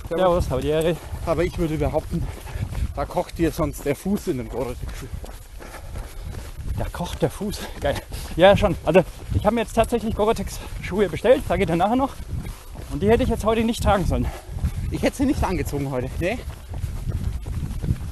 Servus, 0.09 0.51
hau 0.51 0.59
die 0.59 0.69
Ehre. 0.69 0.97
Aber 1.27 1.45
ich 1.45 1.59
würde 1.59 1.77
behaupten, 1.77 2.27
da 2.97 3.05
kocht 3.05 3.37
dir 3.39 3.53
sonst 3.53 3.85
der 3.85 3.95
Fuß 3.95 4.29
in 4.29 4.39
den 4.39 4.49
Gore-Tex-Schuh. 4.49 5.07
Da 6.79 6.87
kocht 6.93 7.21
der 7.23 7.31
Fuß. 7.31 7.61
Geil. 7.81 7.97
Ja, 8.37 8.57
schon. 8.57 8.77
Also 8.85 9.03
ich 9.35 9.45
habe 9.45 9.57
mir 9.57 9.63
jetzt 9.63 9.75
tatsächlich 9.75 10.15
Gore-Tex-Schuhe 10.15 11.09
bestellt, 11.09 11.43
sage 11.47 11.63
ich 11.63 11.67
dir 11.69 11.77
nachher 11.77 11.97
noch. 11.97 12.15
Und 12.93 13.03
die 13.03 13.11
hätte 13.11 13.23
ich 13.23 13.29
jetzt 13.29 13.45
heute 13.45 13.63
nicht 13.65 13.83
tragen 13.83 14.07
sollen. 14.07 14.27
Ich 14.91 15.03
hätte 15.03 15.19
sie 15.19 15.27
nicht 15.27 15.45
angezogen 15.45 15.91
heute. 15.91 16.09
Nee. 16.19 16.39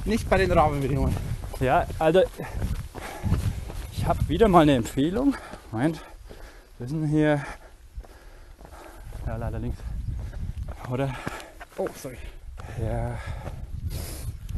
Nicht 0.07 0.29
bei 0.29 0.37
den 0.37 0.49
Rahmenbedingungen. 0.49 1.13
Ja, 1.59 1.85
also 1.99 2.21
ich 3.91 4.05
habe 4.05 4.19
wieder 4.29 4.47
mal 4.47 4.61
eine 4.61 4.75
Empfehlung. 4.75 5.35
Moment, 5.69 5.99
wir 6.79 6.87
sind 6.87 7.07
hier. 7.07 7.41
Ja, 9.25 9.35
leider 9.35 9.59
links. 9.59 9.77
Oder? 10.89 11.13
Oh, 11.77 11.89
sorry. 12.01 12.15
Ja. 12.81 13.17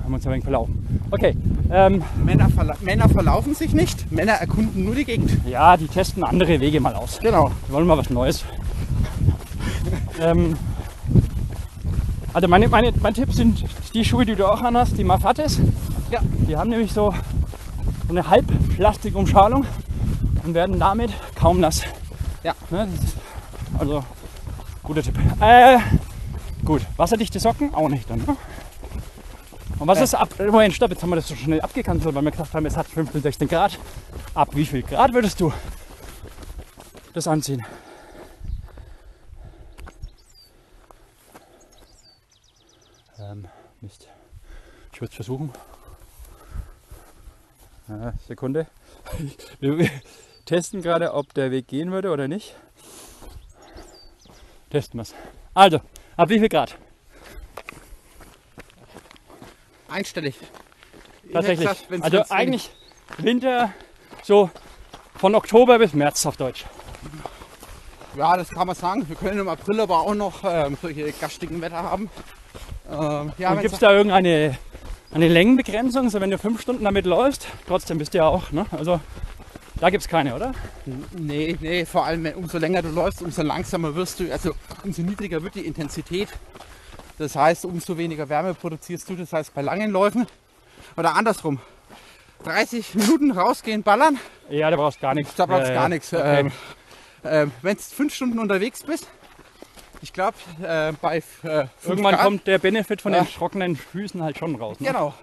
Haben 0.03 0.13
uns 0.13 0.25
ein 0.27 0.33
wenig 0.33 0.43
verlaufen. 0.43 1.01
Okay, 1.09 1.35
ähm, 1.71 2.03
Männer, 2.23 2.49
verla 2.49 2.75
Männer 2.81 3.09
verlaufen 3.09 3.55
sich 3.55 3.73
nicht. 3.73 4.11
Männer 4.11 4.33
erkunden 4.33 4.85
nur 4.85 4.93
die 4.93 5.05
Gegend. 5.05 5.31
ja, 5.47 5.75
die 5.77 5.87
testen 5.87 6.23
andere 6.23 6.59
Wege 6.59 6.79
mal 6.79 6.93
aus. 6.93 7.19
Genau. 7.19 7.51
Wir 7.65 7.73
wollen 7.73 7.87
mal 7.87 7.97
was 7.97 8.11
Neues. 8.11 8.45
ähm, 10.21 10.55
also 12.33 12.47
meine, 12.47 12.67
meine, 12.67 12.93
mein 13.01 13.13
Tipp 13.13 13.31
sind 13.33 13.63
die 13.93 14.05
Schuhe, 14.05 14.25
die 14.25 14.35
du 14.35 14.45
auch 14.51 14.61
anhast, 14.61 14.97
die 14.97 15.03
Mafates. 15.03 15.59
Ja. 16.11 16.19
Die 16.47 16.55
haben 16.55 16.69
nämlich 16.69 16.93
so 16.93 17.13
eine 18.09 18.27
Halbplastikumschalung 18.29 19.65
und 20.43 20.53
werden 20.53 20.79
damit 20.79 21.11
kaum 21.35 21.59
nass. 21.59 21.81
Ja. 22.43 22.53
Ne, 22.69 22.87
also 23.77 24.03
guter 24.83 25.03
Tipp. 25.03 25.15
Äh, 25.39 25.77
gut, 26.65 26.81
wasserdichte 26.97 27.39
Socken 27.39 27.73
auch 27.73 27.89
nicht 27.89 28.09
dann. 28.09 28.19
Ne? 28.19 28.37
Und 29.77 29.87
was 29.87 29.99
Äh. 29.99 30.03
ist 30.03 30.15
ab? 30.15 30.29
Moment, 30.39 30.73
stopp, 30.73 30.91
jetzt 30.91 31.01
haben 31.03 31.09
wir 31.09 31.15
das 31.17 31.27
so 31.27 31.35
schnell 31.35 31.61
abgekanzelt, 31.61 32.13
weil 32.15 32.23
wir 32.23 32.31
gesagt 32.31 32.53
haben, 32.53 32.65
es 32.65 32.75
hat 32.75 32.87
15, 32.87 33.21
16 33.21 33.47
Grad. 33.47 33.77
Ab 34.33 34.49
wie 34.53 34.65
viel 34.65 34.81
Grad 34.83 35.13
würdest 35.13 35.39
du 35.39 35.53
das 37.13 37.27
anziehen? 37.27 37.63
Ähm, 43.19 43.45
Mist. 43.81 44.07
Ich 44.91 45.01
würde 45.01 45.09
es 45.09 45.15
versuchen. 45.15 45.53
Ja, 47.87 48.13
Sekunde. 48.27 48.67
Wir, 49.59 49.89
testen 50.45 50.81
gerade, 50.81 51.13
ob 51.13 51.33
der 51.33 51.51
Weg 51.51 51.67
gehen 51.67 51.91
würde 51.91 52.09
oder 52.09 52.27
nicht. 52.27 52.55
Testen 54.69 54.97
wir 54.97 55.03
es. 55.03 55.13
Also, 55.53 55.79
ab 56.17 56.29
wie 56.29 56.39
viel 56.39 56.49
Grad? 56.49 56.75
Einstellig. 59.87 60.35
Tatsächlich. 61.31 61.67
gesagt, 61.67 62.03
also 62.03 62.23
eigentlich 62.29 62.71
Winter 63.17 63.73
so 64.23 64.49
von 65.15 65.35
Oktober 65.35 65.79
bis 65.79 65.93
März 65.93 66.25
auf 66.25 66.37
Deutsch. 66.37 66.65
Ja, 68.15 68.35
das 68.35 68.49
kann 68.49 68.67
man 68.67 68.75
sagen. 68.75 69.07
Wir 69.07 69.15
können 69.15 69.39
im 69.39 69.47
April 69.47 69.79
aber 69.79 69.99
auch 69.99 70.15
noch 70.15 70.43
ähm, 70.43 70.77
solche 70.81 71.11
gastigen 71.11 71.61
Wetter 71.61 71.83
haben. 71.83 72.09
Ähm, 72.91 73.31
ja, 73.37 73.55
gibt 73.55 73.73
es 73.73 73.79
da 73.79 73.91
irgendeine 73.91 74.57
eine 75.11 75.27
Längenbegrenzung? 75.27 76.09
So 76.09 76.21
wenn 76.21 76.29
du 76.31 76.37
fünf 76.37 76.61
Stunden 76.61 76.83
damit 76.83 77.05
läufst, 77.05 77.47
trotzdem 77.67 77.97
bist 77.97 78.13
du 78.13 78.19
ja 78.19 78.27
auch, 78.27 78.51
ne? 78.51 78.65
Also 78.71 78.99
da 79.79 79.89
gibt 79.89 80.03
es 80.03 80.07
keine, 80.09 80.35
oder? 80.35 80.53
Nee, 81.17 81.57
nee, 81.61 81.85
vor 81.85 82.05
allem 82.05 82.25
umso 82.35 82.57
länger 82.57 82.81
du 82.81 82.89
läufst, 82.89 83.21
umso 83.21 83.41
langsamer 83.43 83.95
wirst 83.95 84.19
du, 84.19 84.31
also 84.31 84.51
umso 84.83 85.01
niedriger 85.01 85.41
wird 85.41 85.55
die 85.55 85.65
Intensität. 85.65 86.29
Das 87.17 87.35
heißt, 87.35 87.65
umso 87.65 87.97
weniger 87.97 88.29
Wärme 88.29 88.53
produzierst 88.53 89.09
du. 89.09 89.15
Das 89.15 89.33
heißt, 89.33 89.53
bei 89.53 89.61
langen 89.61 89.91
Läufen 89.91 90.25
oder 90.97 91.15
andersrum. 91.15 91.59
30 92.43 92.95
Minuten 92.95 93.31
rausgehen, 93.31 93.83
ballern, 93.83 94.17
Ja, 94.49 94.69
da 94.71 94.77
brauchst 94.77 95.01
gar 95.01 95.13
nichts. 95.13 95.35
da 95.35 95.45
brauchst 95.45 95.67
du 95.67 95.71
Äh, 95.71 95.75
gar 95.75 95.89
nichts. 95.89 96.13
okay. 96.13 96.39
Ähm, 96.39 96.51
ähm, 97.25 97.51
wenn 97.61 97.75
du 97.75 97.81
fünf 97.83 98.13
Stunden 98.15 98.39
unterwegs 98.39 98.83
bist, 98.83 99.07
ich 100.01 100.13
glaube, 100.13 100.35
äh, 100.61 100.93
bei 101.01 101.17
äh, 101.43 101.65
Irgendwann 101.83 102.15
Grad, 102.15 102.23
kommt 102.23 102.47
der 102.47 102.57
Benefit 102.59 103.01
von 103.01 103.13
Ja. 103.13 103.23
den 103.23 103.31
trockenen 103.33 103.75
Füßen 103.75 104.21
halt 104.23 104.37
schon 104.37 104.55
raus. 104.55 104.79
Ne? 104.79 104.87
Genau. 104.87 105.13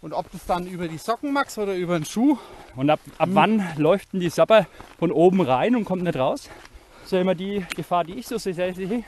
Und 0.00 0.12
ob 0.12 0.30
das 0.32 0.44
dann 0.46 0.66
über 0.66 0.88
die 0.88 0.98
Socken 0.98 1.32
machst 1.32 1.58
oder 1.58 1.74
über 1.74 1.98
den 1.98 2.04
Schuh, 2.04 2.36
Und 2.74 2.90
ab, 2.90 3.00
ab 3.18 3.28
Hm. 3.28 3.34
wann 3.34 3.68
läuft 3.76 4.12
denn 4.12 4.20
die 4.20 4.30
Sapper 4.30 4.66
von 4.98 5.12
oben 5.12 5.40
rein 5.40 5.76
und 5.76 5.84
kommt 5.84 6.02
nicht 6.02 6.16
raus? 6.16 6.48
Das 6.96 7.04
ist 7.06 7.12
ja 7.12 7.20
immer 7.20 7.34
die 7.34 7.64
Gefahr, 7.76 8.04
die 8.04 8.14
ich 8.14 8.26
so 8.26 8.38
sehe. 8.38 9.04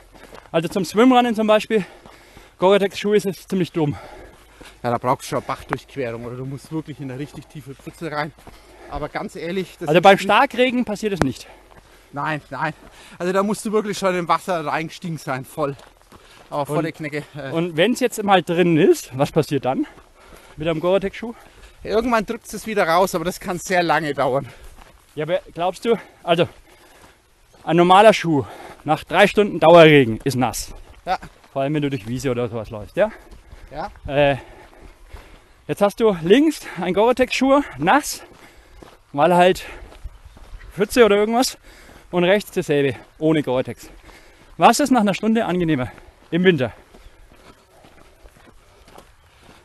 Also 0.51 0.67
zum 0.69 0.85
Swimrunnen 0.85 1.35
zum 1.35 1.47
Beispiel, 1.47 1.85
Gore-Tex-Schuhe 2.59 3.17
ist 3.17 3.25
es 3.25 3.47
ziemlich 3.47 3.71
dumm. 3.71 3.95
Ja, 4.83 4.91
da 4.91 4.97
brauchst 4.97 5.23
du 5.23 5.29
schon 5.29 5.37
eine 5.39 5.47
Bachdurchquerung 5.47 6.25
oder 6.25 6.37
du 6.37 6.45
musst 6.45 6.71
wirklich 6.71 6.99
in 6.99 7.09
eine 7.09 7.19
richtig 7.19 7.47
tiefe 7.47 7.73
Pfütze 7.75 8.11
rein. 8.11 8.31
Aber 8.89 9.09
ganz 9.09 9.35
ehrlich, 9.35 9.75
das 9.79 9.89
Also 9.89 9.99
beim 10.01 10.17
Starkregen 10.17 10.85
passiert 10.85 11.11
es 11.13 11.19
nicht. 11.21 11.47
Nein, 12.15 12.41
nein. 12.49 12.73
Also 13.19 13.33
da 13.33 13.43
musst 13.43 13.65
du 13.65 13.73
wirklich 13.73 13.97
schon 13.97 14.15
im 14.15 14.29
Wasser 14.29 14.65
reingestiegen 14.65 15.17
sein, 15.17 15.43
voll. 15.43 15.75
Aber 16.49 16.65
volle 16.65 16.93
Knecke. 16.93 17.23
Äh, 17.35 17.51
Und 17.51 17.75
wenn 17.75 17.91
es 17.91 17.99
jetzt 17.99 18.23
mal 18.23 18.41
drin 18.41 18.77
ist, 18.77 19.11
was 19.17 19.33
passiert 19.33 19.65
dann? 19.65 19.85
Mit 20.55 20.65
einem 20.65 20.79
Gore-Tex-Schuh? 20.79 21.33
irgendwann 21.83 22.25
drückt 22.25 22.51
es 22.53 22.65
wieder 22.65 22.87
raus, 22.87 23.13
aber 23.15 23.25
das 23.25 23.41
kann 23.41 23.59
sehr 23.59 23.83
lange 23.83 24.13
dauern. 24.13 24.47
Ja, 25.15 25.25
aber 25.25 25.41
glaubst 25.53 25.83
du, 25.83 25.97
also 26.23 26.47
ein 27.65 27.75
normaler 27.75 28.13
Schuh 28.13 28.45
nach 28.85 29.03
drei 29.03 29.27
Stunden 29.27 29.59
Dauerregen 29.59 30.21
ist 30.23 30.35
nass. 30.35 30.73
Ja. 31.05 31.19
Vor 31.51 31.63
allem 31.63 31.73
wenn 31.73 31.81
du 31.81 31.89
durch 31.89 32.07
Wiese 32.07 32.31
oder 32.31 32.47
sowas 32.47 32.69
läufst, 32.69 32.95
ja? 32.95 33.11
Ja. 33.71 33.91
Äh, 34.07 34.37
jetzt 35.67 35.81
hast 35.81 35.99
du 35.99 36.15
links 36.23 36.61
ein 36.81 36.93
Gore-Tex-Schuh, 36.93 37.61
nass, 37.77 38.23
weil 39.11 39.35
halt 39.35 39.65
Pfütze 40.73 41.03
oder 41.03 41.17
irgendwas 41.17 41.57
und 42.15 42.23
rechts 42.23 42.51
dasselbe, 42.51 42.97
ohne 43.19 43.43
Gore-Tex. 43.43 43.89
Was 44.55 44.79
ist 44.79 44.89
nach 44.89 45.01
einer 45.01 45.13
Stunde 45.13 45.43
angenehmer 45.43 45.91
im 46.31 46.45
Winter? 46.45 46.71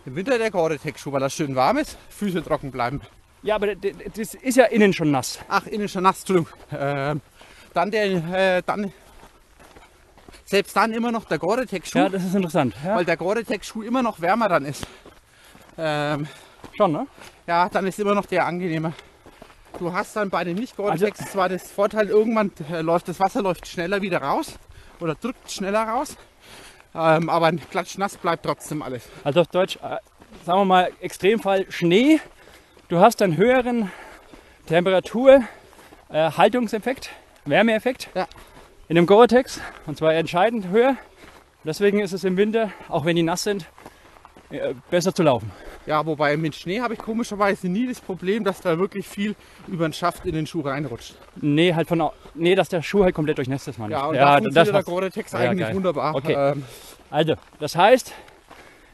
Im 0.05 0.17
Winter 0.17 0.37
der 0.37 0.51
Gore-Tex-Schuh, 0.51 1.13
weil 1.13 1.23
er 1.23 1.31
schön 1.31 1.55
warm 1.55 1.79
ist, 1.79 1.97
Füße 2.09 2.43
trocken 2.43 2.73
bleiben. 2.73 3.03
Ja, 3.45 3.55
aber 3.55 3.77
das 3.77 4.35
ist 4.35 4.57
ja 4.57 4.65
innen 4.65 4.93
schon 4.93 5.13
nass. 5.13 5.39
Ach, 5.49 5.65
innen 5.69 5.89
schon 5.89 6.03
nass, 6.03 6.19
Entschuldigung. 6.21 6.53
Ähm, 6.77 7.21
dann 7.73 7.93
der, 7.93 8.57
äh, 8.57 8.63
dann, 8.67 8.93
selbst 10.45 10.75
dann 10.75 10.93
immer 10.93 11.13
noch 11.13 11.27
der 11.27 11.39
Gore-Tex-Schuh, 11.39 11.99
Ja, 11.99 12.09
das 12.09 12.25
ist 12.25 12.35
interessant. 12.35 12.75
Ja, 12.85 12.97
weil 12.97 13.05
der 13.05 13.17
Gore-Tex-Schuh 13.17 13.83
immer 13.83 14.03
noch 14.03 14.21
wärmer 14.21 14.49
dann 14.49 14.65
ist. 14.65 14.85
Ähm, 15.79 16.27
schon, 16.77 16.91
ne? 16.91 17.07
ja, 17.47 17.69
dann 17.69 17.87
ist 17.87 18.01
immer 18.01 18.17
noch 18.17 18.27
der 18.27 18.45
angenehmer. 18.45 18.93
Du 19.79 19.93
hast 19.93 20.15
dann 20.17 20.31
bei 20.31 20.45
dem 20.45 20.57
nicht 20.57 20.77
Gore-Tex 20.77 21.21
Also- 21.21 21.33
zwar 21.33 21.49
das 21.49 21.71
Vorteil, 21.71 22.09
irgendwann 22.09 22.53
äh, 22.71 22.81
läuft 22.83 23.09
das 23.09 23.19
Wasser 23.21 23.43
läuft 23.43 23.67
schneller 23.67 24.03
wieder 24.03 24.21
raus 24.23 24.59
oder 25.01 25.15
drückt 25.15 25.51
schneller 25.51 25.83
raus, 25.85 26.17
ähm, 26.95 27.29
aber 27.31 27.47
ein 27.47 27.61
klatschnass 27.71 28.17
bleibt 28.19 28.45
trotzdem 28.45 28.83
alles. 28.83 29.09
Also 29.25 29.41
auf 29.43 29.47
Deutsch, 29.49 29.77
äh, 29.77 29.97
sagen 30.45 30.61
wir 30.61 30.65
mal, 30.67 30.91
Extremfall 31.01 31.71
Schnee. 31.71 32.21
Du 32.89 32.99
hast 32.99 33.23
einen 33.23 33.37
höheren 33.37 33.91
Temperatur, 34.67 35.43
äh, 36.11 36.31
Haltungseffekt, 36.33 37.11
Wärmeeffekt 37.47 38.11
Ja. 38.15 38.27
in 38.89 38.97
dem 38.97 39.07
Gore-Tex 39.07 39.61
und 39.87 39.97
zwar 39.97 40.13
entscheidend 40.15 40.69
höher. 40.69 40.97
Deswegen 41.65 42.01
ist 42.01 42.13
es 42.13 42.25
im 42.25 42.37
Winter, 42.37 42.71
auch 42.89 43.05
wenn 43.05 43.17
die 43.17 43.23
nass 43.23 43.45
sind, 43.45 43.67
äh, 44.51 44.75
besser 44.91 45.15
zu 45.15 45.23
laufen. 45.23 45.51
Ja, 45.87 46.05
wobei 46.05 46.37
mit 46.37 46.55
Schnee 46.55 46.81
habe 46.81 46.95
ich 46.95 47.01
komischerweise 47.01 47.69
nie 47.69 47.87
das 47.89 48.01
Problem, 48.01 48.45
dass 48.45 48.61
da 48.61 48.79
wirklich 48.79 49.09
viel 49.09 49.35
über 49.67 49.89
den 49.89 49.93
Schaft 49.93 50.27
in 50.27 50.35
den 50.35 50.47
Schuh 50.47 50.61
reinrutscht. 50.61 51.15
Nee, 51.41 51.75
halt 51.75 51.89
von 51.89 52.11
nee, 52.35 52.55
dass 52.55 52.69
der 52.69 52.83
Schuh 52.83 53.03
halt 53.05 53.15
komplett 53.15 53.39
durchnässt 53.39 53.67
ist, 53.67 53.79
ich. 53.79 53.89
Ja, 53.89 54.07
und 54.07 54.15
ja, 54.15 54.21
da 54.21 54.41
das 54.41 54.43
funktioniert 54.43 54.75
der. 54.75 54.83
Gore-Tex 54.83 55.33
Ja, 55.33 55.39
eigentlich 55.39 55.67
geil. 55.67 55.75
wunderbar. 55.75 56.15
Okay. 56.15 56.35
Ähm, 56.35 56.65
Also, 57.11 57.35
das 57.59 57.75
heißt, 57.77 58.13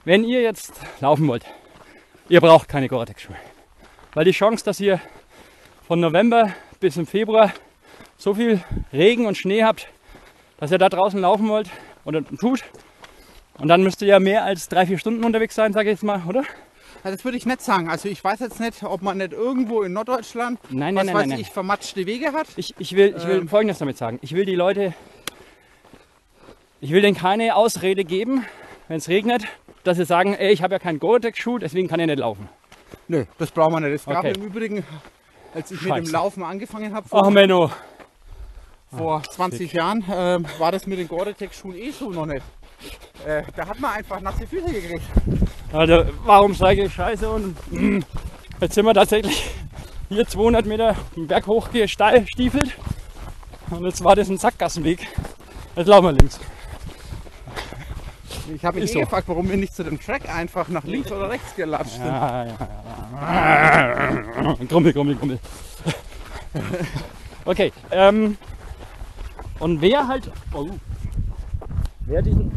wenn 0.05 0.25
ihr 0.25 0.41
jetzt 0.43 0.73
laufen 1.01 1.27
wollt, 1.29 1.45
ihr 2.29 2.41
braucht 2.41 2.69
keine 2.69 2.89
Gore-Tex-Schuhe. 2.89 3.37
Weil 4.15 4.25
die 4.25 4.31
Chance, 4.31 4.65
dass 4.65 4.81
ihr 4.81 5.01
von 5.87 6.01
November 6.01 6.53
bis 6.81 6.97
im 6.97 7.07
Februar 7.07 7.53
so 8.17 8.33
viel 8.35 8.63
Regen 8.93 9.27
und 9.27 9.37
Schnee 9.37 9.65
habt, 9.65 9.89
dass 10.59 10.71
ihr 10.71 10.79
da 10.79 10.89
draußen 10.89 11.21
laufen 11.21 11.49
wollt 11.49 11.69
oder 12.05 12.25
tut, 12.25 12.65
und 13.59 13.69
dann 13.69 13.83
müsst 13.83 14.03
ihr 14.03 14.09
ja 14.09 14.21
mehr 14.21 14.45
als 14.45 14.69
drei, 14.69 14.87
vier 14.87 14.99
Stunden 14.99 15.25
unterwegs 15.25 15.55
sein, 15.55 15.73
sage 15.73 15.89
ich 15.91 15.95
jetzt 15.95 16.05
mal, 16.05 16.23
oder? 16.27 16.45
Also 17.05 17.17
das 17.17 17.25
würde 17.25 17.37
ich 17.37 17.47
nicht 17.47 17.61
sagen. 17.61 17.89
Also 17.89 18.09
ich 18.09 18.23
weiß 18.23 18.41
jetzt 18.41 18.61
nicht, 18.61 18.83
ob 18.83 19.03
man 19.03 19.19
nicht 19.19 19.33
irgendwo 19.33 19.83
in 19.83 19.93
Norddeutschland, 19.93 20.59
Nein, 20.71 20.95
was 20.97 21.05
nein, 21.05 21.07
nein, 21.07 21.15
weiß 21.15 21.21
nein, 21.23 21.29
nein. 21.31 21.41
ich, 21.41 21.51
vermatschte 21.51 22.07
Wege 22.07 22.33
hat. 22.33 22.47
Ich, 22.57 22.75
ich 22.79 22.95
will, 22.97 23.15
ich 23.17 23.27
will 23.27 23.39
Ähm. 23.41 23.49
Folgendes 23.49 23.79
damit 23.79 23.97
sagen. 23.97 24.19
Ich 24.23 24.33
will 24.35 24.45
die 24.45 24.55
Leute, 24.55 24.95
ich 26.81 26.91
will 26.91 27.03
denen 27.03 27.17
keine 27.17 27.55
Ausrede 27.57 28.05
geben, 28.05 28.45
wenn 28.89 28.99
es 28.99 29.09
regnet, 29.09 29.45
dass 29.85 29.97
sie 29.97 30.05
sagen, 30.05 30.35
ey, 30.35 30.53
ich 30.53 30.63
habe 30.63 30.75
ja 30.75 30.79
keinen 30.79 30.99
Gore-Tex-Schuh, 30.99 31.59
deswegen 31.59 31.89
kann 31.89 32.01
ich 32.01 32.07
nicht 32.07 32.19
laufen. 32.19 32.49
Nö, 33.09 33.25
das 33.39 33.51
brauchen 33.51 33.73
wir 33.75 33.81
nicht. 33.81 33.93
Es 33.95 34.05
gab 34.05 34.19
Okay. 34.25 34.33
im 34.37 34.43
Übrigen, 34.43 34.85
als 35.55 35.71
ich 35.71 35.81
mit 35.81 35.91
Scheiße. 35.91 36.03
dem 36.05 36.13
Laufen 36.13 36.43
angefangen 36.43 36.93
habe, 36.95 37.09
vor, 37.09 37.23
Ach 37.25 37.31
Menno, 37.31 37.71
vor 38.97 39.23
20 39.23 39.73
Jahren, 39.73 40.05
ähm, 40.13 40.47
war 40.59 40.73
das 40.73 40.87
mit 40.87 40.99
den 40.99 41.09
Gore-Tex-Schuhen 41.09 41.77
eh 41.77 41.91
so 41.91 42.11
noch 42.11 42.27
nicht. 42.27 42.43
Äh, 43.27 43.43
da 43.57 43.67
hat 43.67 43.81
man 43.81 43.93
einfach 43.93 44.21
nasse 44.21 44.47
Füße 44.47 44.71
gekriegt. 44.73 45.03
Also 45.77 46.07
warum 46.25 46.55
steige 46.55 46.85
ich 46.85 46.95
scheiße 46.95 47.29
und 47.29 47.55
mm, 47.71 48.03
jetzt 48.63 48.75
sind 48.75 48.87
wir 48.87 48.95
tatsächlich 48.95 49.51
hier 50.09 50.27
200 50.27 50.65
Meter 50.65 50.97
den 51.15 51.27
Berg 51.27 51.47
hoch 51.47 51.69
gestiefelt 51.71 52.79
und 53.69 53.85
jetzt 53.85 54.03
war 54.03 54.17
das 54.17 54.31
ein 54.31 54.39
Sackgassenweg. 54.39 55.07
Jetzt 55.77 55.89
laufen 55.89 56.07
wir 56.07 56.13
links. 56.13 56.41
Ich 58.55 58.65
habe 58.65 58.81
mich 58.81 58.91
eh 58.91 58.95
so. 58.95 59.01
gefragt, 59.01 59.29
warum 59.29 59.51
wir 59.51 59.59
nicht 59.59 59.75
zu 59.75 59.85
dem 59.85 60.01
Track 60.01 60.35
einfach 60.35 60.69
nach 60.69 60.85
links 60.85 61.13
oder 61.13 61.29
rechts 61.29 61.55
gelatscht 61.55 61.97
sind. 61.97 62.07
Ja, 62.07 62.45
ja, 62.45 62.57
ja. 64.41 64.55
Grummel, 64.69 64.95
grummel, 64.95 65.15
grummel. 65.17 65.39
Okay, 67.45 67.71
ähm, 67.91 68.39
und 69.59 69.83
wer 69.83 70.09
halt, 70.09 70.31
oh, 70.55 70.71
wer 72.07 72.23
diesen, 72.23 72.51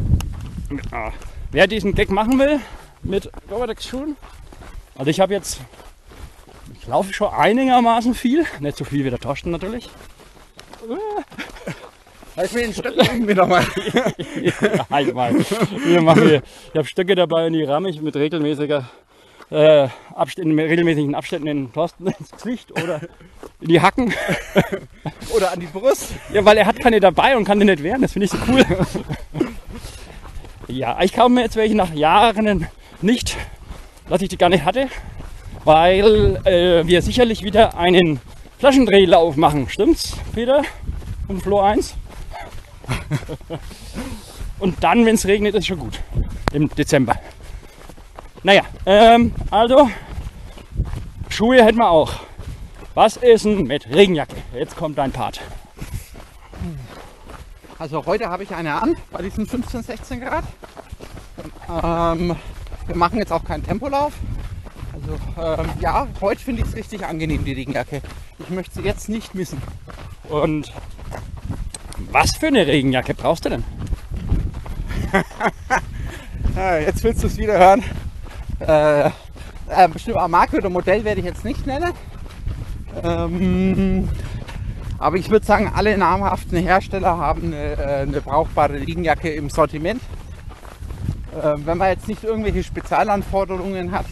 ah, 0.92 1.12
wer 1.52 1.68
diesen 1.68 1.94
Gag 1.94 2.12
machen 2.12 2.40
will 2.40 2.62
mit 3.04 3.30
Robotex 3.50 3.88
Schuhen, 3.88 4.16
also 4.96 5.10
ich 5.10 5.20
habe 5.20 5.34
jetzt, 5.34 5.60
ich 6.80 6.88
laufe 6.88 7.14
schon 7.14 7.30
einigermaßen 7.30 8.14
viel, 8.14 8.46
nicht 8.60 8.78
so 8.78 8.84
viel 8.84 9.06
wie 9.06 9.10
der 9.10 9.20
Torsten 9.20 9.52
natürlich. 9.52 9.90
Halt 12.36 12.54
mir 12.54 12.62
den 12.62 12.74
Stöcken 12.74 13.26
mir 13.26 13.36
nochmal. 13.36 13.66
ja, 14.42 14.90
halt 14.90 15.14
mal. 15.14 15.34
Wir 15.86 16.02
machen 16.02 16.24
hier, 16.24 16.42
ich 16.72 16.78
habe 16.78 16.86
Stöcke 16.86 17.16
dabei 17.16 17.48
und 17.48 17.54
die 17.54 17.64
ramme 17.64 17.90
ich 17.90 18.02
mit 18.02 18.16
regelmäßiger 18.16 18.90
äh, 19.52 19.88
Abst 20.16 20.40
in 20.40 20.58
regelmäßigen 20.58 21.16
Abständen 21.16 21.48
in 21.48 21.74
Thorsten 21.74 22.08
ins 22.20 22.32
Gesicht 22.32 22.72
oder 22.72 23.02
in 23.62 23.68
die 23.68 23.82
Hacken. 23.82 24.14
Oder 25.36 25.52
an 25.52 25.60
die 25.60 25.68
Brust. 25.68 26.14
Ja, 26.34 26.44
weil 26.46 26.58
er 26.58 26.66
hat 26.66 26.80
keine 26.80 27.00
dabei 27.00 27.36
und 27.36 27.44
kann 27.44 27.60
die 27.60 27.66
nicht 27.66 27.84
wehren. 27.84 28.02
Das 28.02 28.14
finde 28.14 28.26
ich 28.26 28.32
so 28.32 28.38
cool. 28.48 28.66
ja, 30.68 30.98
ich 31.02 31.14
kaufe 31.14 31.30
mir 31.30 31.42
jetzt 31.42 31.56
welche 31.56 31.76
nach 31.76 31.94
Jahren 31.94 32.68
nicht, 33.02 33.38
dass 34.10 34.22
ich 34.22 34.30
die 34.30 34.38
gar 34.38 34.50
nicht 34.50 34.66
hatte, 34.66 34.88
weil 35.64 36.40
äh, 36.46 36.86
wir 36.88 37.02
sicherlich 37.02 37.44
wieder 37.44 37.78
einen 37.78 38.20
Flaschendrehlauf 38.58 39.36
machen. 39.36 39.70
Stimmt's, 39.70 40.18
Peter? 40.34 40.64
Und 41.28 41.42
Flo 41.42 41.62
1? 41.62 41.96
und 44.60 44.84
dann, 44.84 45.06
wenn 45.06 45.16
es 45.16 45.26
regnet, 45.26 45.56
ist 45.56 45.68
schon 45.68 45.80
gut. 45.80 46.00
Im 46.54 46.70
Dezember. 46.70 47.16
Naja, 48.44 48.64
ähm, 48.86 49.34
also 49.52 49.90
Schuhe 51.30 51.64
hätten 51.64 51.78
wir 51.78 51.90
auch. 51.90 52.14
Was 52.96 53.18
ist 53.18 53.46
denn 53.46 53.64
mit 53.64 53.88
Regenjacke? 53.90 54.36
Jetzt 54.54 54.76
kommt 54.76 54.98
dein 54.98 55.12
Part. 55.12 55.40
Also 57.78 58.06
heute 58.06 58.30
habe 58.30 58.44
ich 58.44 58.54
eine 58.54 58.74
an, 58.82 58.98
bei 59.12 59.22
diesen 59.22 59.46
15, 59.46 59.84
16 59.84 60.20
Grad. 60.20 60.44
Ähm, 61.82 62.36
wir 62.90 62.96
machen 62.96 63.20
jetzt 63.20 63.32
auch 63.32 63.44
keinen 63.44 63.64
Tempolauf. 63.64 64.14
Also 64.94 65.62
ähm, 65.62 65.70
ja, 65.80 66.08
heute 66.20 66.42
finde 66.42 66.64
ich 66.64 66.68
es 66.70 66.76
richtig 66.76 67.06
angenehm, 67.06 67.46
die 67.46 67.54
Regenjacke. 67.54 68.02
Ich 68.40 68.50
möchte 68.50 68.82
sie 68.82 68.86
jetzt 68.86 69.10
nicht 69.10 69.36
missen. 69.36 69.62
Und 70.28 70.74
was 72.12 72.36
für 72.36 72.48
eine 72.48 72.66
Regenjacke 72.66 73.14
brauchst 73.14 73.46
du 73.46 73.50
denn? 73.50 73.64
Jetzt 76.86 77.04
willst 77.04 77.24
du 77.24 77.28
es 77.28 77.38
wieder 77.38 77.58
hören. 77.58 77.84
Äh, 78.60 79.08
äh, 79.08 79.88
bestimmt 79.88 80.18
eine 80.18 80.28
Marke 80.28 80.58
oder 80.58 80.70
Modell 80.70 81.06
werde 81.06 81.22
ich 81.22 81.26
jetzt 81.26 81.46
nicht 81.46 81.66
nennen. 81.66 81.94
Ähm, 83.02 84.10
aber 84.98 85.16
ich 85.16 85.30
würde 85.30 85.46
sagen, 85.46 85.72
alle 85.74 85.98
namhaften 85.98 86.58
Hersteller 86.58 87.18
haben 87.18 87.54
eine, 87.54 87.78
äh, 87.78 88.02
eine 88.02 88.20
brauchbare 88.20 88.74
Regenjacke 88.74 89.30
im 89.30 89.50
Sortiment. 89.50 90.02
Äh, 91.40 91.66
wenn 91.66 91.78
man 91.78 91.90
jetzt 91.90 92.08
nicht 92.08 92.24
irgendwelche 92.24 92.64
Spezialanforderungen 92.64 93.92
hat, 93.92 94.06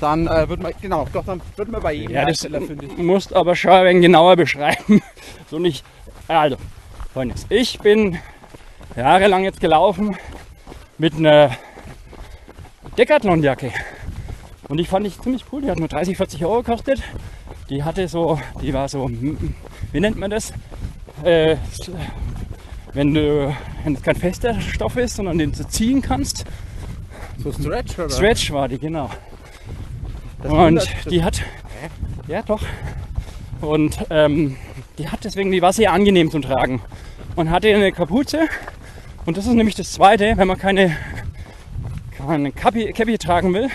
dann 0.00 0.26
äh, 0.26 0.48
wird 0.48 0.62
man, 0.62 0.72
genau, 0.80 1.06
doch, 1.12 1.24
dann 1.24 1.40
wird 1.56 1.70
man 1.70 1.80
bei 1.82 1.92
jedem 1.92 2.12
Ja, 2.14 2.20
das 2.22 2.28
Hersteller 2.42 2.60
fündig. 2.62 2.98
musst 2.98 3.34
aber 3.34 3.54
schon 3.54 3.70
ein 3.70 3.84
wenig 3.86 4.02
genauer 4.02 4.36
beschreiben. 4.36 5.02
So 5.50 5.58
nicht. 5.58 5.84
Also, 6.28 6.56
Freundes, 7.12 7.44
ich 7.50 7.78
bin 7.78 8.18
jahrelang 8.96 9.44
jetzt 9.44 9.60
gelaufen 9.60 10.16
mit 10.96 11.14
einer 11.14 11.50
Decathlon-Jacke. 12.96 13.70
Und 14.68 14.78
die 14.78 14.86
fand 14.86 15.06
ich 15.06 15.20
ziemlich 15.20 15.44
cool. 15.52 15.60
Die 15.60 15.70
hat 15.70 15.78
nur 15.78 15.88
30, 15.88 16.16
40 16.16 16.42
Euro 16.46 16.62
gekostet. 16.62 17.02
Die 17.68 17.84
hatte 17.84 18.08
so, 18.08 18.40
die 18.62 18.72
war 18.72 18.88
so, 18.88 19.04
hm, 19.08 19.54
wie 19.92 20.00
nennt 20.00 20.16
man 20.16 20.30
das? 20.30 20.54
Äh, 21.22 21.56
wenn 22.94 23.14
du, 23.14 23.54
wenn 23.84 23.94
es 23.94 24.02
kein 24.02 24.16
fester 24.16 24.60
Stoff 24.60 24.96
ist, 24.96 25.16
sondern 25.16 25.38
den 25.38 25.52
du 25.52 25.66
ziehen 25.68 26.02
kannst. 26.02 26.44
So 27.38 27.52
Stretch 27.52 27.98
oder? 27.98 28.10
Stretch 28.10 28.52
war 28.52 28.68
die, 28.68 28.78
genau. 28.78 29.10
Das 30.42 30.52
Und 30.52 30.88
die 31.10 31.22
hat, 31.24 31.42
ja 32.28 32.42
doch. 32.42 32.62
Und 33.60 33.96
ähm, 34.10 34.56
die 34.98 35.08
hat 35.08 35.24
deswegen, 35.24 35.50
die 35.52 35.62
war 35.62 35.72
sehr 35.72 35.92
angenehm 35.92 36.30
zum 36.30 36.42
Tragen. 36.42 36.82
Und 37.36 37.50
hatte 37.50 37.68
eine 37.74 37.92
Kapuze. 37.92 38.40
Und 39.24 39.36
das 39.36 39.46
ist 39.46 39.52
nämlich 39.54 39.74
das 39.76 39.92
Zweite, 39.92 40.34
wenn 40.36 40.48
man 40.48 40.58
keine, 40.58 40.96
keine 42.18 42.52
Cappy, 42.52 42.92
Cappy 42.92 43.16
tragen 43.18 43.54
will, 43.54 43.68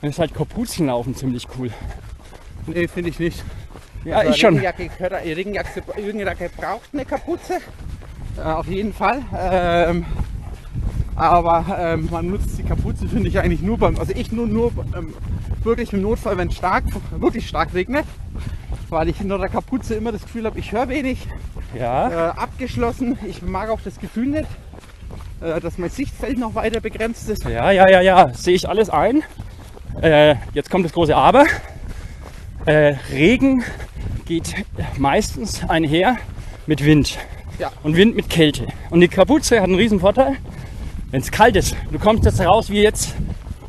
dann 0.00 0.10
ist 0.10 0.18
halt 0.18 0.34
Kapuzenlaufen 0.34 1.16
ziemlich 1.16 1.46
cool. 1.58 1.70
Nee, 2.66 2.86
finde 2.86 3.10
ich 3.10 3.18
nicht. 3.18 3.42
Ja, 4.04 4.18
Also 4.18 4.30
ich 4.30 4.36
schon. 4.40 4.54
Regenjacke, 4.58 4.88
gehört- 4.96 5.24
Regenjacke, 5.24 5.82
Regenjacke 5.96 6.50
braucht 6.56 6.90
eine 6.92 7.04
Kapuze. 7.04 7.58
Äh, 8.38 8.42
auf 8.42 8.66
jeden 8.68 8.92
Fall. 8.92 9.22
Ähm, 9.36 10.06
aber 11.16 11.64
ähm, 11.78 12.08
man 12.10 12.28
nutzt 12.30 12.56
die 12.58 12.62
Kapuze, 12.62 13.08
finde 13.08 13.28
ich 13.28 13.38
eigentlich 13.38 13.60
nur 13.62 13.78
beim, 13.78 13.98
also 13.98 14.12
ich 14.14 14.30
nur, 14.30 14.46
nur 14.46 14.72
ähm, 14.96 15.12
wirklich 15.64 15.92
im 15.92 16.02
Notfall, 16.02 16.38
wenn 16.38 16.48
es 16.48 16.56
stark, 16.56 16.84
wirklich 17.18 17.48
stark 17.48 17.74
regnet. 17.74 18.04
Weil 18.90 19.08
ich 19.08 19.20
unter 19.20 19.38
der 19.38 19.48
Kapuze 19.48 19.94
immer 19.94 20.12
das 20.12 20.22
Gefühl 20.22 20.46
habe, 20.46 20.58
ich 20.58 20.72
höre 20.72 20.88
wenig, 20.88 21.26
Ja, 21.78 22.08
äh, 22.08 22.30
abgeschlossen. 22.30 23.18
Ich 23.28 23.42
mag 23.42 23.68
auch 23.68 23.80
das 23.84 23.98
Gefühl 23.98 24.28
nicht. 24.28 24.48
äh, 25.42 25.60
dass 25.60 25.76
mein 25.78 25.90
Sichtfeld 25.90 26.38
noch 26.38 26.54
weiter 26.54 26.80
begrenzt 26.80 27.28
ist. 27.28 27.44
Ja, 27.44 27.70
ja, 27.70 27.88
ja, 27.88 28.00
ja, 28.00 28.32
sehe 28.32 28.54
ich 28.54 28.68
alles 28.68 28.88
ein. 28.90 29.22
Äh, 30.00 30.36
jetzt 30.54 30.70
kommt 30.70 30.84
das 30.84 30.92
große 30.92 31.14
Aber. 31.14 31.44
Äh, 32.64 32.94
Regen 33.12 33.62
geht 34.24 34.54
meistens 34.96 35.68
einher 35.68 36.16
mit 36.66 36.84
Wind. 36.84 37.18
Ja. 37.58 37.70
Und 37.82 37.96
Wind 37.96 38.14
mit 38.16 38.28
Kälte. 38.30 38.66
Und 38.90 39.00
die 39.00 39.08
Kapuze 39.08 39.56
hat 39.56 39.64
einen 39.64 39.74
riesen 39.74 40.00
Vorteil, 40.00 40.36
wenn 41.10 41.20
es 41.20 41.30
kalt 41.30 41.56
ist. 41.56 41.74
Du 41.90 41.98
kommst 41.98 42.24
jetzt 42.24 42.40
raus 42.40 42.70
wie 42.70 42.82
jetzt. 42.82 43.14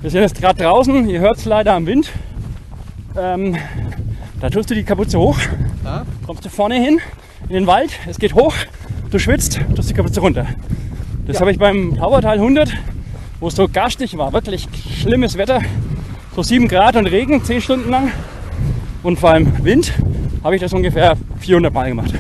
Wir 0.02 0.10
sind 0.10 0.22
jetzt 0.22 0.40
gerade 0.40 0.64
draußen, 0.64 1.10
ihr 1.10 1.20
hört 1.20 1.38
es 1.38 1.46
leider 1.46 1.74
am 1.74 1.86
Wind. 1.86 2.12
Ähm, 3.18 3.58
da 4.40 4.50
tust 4.50 4.70
du 4.70 4.76
die 4.76 4.84
Kapuze 4.84 5.20
hoch, 5.20 5.38
Ja. 5.84 6.06
kommst 6.26 6.46
du 6.46 6.50
vorne 6.50 6.76
hin 6.76 7.00
in 7.50 7.56
den 7.56 7.68
Wald, 7.68 7.92
es 8.08 8.18
geht 8.20 8.34
hoch, 8.36 8.54
du 9.12 9.20
schwitzt, 9.20 9.60
tust 9.76 9.90
die 9.90 9.94
Kapuze 9.94 10.22
runter. 10.22 10.46
Das 11.28 11.36
Ja. 11.36 11.42
habe 11.42 11.52
ich 11.52 11.58
beim 11.60 11.98
Taubertal 11.98 12.40
100, 12.40 12.72
wo 13.42 13.48
es 13.48 13.56
so 13.56 13.68
garstig 13.68 14.18
war, 14.18 14.32
wirklich 14.32 14.68
schlimmes 15.02 15.38
Wetter, 15.38 15.62
so 16.36 16.44
7 16.44 16.68
Grad 16.70 16.96
und 16.96 17.08
Regen, 17.08 17.44
10 17.44 17.60
Stunden 17.62 17.90
lang 17.90 18.12
und 19.04 19.20
vor 19.20 19.32
allem 19.32 19.64
Wind, 19.66 19.92
habe 20.44 20.56
ich 20.56 20.62
das 20.62 20.72
ungefähr 20.72 21.18
400 21.40 21.74
Mal 21.74 21.90
gemacht. 21.90 22.14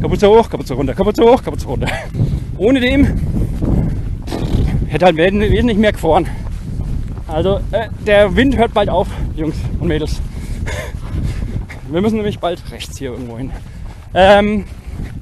Kapuze 0.00 0.28
hoch, 0.28 0.48
Kapuze 0.48 0.74
runter, 0.74 0.94
Kapuze 0.94 1.22
hoch, 1.22 1.42
Kapuze 1.42 1.66
runter. 1.66 1.88
Ohne 2.56 2.80
dem 2.80 3.06
hätte 4.88 5.04
halt 5.06 5.16
wes- 5.16 5.32
wesentlich 5.40 5.78
mehr 5.78 5.92
gefroren. 5.92 6.26
Also 7.26 7.60
äh, 7.72 7.88
der 8.06 8.34
Wind 8.36 8.56
hört 8.56 8.72
bald 8.74 8.88
auf, 8.88 9.08
Jungs 9.36 9.56
und 9.80 9.88
Mädels. 9.88 10.20
Wir 11.90 12.00
müssen 12.00 12.16
nämlich 12.16 12.38
bald 12.38 12.62
rechts 12.70 12.98
hier 12.98 13.10
irgendwo 13.12 13.38
hin. 13.38 13.50
Ähm, 14.14 14.64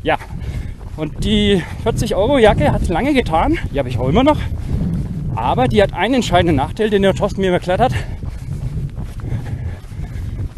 ja, 0.02 0.16
und 0.96 1.24
die 1.24 1.62
40 1.82 2.14
Euro 2.14 2.38
Jacke 2.38 2.72
hat 2.72 2.86
lange 2.88 3.12
getan, 3.12 3.58
die 3.72 3.78
habe 3.78 3.88
ich 3.88 3.98
auch 3.98 4.08
immer 4.08 4.24
noch. 4.24 4.38
Aber 5.34 5.68
die 5.68 5.82
hat 5.82 5.92
einen 5.92 6.14
entscheidenden 6.14 6.56
Nachteil, 6.56 6.90
den 6.90 7.02
der 7.02 7.14
Thorsten 7.14 7.40
mir 7.40 7.52
erklärt 7.52 7.80
hat. 7.80 7.92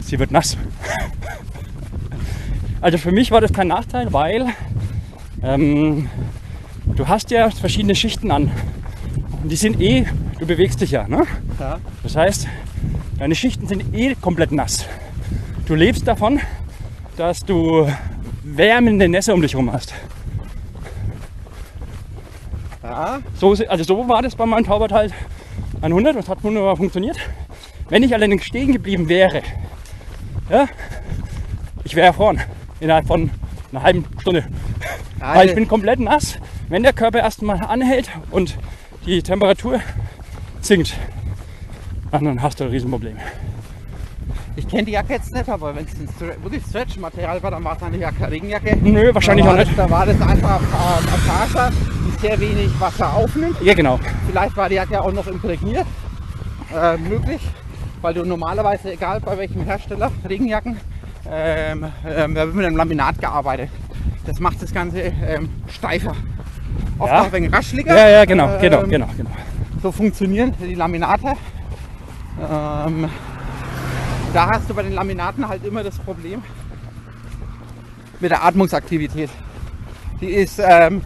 Sie 0.02 0.18
wird 0.18 0.30
nass. 0.30 0.56
Also 2.80 2.96
für 2.96 3.10
mich 3.10 3.30
war 3.30 3.40
das 3.40 3.52
kein 3.52 3.68
Nachteil, 3.68 4.12
weil 4.12 4.46
ähm, 5.42 6.08
du 6.86 7.08
hast 7.08 7.30
ja 7.30 7.50
verschiedene 7.50 7.96
Schichten 7.96 8.30
an. 8.30 8.52
Und 9.42 9.50
die 9.50 9.56
sind 9.56 9.80
eh, 9.80 10.06
du 10.38 10.46
bewegst 10.46 10.80
dich 10.80 10.92
ja. 10.92 11.08
Ne? 11.08 11.24
Ja. 11.58 11.78
Das 12.04 12.14
heißt, 12.14 12.46
deine 13.18 13.34
Schichten 13.34 13.66
sind 13.66 13.94
eh 13.94 14.14
komplett 14.14 14.52
nass. 14.52 14.86
Du 15.66 15.74
lebst 15.74 16.06
davon, 16.06 16.40
dass 17.16 17.40
du 17.40 17.88
wärmende 18.44 19.08
Nässe 19.08 19.34
um 19.34 19.42
dich 19.42 19.54
herum 19.54 19.72
hast. 19.72 19.92
Ja. 22.84 23.18
So, 23.34 23.56
also 23.68 23.84
so 23.84 24.08
war 24.08 24.22
das 24.22 24.36
bei 24.36 24.46
meinem 24.46 24.64
Taubertal 24.64 25.10
100 25.82 26.14
und 26.14 26.28
hat 26.28 26.44
wunderbar 26.44 26.76
funktioniert. 26.76 27.18
Wenn 27.88 28.04
ich 28.04 28.14
allerdings 28.14 28.44
stehen 28.44 28.72
geblieben 28.72 29.08
wäre, 29.08 29.42
ja, 30.48 30.68
ich 31.84 31.96
wäre 31.96 32.06
erfroren 32.06 32.40
innerhalb 32.80 33.06
von 33.06 33.30
einer 33.72 33.82
halben 33.82 34.04
Stunde. 34.20 34.44
Weil 35.18 35.48
ich 35.48 35.54
bin 35.54 35.68
komplett 35.68 36.00
nass. 36.00 36.38
Wenn 36.68 36.82
der 36.82 36.92
Körper 36.92 37.18
erstmal 37.18 37.60
anhält 37.64 38.10
und 38.30 38.58
die 39.06 39.22
Temperatur 39.22 39.80
sinkt, 40.60 40.96
dann 42.10 42.42
hast 42.42 42.60
du 42.60 42.64
ein 42.64 42.70
Riesenproblem. 42.70 43.16
Ich 44.56 44.66
kenne 44.66 44.84
die 44.84 44.92
Jacke 44.92 45.12
jetzt 45.12 45.32
nicht, 45.32 45.48
aber 45.48 45.74
wenn 45.76 45.84
es 45.84 46.20
wirklich 46.42 46.64
Stretch-Material 46.64 47.40
war, 47.42 47.50
dann 47.52 47.62
war 47.62 47.76
es 47.76 47.82
eine 47.82 47.96
Jacke, 47.96 48.28
Regenjacke. 48.28 48.76
Nö, 48.82 49.14
wahrscheinlich 49.14 49.46
auch 49.46 49.50
war 49.50 49.56
nicht. 49.56 49.70
Das, 49.70 49.76
da 49.76 49.90
war 49.90 50.04
das 50.04 50.20
einfach 50.20 50.60
ähm, 50.60 51.08
ein 51.14 51.20
Faser, 51.20 51.70
die 51.70 52.20
sehr 52.20 52.40
wenig 52.40 52.80
Wasser 52.80 53.14
aufnimmt. 53.14 53.56
Ja, 53.62 53.74
genau. 53.74 54.00
Vielleicht 54.28 54.56
war 54.56 54.68
die 54.68 54.74
Jacke 54.74 55.00
auch 55.00 55.12
noch 55.12 55.28
imprägniert. 55.28 55.86
Äh, 56.74 56.96
möglich, 56.98 57.40
weil 58.02 58.14
du 58.14 58.24
normalerweise, 58.24 58.92
egal 58.92 59.20
bei 59.20 59.38
welchem 59.38 59.62
Hersteller, 59.64 60.10
Regenjacken, 60.28 60.76
ähm, 61.30 61.86
ähm, 62.06 62.34
da 62.34 62.44
wird 62.46 62.54
mit 62.54 62.66
einem 62.66 62.76
Laminat 62.76 63.18
gearbeitet. 63.20 63.70
Das 64.26 64.40
macht 64.40 64.62
das 64.62 64.72
Ganze 64.72 65.00
ähm, 65.00 65.48
steifer. 65.68 66.14
Oft 66.98 67.12
Ja. 67.12 67.20
auch 67.20 67.26
ein 67.26 67.32
wenig 67.32 67.52
rascheliger. 67.52 67.96
Ja, 67.96 68.08
ja, 68.08 68.24
genau, 68.24 68.58
genau, 68.60 68.82
Ähm, 68.82 68.90
genau, 68.90 69.08
genau. 69.16 69.30
So 69.82 69.92
funktionieren 69.92 70.54
die 70.60 70.74
Laminate. 70.74 71.34
Ähm, 72.40 73.08
da 74.32 74.50
hast 74.50 74.68
du 74.68 74.74
bei 74.74 74.82
den 74.82 74.92
Laminaten 74.92 75.48
halt 75.48 75.64
immer 75.64 75.82
das 75.82 75.98
Problem 75.98 76.42
mit 78.20 78.30
der 78.30 78.44
Atmungsaktivität. 78.44 79.30
Die 80.20 80.26
ist, 80.26 80.58
ähm, 80.62 81.02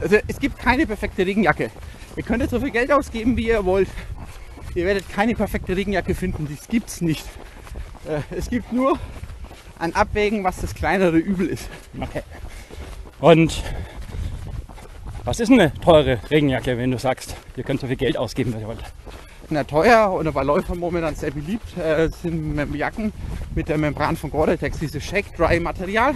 also 0.00 0.16
es 0.28 0.38
gibt 0.38 0.58
keine 0.58 0.86
perfekte 0.86 1.24
Regenjacke. 1.26 1.70
Ihr 2.16 2.22
könntet 2.22 2.50
so 2.50 2.60
viel 2.60 2.70
Geld 2.70 2.92
ausgeben, 2.92 3.36
wie 3.36 3.48
ihr 3.48 3.64
wollt. 3.64 3.88
Ihr 4.74 4.84
werdet 4.86 5.08
keine 5.08 5.34
perfekte 5.34 5.76
Regenjacke 5.76 6.14
finden. 6.14 6.46
Das 6.50 6.68
gibt's 6.68 7.00
nicht. 7.00 7.24
Äh, 8.06 8.20
es 8.36 8.50
gibt 8.50 8.72
nur 8.72 8.98
ein 9.82 9.94
Abwägen, 9.96 10.44
was 10.44 10.60
das 10.60 10.74
kleinere 10.74 11.18
Übel 11.18 11.48
ist. 11.48 11.68
Okay. 12.00 12.22
Und 13.20 13.62
was 15.24 15.40
ist 15.40 15.50
eine 15.50 15.72
teure 15.74 16.18
Regenjacke, 16.30 16.78
wenn 16.78 16.92
du 16.92 16.98
sagst, 16.98 17.34
ihr 17.56 17.64
könnt 17.64 17.80
so 17.80 17.88
viel 17.88 17.96
Geld 17.96 18.16
ausgeben, 18.16 18.54
was 18.54 18.60
ihr 18.60 18.68
wollt? 18.68 18.82
Na, 19.50 19.64
teuer 19.64 20.12
oder 20.12 20.32
bei 20.32 20.44
Läufern 20.44 20.78
momentan 20.78 21.14
sehr 21.16 21.32
beliebt 21.32 21.76
äh, 21.76 22.08
sind 22.22 22.74
Jacken 22.74 23.12
mit 23.54 23.68
der 23.68 23.76
Membran 23.76 24.16
von 24.16 24.30
Gore-Tex, 24.30 24.78
dieses 24.78 25.02
Shake-Dry-Material. 25.02 26.14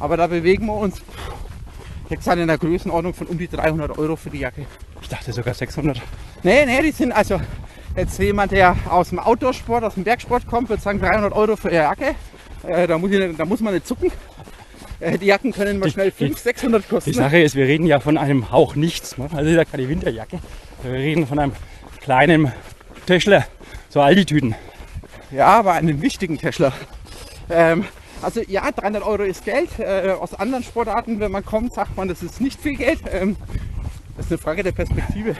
Aber 0.00 0.16
da 0.16 0.26
bewegen 0.26 0.66
wir 0.66 0.74
uns 0.74 1.00
jetzt 2.10 2.26
in 2.26 2.46
der 2.46 2.58
Größenordnung 2.58 3.14
von 3.14 3.28
um 3.28 3.38
die 3.38 3.48
300 3.48 3.96
Euro 3.96 4.16
für 4.16 4.30
die 4.30 4.40
Jacke. 4.40 4.66
Ich 5.00 5.08
dachte 5.08 5.32
sogar 5.32 5.54
600. 5.54 6.02
Nee, 6.42 6.66
nee, 6.66 6.82
die 6.82 6.90
sind 6.90 7.12
also 7.12 7.40
jetzt 7.96 8.18
jemand, 8.18 8.52
der 8.52 8.76
aus 8.90 9.10
dem 9.10 9.20
Outdoor-Sport, 9.20 9.84
aus 9.84 9.94
dem 9.94 10.04
Bergsport 10.04 10.46
kommt, 10.46 10.68
wird 10.68 10.82
sagen 10.82 10.98
300 10.98 11.32
Euro 11.32 11.56
für 11.56 11.70
ihre 11.70 11.84
Jacke. 11.84 12.14
Äh, 12.66 12.86
da, 12.86 12.98
muss 12.98 13.10
ich, 13.10 13.36
da 13.36 13.44
muss 13.44 13.60
man 13.60 13.74
nicht 13.74 13.86
zucken. 13.86 14.10
Äh, 15.00 15.18
die 15.18 15.26
Jacken 15.26 15.52
können 15.52 15.78
mal 15.78 15.86
Die- 15.86 15.92
schnell 15.92 16.06
die- 16.10 16.16
500, 16.28 16.42
600 16.42 16.88
kosten. 16.88 17.10
Die 17.10 17.16
Sache 17.16 17.38
ist, 17.40 17.54
wir 17.54 17.66
reden 17.66 17.86
ja 17.86 18.00
von 18.00 18.16
einem 18.16 18.50
Hauch 18.50 18.74
nichts. 18.76 19.18
Ne? 19.18 19.28
Also 19.34 19.50
ist 19.50 19.56
ja 19.56 19.64
keine 19.64 19.88
Winterjacke. 19.88 20.38
Wir 20.82 20.92
reden 20.92 21.26
von 21.26 21.38
einem 21.38 21.52
kleinen 22.00 22.52
Täschler, 23.06 23.46
so 23.88 24.00
Aldi-Tüten. 24.00 24.54
Ja, 25.30 25.46
aber 25.48 25.72
einen 25.74 26.00
wichtigen 26.02 26.38
Tesla. 26.38 26.72
Ähm, 27.50 27.84
also 28.22 28.40
ja, 28.48 28.70
300 28.72 29.02
Euro 29.04 29.22
ist 29.24 29.44
Geld. 29.44 29.68
Äh, 29.78 30.10
aus 30.18 30.34
anderen 30.34 30.64
Sportarten, 30.64 31.20
wenn 31.20 31.30
man 31.32 31.44
kommt, 31.44 31.74
sagt 31.74 31.96
man, 31.96 32.08
das 32.08 32.22
ist 32.22 32.40
nicht 32.40 32.60
viel 32.60 32.76
Geld. 32.76 33.00
Ähm, 33.12 33.36
das 34.16 34.26
ist 34.26 34.32
eine 34.32 34.38
Frage 34.38 34.62
der 34.62 34.72
Perspektive. 34.72 35.36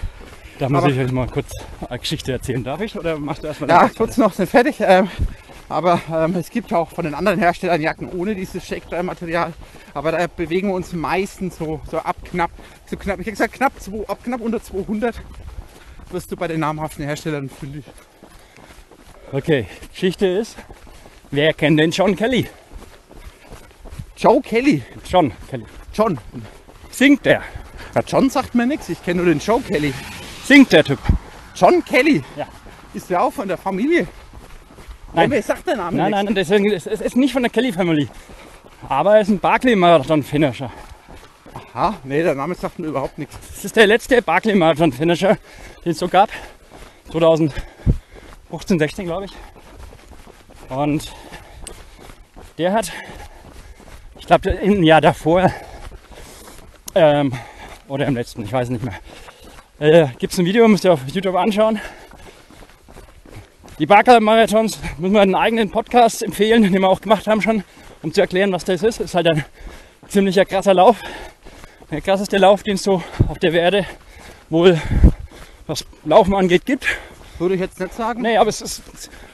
Da 0.58 0.68
muss 0.68 0.82
Aber- 0.84 0.92
ich 0.92 0.98
euch 0.98 1.12
mal 1.12 1.26
kurz 1.28 1.50
eine 1.88 1.98
Geschichte 1.98 2.32
erzählen. 2.32 2.62
Darf 2.64 2.80
ich? 2.80 2.96
Oder 2.96 3.18
machst 3.18 3.42
du 3.42 3.46
erstmal 3.46 3.70
Ja, 3.70 3.90
kurz 3.96 4.16
noch 4.16 4.32
sind 4.32 4.48
fertig. 4.50 4.76
Ähm, 4.80 5.08
aber 5.68 6.00
ähm, 6.12 6.36
es 6.36 6.50
gibt 6.50 6.72
auch 6.72 6.90
von 6.90 7.04
den 7.04 7.14
anderen 7.14 7.38
Herstellern 7.38 7.80
Jacken 7.80 8.08
ohne 8.10 8.34
dieses 8.34 8.64
Shake-Material. 8.64 9.52
Aber 9.94 10.12
da 10.12 10.26
bewegen 10.26 10.68
wir 10.68 10.74
uns 10.74 10.92
meistens 10.92 11.58
so, 11.58 11.80
so 11.90 11.98
ab 11.98 12.16
knapp, 12.24 12.50
so 12.86 12.96
knapp, 12.96 13.18
ich 13.18 13.26
hätte 13.26 13.32
gesagt 13.32 13.54
knapp, 13.54 13.72
zwei, 13.80 14.06
ab 14.08 14.18
knapp 14.22 14.40
unter 14.40 14.62
200 14.62 15.16
wirst 16.10 16.30
du 16.30 16.36
bei 16.36 16.48
den 16.48 16.60
namhaften 16.60 17.04
Herstellern 17.04 17.48
fündig. 17.48 17.84
Okay, 19.32 19.66
Geschichte 19.90 20.26
ist, 20.26 20.56
wer 21.30 21.52
kennt 21.52 21.80
den 21.80 21.90
John 21.90 22.14
Kelly? 22.14 22.48
Joe 24.16 24.40
Kelly. 24.40 24.82
John 25.04 25.32
Kelly. 25.50 25.66
John. 25.92 26.18
Singt 26.90 27.26
der? 27.26 27.42
Ja, 27.94 28.02
John 28.06 28.30
sagt 28.30 28.54
mir 28.54 28.66
nichts. 28.66 28.88
Ich 28.88 29.02
kenne 29.02 29.22
nur 29.22 29.32
den 29.32 29.40
Joe 29.40 29.60
Kelly. 29.60 29.92
Singt 30.44 30.72
der 30.72 30.84
Typ? 30.84 30.98
John 31.54 31.84
Kelly. 31.84 32.22
Ja. 32.36 32.46
Ist 32.94 33.10
ja 33.10 33.20
auch 33.20 33.32
von 33.32 33.48
der 33.48 33.58
Familie. 33.58 34.06
Nein. 35.16 35.30
Wer 35.30 35.42
sagt 35.42 35.66
der 35.66 35.76
Name 35.76 35.96
Nein, 35.96 36.10
nichts? 36.10 36.24
nein, 36.24 36.34
deswegen, 36.34 36.70
es 36.70 36.86
es 36.86 37.00
ist 37.00 37.16
nicht 37.16 37.32
von 37.32 37.42
der 37.42 37.50
Kelly 37.50 37.72
Family. 37.72 38.06
Aber 38.86 39.14
er 39.14 39.22
ist 39.22 39.28
ein 39.28 39.38
Barclay-Marathon-Finisher. 39.38 40.70
Aha, 41.72 41.94
nee, 42.04 42.22
der 42.22 42.34
Name 42.34 42.54
sagt 42.54 42.78
mir 42.78 42.88
überhaupt 42.88 43.16
nichts. 43.16 43.34
Das 43.54 43.64
ist 43.64 43.76
der 43.76 43.86
letzte 43.86 44.20
Barclay-Marathon-Finisher, 44.20 45.38
den 45.84 45.92
es 45.92 45.98
so 45.98 46.08
gab. 46.08 46.28
2015, 47.10 48.78
16 48.78 49.06
glaube 49.06 49.24
ich. 49.24 49.32
Und 50.68 51.10
der 52.58 52.74
hat, 52.74 52.92
ich 54.18 54.26
glaube 54.26 54.50
im 54.50 54.82
Jahr 54.82 55.00
davor 55.00 55.50
ähm, 56.94 57.32
oder 57.88 58.04
im 58.06 58.16
letzten, 58.16 58.42
ich 58.42 58.52
weiß 58.52 58.68
nicht 58.68 58.84
mehr, 58.84 58.94
äh, 59.78 60.08
gibt 60.18 60.34
es 60.34 60.38
ein 60.38 60.44
Video, 60.44 60.68
müsst 60.68 60.84
ihr 60.84 60.92
auf 60.92 61.00
YouTube 61.08 61.36
anschauen. 61.36 61.80
Die 63.78 63.84
Barclay-Marathons 63.84 64.78
müssen 64.96 65.12
wir 65.12 65.20
einen 65.20 65.34
eigenen 65.34 65.70
Podcast 65.70 66.22
empfehlen, 66.22 66.62
den 66.62 66.72
wir 66.72 66.88
auch 66.88 67.02
gemacht 67.02 67.26
haben 67.26 67.42
schon, 67.42 67.62
um 68.02 68.10
zu 68.10 68.22
erklären, 68.22 68.50
was 68.50 68.64
das 68.64 68.82
ist. 68.82 69.00
Ist 69.00 69.14
halt 69.14 69.26
ein 69.28 69.44
ziemlicher 70.08 70.46
krasser 70.46 70.72
Lauf. 70.72 70.96
Der 71.90 72.00
krasseste 72.00 72.38
Lauf, 72.38 72.62
den 72.62 72.76
es 72.76 72.82
so 72.82 73.02
auf 73.28 73.38
der 73.38 73.52
Erde 73.52 73.84
wohl 74.48 74.80
was 75.66 75.84
Laufen 76.06 76.34
angeht 76.34 76.64
gibt. 76.64 76.86
Würde 77.38 77.54
ich 77.54 77.60
jetzt 77.60 77.78
nicht 77.78 77.92
sagen. 77.92 78.22
Nee, 78.22 78.38
aber 78.38 78.48
es 78.48 78.62
ist 78.62 78.82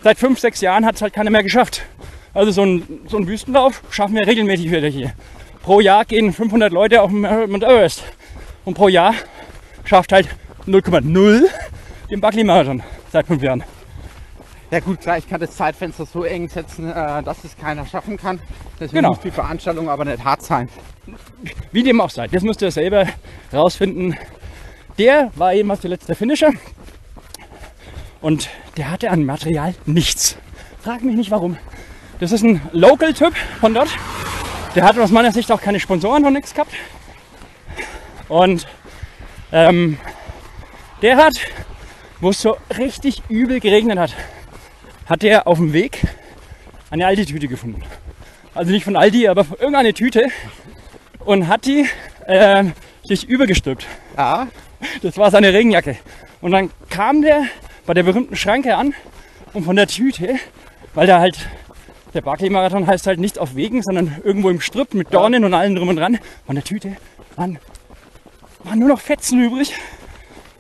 seit 0.02 0.18
fünf, 0.18 0.40
sechs 0.40 0.61
Jahren 0.61 0.85
hat 0.85 0.96
es 0.96 1.02
halt 1.02 1.12
keiner 1.12 1.31
mehr 1.31 1.44
geschafft. 1.44 1.83
Also 2.35 2.50
so 2.50 2.64
ein, 2.64 3.00
so 3.07 3.18
ein 3.18 3.28
Wüstenlauf 3.28 3.81
schaffen 3.90 4.16
wir 4.16 4.26
regelmäßig 4.26 4.72
wieder 4.72 4.88
hier. 4.88 5.12
Pro 5.62 5.78
Jahr 5.78 6.05
gehen 6.05 6.33
500 6.33 6.72
Leute 6.72 7.02
auf 7.02 7.11
den 7.11 7.20
Mount 7.20 7.62
Everest. 7.62 8.02
und 8.64 8.74
pro 8.74 8.88
Jahr 8.88 9.14
schafft 9.85 10.11
halt 10.11 10.28
0,0 10.66 11.44
den 12.11 12.20
Buckley-Marathon 12.20 12.83
seit 13.12 13.28
fünf 13.28 13.40
Jahren. 13.40 13.62
Ja 14.72 14.80
gut, 14.80 15.02
klar, 15.02 15.18
ich 15.18 15.28
kann 15.28 15.38
das 15.38 15.54
Zeitfenster 15.54 16.06
so 16.06 16.24
eng 16.24 16.48
setzen, 16.48 16.90
äh, 16.90 17.22
dass 17.22 17.44
es 17.44 17.58
keiner 17.58 17.85
schaffen 17.85 18.16
kann. 18.16 18.40
Deswegen 18.80 19.02
Genau. 19.02 19.11
muss 19.11 19.20
die 19.20 19.30
Veranstaltung 19.30 19.90
aber 19.90 20.06
nicht 20.06 20.24
hart 20.24 20.40
sein. 20.40 20.70
Wie 21.72 21.82
dem 21.82 22.00
auch 22.00 22.08
sei, 22.08 22.26
das 22.26 22.42
müsst 22.42 22.62
ihr 22.62 22.70
selber 22.70 23.06
rausfinden. 23.52 24.16
Der 24.96 25.30
war 25.35 25.52
jedenfalls 25.52 25.82
der 25.82 25.90
letzte 25.90 26.14
Finisher 26.14 26.52
und 28.22 28.48
der 28.78 28.90
hatte 28.90 29.11
an 29.11 29.26
Material 29.26 29.74
nichts. 29.85 30.38
Frag 30.80 31.02
mich 31.02 31.16
nicht 31.16 31.30
warum. 31.30 31.58
Das 32.18 32.32
ist 32.32 32.42
ein 32.42 32.62
Local-Typ 32.72 33.35
von 33.61 33.74
dort. 33.74 33.90
Der 34.74 34.85
hat 34.85 34.98
aus 34.98 35.11
meiner 35.11 35.32
Sicht 35.32 35.52
auch 35.52 35.61
keine 35.61 35.80
Sponsoren 35.80 36.24
und 36.24 36.32
nichts 36.32 36.54
gehabt. 36.54 36.72
Und 38.26 38.66
ähm, 39.52 39.98
der 41.02 41.18
hat, 41.18 41.35
wo 42.22 42.30
es 42.30 42.40
so 42.40 42.56
richtig 42.78 43.22
übel 43.28 43.61
geregnet 43.61 43.98
hat, 43.98 44.14
hat 45.06 45.22
der 45.22 45.46
auf 45.46 45.58
dem 45.58 45.72
Weg 45.72 46.02
eine 46.90 47.06
Aldi-Tüte 47.06 47.48
gefunden. 47.48 47.82
Also 48.54 48.70
nicht 48.70 48.84
von 48.84 48.96
Aldi, 48.96 49.28
aber 49.28 49.46
irgendeine 49.58 49.94
Tüte 49.94 50.28
und 51.24 51.48
hat 51.48 51.64
die 51.64 51.86
äh, 52.26 52.64
sich 53.04 53.28
übergestülpt. 53.28 53.86
Ja, 54.16 54.48
Das 55.02 55.16
war 55.16 55.30
seine 55.30 55.52
Regenjacke. 55.52 55.96
Und 56.40 56.52
dann 56.52 56.70
kam 56.90 57.22
der 57.22 57.44
bei 57.86 57.94
der 57.94 58.02
berühmten 58.02 58.36
Schranke 58.36 58.76
an 58.76 58.94
und 59.54 59.64
von 59.64 59.76
der 59.76 59.86
Tüte, 59.86 60.36
weil 60.94 61.06
da 61.06 61.18
halt 61.18 61.38
der 62.14 62.20
Barclay-Marathon 62.20 62.86
heißt 62.86 63.06
halt 63.06 63.20
nicht 63.20 63.38
auf 63.38 63.54
Wegen, 63.54 63.82
sondern 63.82 64.20
irgendwo 64.22 64.50
im 64.50 64.60
Strip 64.60 64.92
mit 64.92 65.14
Dornen 65.14 65.44
und 65.44 65.54
allem 65.54 65.74
drum 65.74 65.88
und 65.88 65.96
dran. 65.96 66.18
Von 66.44 66.56
der 66.56 66.64
Tüte 66.64 66.96
waren, 67.36 67.58
waren 68.64 68.78
nur 68.78 68.88
noch 68.88 69.00
Fetzen 69.00 69.42
übrig. 69.42 69.74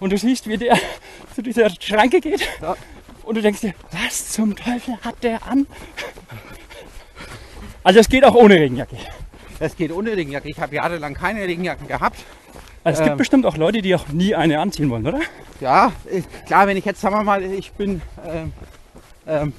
Und 0.00 0.10
du 0.10 0.18
siehst, 0.18 0.48
wie 0.48 0.56
der 0.56 0.78
zu 1.34 1.42
dieser 1.42 1.68
Schranke 1.78 2.20
geht. 2.20 2.48
Ja. 2.60 2.76
Und 3.24 3.36
du 3.36 3.42
denkst 3.42 3.60
dir, 3.60 3.74
was 3.92 4.30
zum 4.30 4.56
Teufel 4.56 4.96
hat 5.02 5.22
der 5.22 5.46
an? 5.46 5.66
Also 7.84 8.00
es 8.00 8.08
geht 8.08 8.24
auch 8.24 8.34
ohne 8.34 8.54
Regenjacke. 8.54 8.96
es 9.58 9.76
geht 9.76 9.92
ohne 9.92 10.12
Regenjacke. 10.12 10.48
Ich 10.48 10.60
habe 10.60 10.74
jahrelang 10.74 11.14
keine 11.14 11.42
Regenjacken 11.42 11.86
gehabt. 11.88 12.24
Also 12.84 12.98
es 12.98 13.04
gibt 13.04 13.12
Ähm. 13.12 13.18
bestimmt 13.18 13.46
auch 13.46 13.56
Leute, 13.56 13.80
die 13.82 13.94
auch 13.94 14.08
nie 14.08 14.34
eine 14.34 14.58
anziehen 14.60 14.90
wollen, 14.90 15.06
oder? 15.06 15.20
Ja, 15.60 15.92
klar, 16.46 16.66
wenn 16.66 16.76
ich 16.76 16.84
jetzt, 16.84 17.00
sagen 17.00 17.14
wir 17.14 17.22
mal, 17.22 17.42
ich 17.44 17.72
bin, 17.72 18.02
ähm, 18.26 18.52
ähm, 19.26 19.52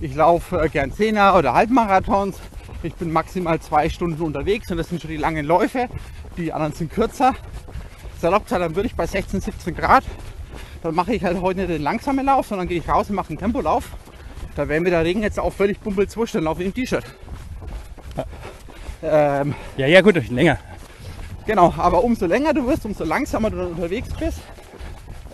ich 0.00 0.14
laufe 0.14 0.60
äh, 0.60 0.68
gern 0.68 0.92
Zehner 0.92 1.34
oder 1.36 1.54
Halbmarathons. 1.54 2.36
Ich 2.82 2.94
bin 2.94 3.10
maximal 3.12 3.58
zwei 3.60 3.88
Stunden 3.88 4.20
unterwegs 4.22 4.70
und 4.70 4.76
das 4.76 4.88
sind 4.90 5.00
schon 5.00 5.10
die 5.10 5.16
langen 5.16 5.46
Läufe. 5.46 5.88
Die 6.36 6.52
anderen 6.52 6.74
sind 6.74 6.92
kürzer. 6.92 7.34
Salopp 8.20 8.46
dann 8.48 8.76
würde 8.76 8.86
ich 8.86 8.94
bei 8.94 9.06
16, 9.06 9.40
17 9.40 9.74
Grad, 9.74 10.04
dann 10.82 10.94
mache 10.94 11.14
ich 11.14 11.22
halt 11.22 11.40
heute 11.40 11.60
nicht 11.60 11.70
den 11.70 11.82
langsamen 11.82 12.24
Lauf, 12.24 12.46
sondern 12.46 12.68
gehe 12.68 12.78
ich 12.78 12.88
raus 12.88 13.08
und 13.10 13.16
mache 13.16 13.30
einen 13.30 13.38
Tempolauf. 13.38 13.84
Da 14.56 14.68
wäre 14.68 14.80
mir 14.80 14.90
der 14.90 15.04
Regen 15.04 15.22
jetzt 15.22 15.38
auch 15.38 15.52
völlig 15.52 15.78
bumpelzwurscht, 15.80 16.34
dann 16.34 16.44
laufe 16.44 16.62
ich 16.62 16.66
im 16.66 16.74
T-Shirt. 16.74 17.04
Ähm, 19.02 19.54
Ja, 19.76 19.86
ja, 19.86 20.00
gut, 20.00 20.28
länger. 20.30 20.58
Genau, 21.46 21.72
aber 21.76 22.04
umso 22.04 22.26
länger 22.26 22.52
du 22.52 22.66
wirst, 22.66 22.84
umso 22.84 23.04
langsamer 23.04 23.50
du 23.50 23.66
unterwegs 23.66 24.08
bist, 24.18 24.40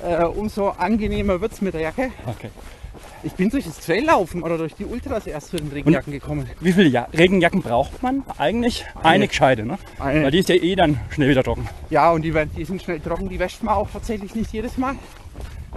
äh, 0.05 0.25
umso 0.25 0.69
angenehmer 0.69 1.41
wird 1.41 1.53
es 1.53 1.61
mit 1.61 1.75
der 1.75 1.81
Jacke. 1.81 2.11
Okay. 2.27 2.51
Ich 3.23 3.33
bin 3.33 3.51
durch 3.51 3.65
das 3.65 3.81
Traillaufen 3.81 4.43
oder 4.43 4.57
durch 4.57 4.75
die 4.75 4.85
Ultras 4.85 5.27
erst 5.27 5.51
zu 5.51 5.57
den 5.57 5.69
Regenjacken 5.69 6.13
gekommen. 6.13 6.49
Wie 6.61 6.73
viele 6.73 6.89
ja 6.89 7.09
Regenjacken 7.13 7.61
braucht 7.61 8.03
man 8.03 8.23
eigentlich? 8.39 8.87
Eine, 9.03 9.27
gescheite, 9.27 9.65
ne? 9.65 9.79
Eine. 9.99 10.25
Weil 10.25 10.31
die 10.31 10.39
ist 10.39 10.49
ja 10.49 10.55
eh 10.55 10.77
dann 10.77 11.01
schnell 11.11 11.29
wieder 11.29 11.43
trocken. 11.43 11.69
Ja, 11.91 12.13
und 12.13 12.23
die, 12.23 12.33
die 12.57 12.65
sind 12.65 12.83
schnell 12.83 13.01
trocken, 13.01 13.29
die 13.29 13.39
wäscht 13.39 13.63
man 13.65 13.75
auch 13.75 13.89
tatsächlich 13.91 14.35
nicht 14.35 14.53
jedes 14.53 14.79
Mal. 14.79 14.95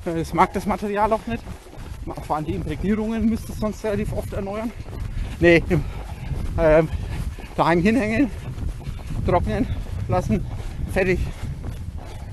Äh, 0.06 0.16
Das 0.20 0.34
mag 0.34 0.54
das 0.54 0.66
Material 0.66 1.12
auch 1.14 1.26
nicht. 1.28 1.44
Vor 2.26 2.36
allem 2.38 2.46
die 2.46 2.54
Imprägnierungen 2.56 3.30
müsste 3.30 3.52
es 3.52 3.60
sonst 3.60 3.84
relativ 3.84 4.14
oft 4.14 4.34
erneuern. 4.34 4.72
Nee, 5.40 5.64
ähm, 6.58 6.90
daheim 7.56 7.82
hinhängen, 7.82 8.32
trocknen 9.28 9.68
lassen, 10.08 10.44
fertig. 10.92 11.20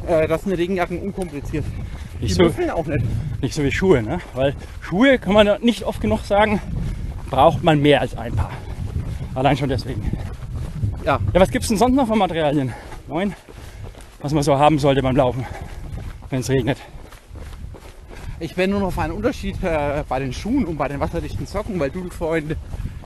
Äh, 0.07 0.27
das 0.29 0.43
sind 0.45 0.55
Regenjacken 0.55 0.99
unkompliziert. 1.01 1.65
Die 2.21 2.25
Nicht 2.25 2.37
so, 2.37 2.45
müffeln 2.45 2.71
auch 2.71 2.87
nicht. 2.87 3.05
nicht 3.43 3.55
so 3.55 3.63
wie 3.63 3.71
Schuhe, 3.71 4.03
ne? 4.03 4.21
Weil 4.35 4.55
Schuhe, 4.81 5.19
kann 5.19 5.35
man 5.35 5.61
nicht 5.61 5.83
oft 5.85 6.01
genug 6.01 6.21
sagen, 6.21 6.61
braucht 7.29 7.63
man 7.63 7.81
mehr 7.83 8.01
als 8.01 8.17
ein 8.17 8.35
Paar. 8.35 8.51
Allein 9.35 9.57
schon 9.59 9.69
deswegen. 9.69 10.11
Ja, 11.05 11.19
Ja, 11.35 11.41
was 11.41 11.51
gibt's 11.51 11.69
denn 11.69 11.77
sonst 11.77 11.95
noch 11.95 12.07
für 12.07 12.17
Materialien? 12.17 12.73
Moin. 13.09 13.35
Was 14.23 14.33
man 14.33 14.43
so 14.43 14.59
haben 14.59 14.79
sollte 14.79 15.03
beim 15.03 15.15
Laufen, 15.17 15.45
wenn 16.31 16.41
es 16.41 16.49
regnet. 16.49 16.79
Ich 18.39 18.57
wäre 18.57 18.69
nur 18.69 18.81
noch 18.81 18.89
auf 18.89 18.99
einen 18.99 19.15
Unterschied 19.15 19.63
äh, 19.63 20.05
bei 20.09 20.19
den 20.19 20.33
Schuhen 20.33 20.67
und 20.67 20.77
bei 20.77 20.89
den 20.89 21.01
wasserdichten 21.01 21.47
Socken, 21.47 21.81
weil 21.81 21.91
du 21.91 22.11
vorhin 22.11 22.55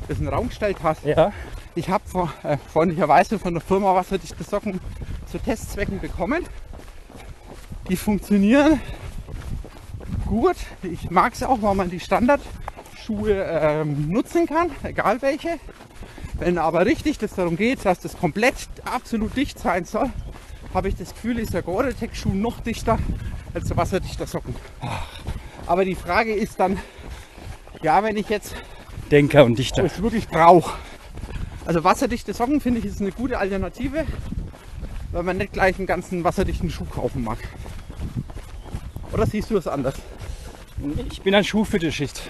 das 0.09 0.19
in 0.19 0.25
den 0.25 0.35
Raum 0.35 0.49
gestellt 0.49 0.79
hast. 0.83 1.05
Ja. 1.05 1.33
Ich 1.77 1.88
habe 1.88 2.03
äh, 2.43 2.57
freundlicherweise 2.73 3.38
von 3.38 3.55
der 3.55 3.62
Firma 3.62 3.95
wasserdichte 3.95 4.43
Socken 4.43 4.81
zu 5.27 5.38
Testzwecken 5.38 6.01
bekommen. 6.01 6.45
Die 7.88 7.97
funktionieren 7.97 8.81
gut. 10.27 10.57
Ich 10.83 11.11
mag 11.11 11.33
es 11.33 11.43
auch, 11.45 11.62
weil 11.62 11.75
man 11.77 11.90
die 11.90 12.01
Standardschuhe 12.01 13.33
ähm, 13.33 14.11
nutzen 14.11 14.47
kann, 14.47 14.71
egal 14.83 15.23
welche. 15.23 15.59
Wenn 16.38 16.59
aber 16.59 16.87
richtig 16.87 17.19
das 17.19 17.35
darum 17.35 17.57
geht, 17.57 17.85
dass 17.85 18.01
das 18.01 18.19
komplett 18.19 18.55
absolut 18.85 19.37
dicht 19.37 19.59
sein 19.59 19.85
soll, 19.85 20.11
habe 20.73 20.88
ich 20.88 20.97
das 20.97 21.14
Gefühl, 21.14 21.38
ist 21.38 21.55
der 21.55 21.62
Gore-Tex-Schuh 21.62 22.33
noch 22.33 22.61
dichter 22.61 22.99
als 23.55 23.69
der 23.69 23.77
wasserdichter 23.77 24.27
Socken. 24.27 24.55
Aber 25.70 25.85
die 25.85 25.94
Frage 25.94 26.35
ist 26.35 26.59
dann, 26.59 26.80
ja, 27.80 28.02
wenn 28.02 28.16
ich 28.16 28.28
jetzt 28.28 28.56
Denker 29.12 29.44
und 29.44 29.56
Dichter. 29.56 29.85
es 29.85 30.02
wirklich 30.02 30.26
brauche. 30.26 30.76
Also 31.64 31.85
wasserdichte 31.85 32.35
Socken 32.35 32.61
finde 32.61 32.80
ich 32.80 32.87
ist 32.87 33.00
eine 33.00 33.12
gute 33.12 33.38
Alternative, 33.38 34.04
weil 35.12 35.22
man 35.22 35.37
nicht 35.37 35.52
gleich 35.52 35.78
einen 35.78 35.87
ganzen 35.87 36.24
wasserdichten 36.24 36.70
Schuh 36.70 36.87
kaufen 36.87 37.22
mag. 37.22 37.38
Oder 39.12 39.26
siehst 39.26 39.48
du 39.50 39.54
das 39.54 39.68
anders? 39.68 39.94
Ich 41.09 41.22
bin 41.22 41.37
ein 41.37 41.44
Schuhfetischist. 41.44 42.20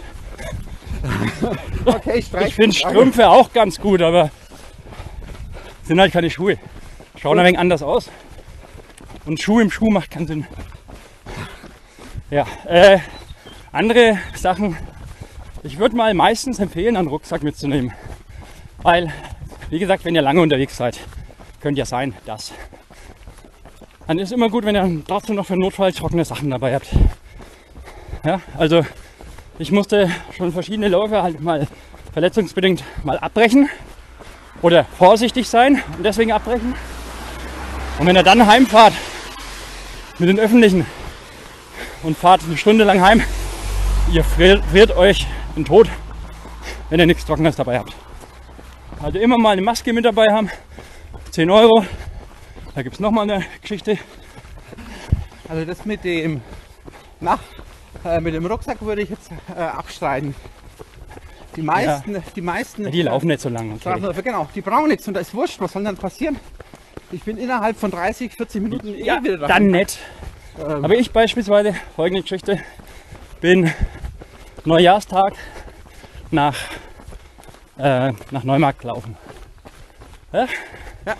Okay, 1.87 2.18
ich 2.18 2.31
Ich 2.35 2.55
finde. 2.55 2.76
Strümpfe 2.76 3.26
auch 3.31 3.55
ganz 3.55 3.81
gut, 3.81 4.03
aber 4.03 4.31
sind 5.85 5.98
halt 5.98 6.12
keine 6.12 6.29
Schuhe. 6.29 6.59
Schauen 7.16 7.38
ein 7.38 7.46
wenig 7.46 7.59
anders 7.59 7.83
aus. 7.83 8.11
Und 9.24 9.40
Schuh 9.40 9.61
im 9.61 9.70
Schuh 9.70 9.88
macht 9.88 10.11
keinen 10.11 10.26
Sinn. 10.26 10.46
Ja, 12.31 12.46
äh, 12.66 12.98
andere 13.73 14.19
Sachen. 14.35 14.77
Ich 15.63 15.79
würde 15.79 15.97
mal 15.97 16.13
meistens 16.15 16.59
empfehlen, 16.59 16.97
einen 16.97 17.09
Rucksack 17.09 17.43
mitzunehmen. 17.43 17.93
Weil, 18.83 19.13
wie 19.69 19.79
gesagt, 19.79 20.05
wenn 20.05 20.15
ihr 20.15 20.23
lange 20.23 20.41
unterwegs 20.41 20.77
seid, 20.77 20.99
könnte 21.61 21.79
ja 21.79 21.85
sein, 21.85 22.15
dass. 22.25 22.53
Dann 24.07 24.19
ist 24.19 24.33
immer 24.33 24.49
gut, 24.49 24.65
wenn 24.65 24.75
ihr 24.75 25.03
trotzdem 25.07 25.37
noch 25.37 25.47
für 25.47 25.57
Notfall 25.57 25.93
trockene 25.93 26.25
Sachen 26.25 26.51
dabei 26.51 26.75
habt. 26.75 26.89
Ja, 28.25 28.41
also 28.59 28.85
ich 29.59 29.71
musste 29.71 30.11
schon 30.37 30.53
verschiedene 30.53 30.89
Läufe 30.89 31.23
halt 31.23 31.41
mal 31.41 31.69
verletzungsbedingt 32.13 32.83
mal 33.05 33.19
abbrechen 33.19 33.69
oder 34.63 34.85
vorsichtig 34.99 35.49
sein 35.49 35.83
und 35.97 36.03
deswegen 36.03 36.33
abbrechen. 36.33 36.75
Und 37.99 38.07
wenn 38.07 38.17
ihr 38.17 38.23
dann 38.23 38.47
heimfahrt 38.47 38.95
mit 40.19 40.29
den 40.29 40.41
Öffentlichen 40.41 40.87
und 42.03 42.17
fahrt 42.17 42.43
eine 42.45 42.57
Stunde 42.57 42.85
lang 42.85 43.01
heim, 43.01 43.23
ihr 44.13 44.25
friert, 44.25 44.65
friert 44.67 44.97
euch 44.97 45.27
den 45.57 45.65
Tod, 45.65 45.89
wenn 46.89 47.01
ihr 47.01 47.07
nichts 47.07 47.24
Trockenes 47.24 47.57
dabei 47.57 47.79
habt. 47.79 47.95
Also 49.03 49.18
immer 49.18 49.39
mal 49.39 49.51
eine 49.51 49.62
Maske 49.62 49.93
mit 49.93 50.05
dabei 50.05 50.27
haben, 50.33 50.51
10 51.31 51.51
Euro. 51.51 51.85
Da 52.74 52.83
gibt 52.83 52.95
es 52.95 53.01
nochmal 53.01 53.31
eine 53.31 53.45
Geschichte. 53.61 53.99
Also 55.49 55.64
das 55.64 55.85
mit 55.85 56.05
dem, 56.05 56.43
na, 57.20 57.39
äh, 58.05 58.20
mit 58.20 58.35
dem 58.35 58.47
Rucksack 58.47 58.81
würde 58.83 59.03
ich 59.03 59.11
jetzt 59.11 59.31
äh, 59.57 59.61
abstreiten. 59.61 60.35
Die 61.57 61.62
meisten, 61.62 62.22
die 62.37 62.41
meisten, 62.43 62.91
Die 62.93 63.03
laufen 63.03 63.27
nicht 63.27 63.41
so 63.41 63.49
lange. 63.49 63.74
Okay. 63.74 64.22
genau, 64.22 64.49
die 64.55 64.61
brauchen 64.61 64.89
nichts 64.89 65.09
und 65.09 65.14
da 65.14 65.20
ist 65.20 65.35
wurscht. 65.35 65.61
Was 65.61 65.72
soll 65.72 65.83
dann 65.83 65.97
passieren? 65.97 66.39
Ich 67.11 67.24
bin 67.24 67.37
innerhalb 67.39 67.77
von 67.77 67.91
30, 67.91 68.33
40 68.33 68.62
Minuten 68.62 68.87
eh 68.95 69.03
Ja, 69.05 69.22
wieder 69.22 69.39
da. 69.39 69.49
dann 69.49 69.66
nicht. 69.66 69.99
Ähm, 70.61 70.85
Aber 70.85 70.95
ich 70.95 71.11
beispielsweise, 71.11 71.74
folgende 71.97 72.22
Geschichte, 72.22 72.61
bin 73.41 73.72
Neujahrstag 74.64 75.34
nach, 76.30 76.57
äh, 77.78 78.12
nach 78.30 78.45
Neumarkt 78.45 78.80
gelaufen. 78.80 79.16
Ja? 80.32 80.47
Ja. 81.07 81.16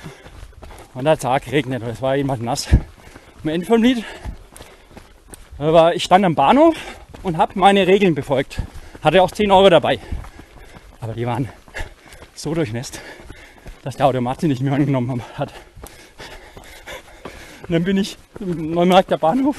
Und 0.95 1.05
der 1.05 1.19
Tag 1.19 1.51
regnet, 1.51 1.83
es 1.83 2.03
war 2.03 2.17
jemand 2.17 2.43
nass. 2.43 2.69
Am 3.43 3.49
Ende 3.49 3.67
vom 3.67 3.83
Lied 3.83 4.05
war, 5.57 5.95
ich 5.95 6.05
stand 6.05 6.25
am 6.25 6.35
Bahnhof 6.35 6.75
und 7.23 7.39
habe 7.39 7.59
meine 7.59 7.87
Regeln 7.87 8.15
befolgt. 8.15 8.61
Hatte 9.03 9.23
auch 9.23 9.31
10 9.31 9.51
Euro 9.51 9.71
dabei. 9.71 9.99
Aber 11.01 11.15
die 11.15 11.27
waren 11.27 11.49
so 12.35 12.55
durchnässt, 12.55 13.01
dass 13.83 13.97
der 13.97 14.07
Automat 14.07 14.43
sie 14.43 14.49
nicht 14.49 14.61
mehr 14.61 14.75
angenommen 14.75 15.23
hat. 15.35 15.53
Und 17.63 17.73
dann 17.73 17.85
bin 17.85 17.97
ich 17.97 18.19
im 18.41 18.73
Neumarkter 18.73 19.17
Bahnhof. 19.17 19.57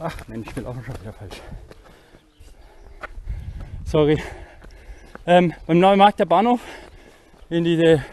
Ach 0.00 0.14
Mensch, 0.28 0.46
ich 0.46 0.54
bin 0.54 0.64
auch 0.64 0.74
schon 0.74 0.94
wieder 1.00 1.12
falsch. 1.12 1.40
Sorry. 3.84 4.22
Ähm, 5.26 5.52
beim 5.66 5.80
Neumarkter 5.80 6.24
Bahnhof 6.24 6.60
in 7.50 7.64
diese, 7.64 8.04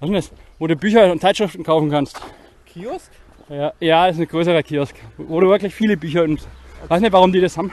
was 0.00 0.08
ist 0.08 0.32
das, 0.32 0.38
wo 0.58 0.66
du 0.66 0.74
Bücher 0.74 1.12
und 1.12 1.20
Zeitschriften 1.20 1.62
kaufen 1.62 1.90
kannst. 1.90 2.18
Kiosk? 2.64 3.10
Ja, 3.50 3.74
ja, 3.80 4.06
ist 4.06 4.18
ein 4.18 4.26
größerer 4.26 4.62
Kiosk, 4.62 4.96
wo 5.18 5.40
du 5.40 5.48
wirklich 5.50 5.74
viele 5.74 5.98
Bücher 5.98 6.22
und 6.24 6.40
weiß 6.88 7.02
nicht, 7.02 7.12
warum 7.12 7.32
die 7.32 7.40
das 7.40 7.58
haben. 7.58 7.70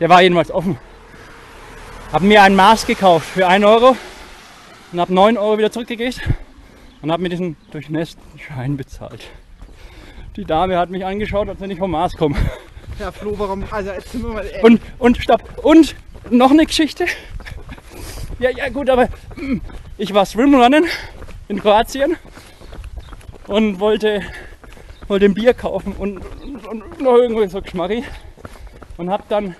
Der 0.00 0.08
war 0.08 0.20
jedenfalls 0.20 0.50
offen. 0.50 0.76
Hab 2.12 2.22
mir 2.22 2.42
ein 2.42 2.56
Maß 2.56 2.84
gekauft 2.84 3.26
für 3.26 3.46
1 3.46 3.64
Euro 3.64 3.96
und 4.90 5.00
hab 5.00 5.08
9 5.08 5.38
Euro 5.38 5.56
wieder 5.56 5.70
zurückgekriegt 5.70 6.20
und 7.00 7.12
hab 7.12 7.20
mir 7.20 7.28
diesen 7.28 7.56
durchnässten 7.70 8.40
Schein 8.40 8.76
bezahlt. 8.76 9.30
Die 10.36 10.44
Dame 10.44 10.78
hat 10.78 10.90
mich 10.90 11.04
angeschaut, 11.04 11.48
als 11.48 11.60
wenn 11.60 11.70
ich 11.70 11.78
vom 11.78 11.90
Mars 11.90 12.16
komme. 12.16 12.36
Ja, 12.98 13.10
Flo, 13.10 13.34
warum? 13.38 13.64
Also, 13.70 13.90
jetzt 13.90 14.12
sind 14.12 14.22
wir 14.22 14.30
mal 14.30 14.44
ehrlich. 14.44 14.62
Und, 14.62 14.80
und 14.98 15.16
stopp. 15.16 15.42
Und 15.64 15.96
noch 16.30 16.50
eine 16.50 16.66
Geschichte. 16.66 17.06
Ja, 18.38 18.50
ja, 18.50 18.68
gut, 18.68 18.88
aber 18.88 19.08
mm, 19.36 19.60
ich 19.98 20.14
war 20.14 20.24
Swimrunnen 20.24 20.84
in 21.48 21.60
Kroatien 21.60 22.16
und 23.46 23.80
wollte, 23.80 24.22
wollte 25.08 25.24
ein 25.24 25.34
Bier 25.34 25.52
kaufen 25.52 25.94
und, 25.98 26.18
und, 26.42 26.66
und 26.66 27.00
noch 27.00 27.16
irgendwo 27.16 27.46
so 27.48 27.60
Geschmarri. 27.60 28.04
Und 28.96 29.10
hab 29.10 29.28
dann 29.28 29.56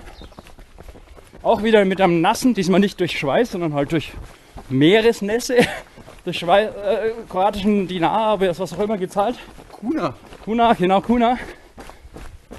auch 1.43 1.63
wieder 1.63 1.85
mit 1.85 2.01
einem 2.01 2.21
nassen, 2.21 2.55
diesmal 2.55 2.81
nicht 2.81 3.01
durch 3.01 3.19
Schweiß, 3.19 3.53
sondern 3.53 3.75
halt 3.75 3.93
durch 3.93 4.13
Meeresnässe, 4.69 5.57
durch 6.25 6.39
Schweiß, 6.39 6.71
äh, 6.71 7.11
kroatischen 7.29 7.89
Dinar, 7.89 8.29
aber 8.29 8.57
was 8.59 8.73
auch 8.73 8.79
immer 8.79 8.99
gezahlt. 8.99 9.37
Kuna. 9.81 10.15
Kuna, 10.45 10.75
genau 10.75 11.01
Kuna. 11.01 11.39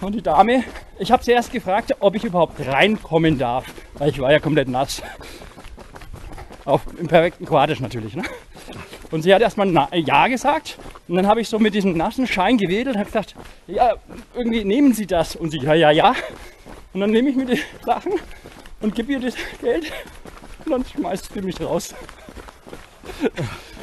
Und 0.01 0.15
die 0.15 0.23
Dame, 0.23 0.63
ich 0.97 1.11
habe 1.11 1.23
sie 1.23 1.31
erst 1.31 1.51
gefragt, 1.51 1.95
ob 1.99 2.15
ich 2.15 2.23
überhaupt 2.23 2.65
reinkommen 2.65 3.37
darf, 3.37 3.65
weil 3.95 4.09
ich 4.09 4.19
war 4.19 4.31
ja 4.31 4.39
komplett 4.39 4.67
nass. 4.67 5.03
Auf, 6.65 6.81
Im 6.97 7.07
perfekten 7.07 7.45
Kroatisch 7.45 7.79
natürlich. 7.79 8.15
Ne? 8.15 8.23
Und 9.11 9.21
sie 9.21 9.33
hat 9.33 9.41
erstmal 9.43 9.71
Ja 9.93 10.27
gesagt. 10.27 10.79
Und 11.07 11.15
dann 11.15 11.27
habe 11.27 11.41
ich 11.41 11.49
so 11.49 11.59
mit 11.59 11.75
diesem 11.75 11.95
nassen 11.95 12.25
Schein 12.25 12.57
gewedelt 12.57 12.95
und 12.95 12.99
habe 12.99 13.05
gesagt, 13.05 13.35
ja, 13.67 13.93
irgendwie 14.33 14.63
nehmen 14.63 14.93
Sie 14.93 15.05
das. 15.05 15.35
Und 15.35 15.51
sie, 15.51 15.59
ja, 15.59 15.75
ja, 15.75 15.91
ja. 15.91 16.15
Und 16.93 17.01
dann 17.01 17.11
nehme 17.11 17.29
ich 17.29 17.35
mir 17.35 17.45
die 17.45 17.59
Sachen 17.85 18.13
und 18.81 18.95
gebe 18.95 19.11
ihr 19.11 19.19
das 19.19 19.35
Geld. 19.61 19.91
Und 20.65 20.71
dann 20.71 20.85
schmeißt 20.85 21.31
sie 21.33 21.41
mich 21.41 21.61
raus. 21.61 21.93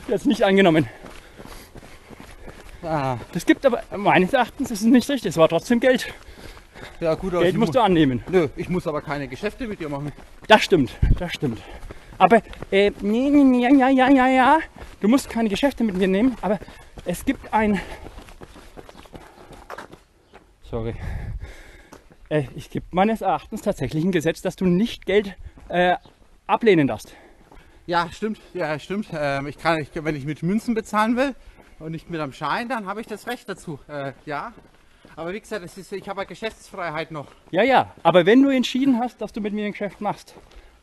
Jetzt 0.09 0.27
nicht 0.27 0.43
angenommen. 0.43 0.89
Ah, 2.83 3.17
Das 3.33 3.45
gibt 3.45 3.67
aber 3.67 3.83
meines 3.97 4.33
Erachtens 4.33 4.71
ist 4.71 4.81
es 4.81 4.87
nicht 4.87 5.09
richtig. 5.09 5.31
Es 5.31 5.37
war 5.37 5.49
trotzdem 5.49 5.81
Geld. 5.81 6.13
ja, 7.01 7.15
gut, 7.15 7.33
aber 7.33 7.43
Geld 7.43 7.55
ich 7.55 7.59
musst 7.59 7.73
mu- 7.75 7.81
du 7.81 7.83
annehmen. 7.85 8.23
Nö, 8.29 8.49
ich 8.57 8.69
muss 8.69 8.87
aber 8.87 9.03
keine 9.03 9.27
Geschäfte 9.29 9.67
mit 9.67 9.81
dir 9.81 9.89
machen. 9.89 10.13
Das 10.47 10.63
stimmt, 10.63 10.93
das 11.19 11.33
stimmt. 11.33 11.61
Aber 12.19 12.37
äh, 12.71 12.91
nee, 13.01 13.31
nee, 13.31 13.45
nee, 13.45 13.63
ja, 13.63 13.89
ja, 13.89 14.09
ja, 14.11 14.29
ja. 14.29 14.59
Du 15.01 15.09
musst 15.09 15.29
keine 15.29 15.49
Geschäfte 15.49 15.85
mit 15.85 15.97
mir 15.97 16.09
nehmen, 16.09 16.37
aber 16.41 16.59
es 17.05 17.25
gibt 17.25 17.53
ein. 17.53 17.81
Sorry. 20.71 20.95
Äh, 22.29 22.45
es 22.57 22.69
gibt 22.71 22.93
meines 22.93 23.23
Erachtens 23.23 23.63
tatsächlich 23.63 24.05
ein 24.05 24.13
Gesetz, 24.13 24.43
dass 24.43 24.57
du 24.57 24.67
nicht 24.67 25.07
Geld 25.07 25.35
äh, 25.69 25.97
ablehnen 26.47 26.87
darfst. 26.87 27.15
Ja, 27.87 28.09
stimmt. 28.13 28.39
Ja, 28.53 28.79
stimmt. 28.79 29.09
Ähm, 29.15 29.47
ich 29.47 29.57
kann, 29.59 29.79
ich, 29.81 29.89
wenn 29.95 30.15
ich 30.15 30.27
mit 30.27 30.43
Münzen 30.43 30.75
bezahlen 30.75 31.17
will 31.17 31.35
und 31.79 31.93
nicht 31.93 32.11
mit 32.11 32.21
einem 32.21 32.33
Schein, 32.33 32.69
dann 32.69 32.87
habe 32.87 33.01
ich 33.01 33.07
das 33.07 33.27
Recht 33.27 33.49
dazu. 33.49 33.79
Äh, 33.89 34.13
ja. 34.27 34.53
Aber 35.17 35.33
wie 35.33 35.41
gesagt, 35.41 35.65
es 35.65 35.77
ist, 35.77 35.93
ich 35.93 36.09
habe 36.09 36.21
ja 36.21 36.25
Geschäftsfreiheit 36.27 37.11
noch. 37.11 37.27
Ja, 37.51 37.63
ja. 37.63 37.93
Aber 38.03 38.27
wenn 38.27 38.43
du 38.43 38.51
entschieden 38.51 38.99
hast, 39.01 39.21
dass 39.21 39.33
du 39.33 39.41
mit 39.41 39.53
mir 39.53 39.67
ein 39.67 39.73
Geschäft 39.73 40.01
machst, 40.01 40.35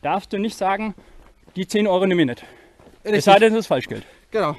darfst 0.02 0.32
du 0.32 0.38
nicht 0.38 0.56
sagen, 0.56 0.94
die 1.54 1.66
10 1.66 1.86
Euro 1.86 2.06
nehme 2.06 2.22
ich 2.22 2.28
nicht. 2.28 2.44
Es 3.02 3.24
sei 3.24 3.38
denn, 3.38 3.52
es 3.54 3.60
ist 3.60 3.66
Falschgeld. 3.68 4.04
Genau. 4.30 4.56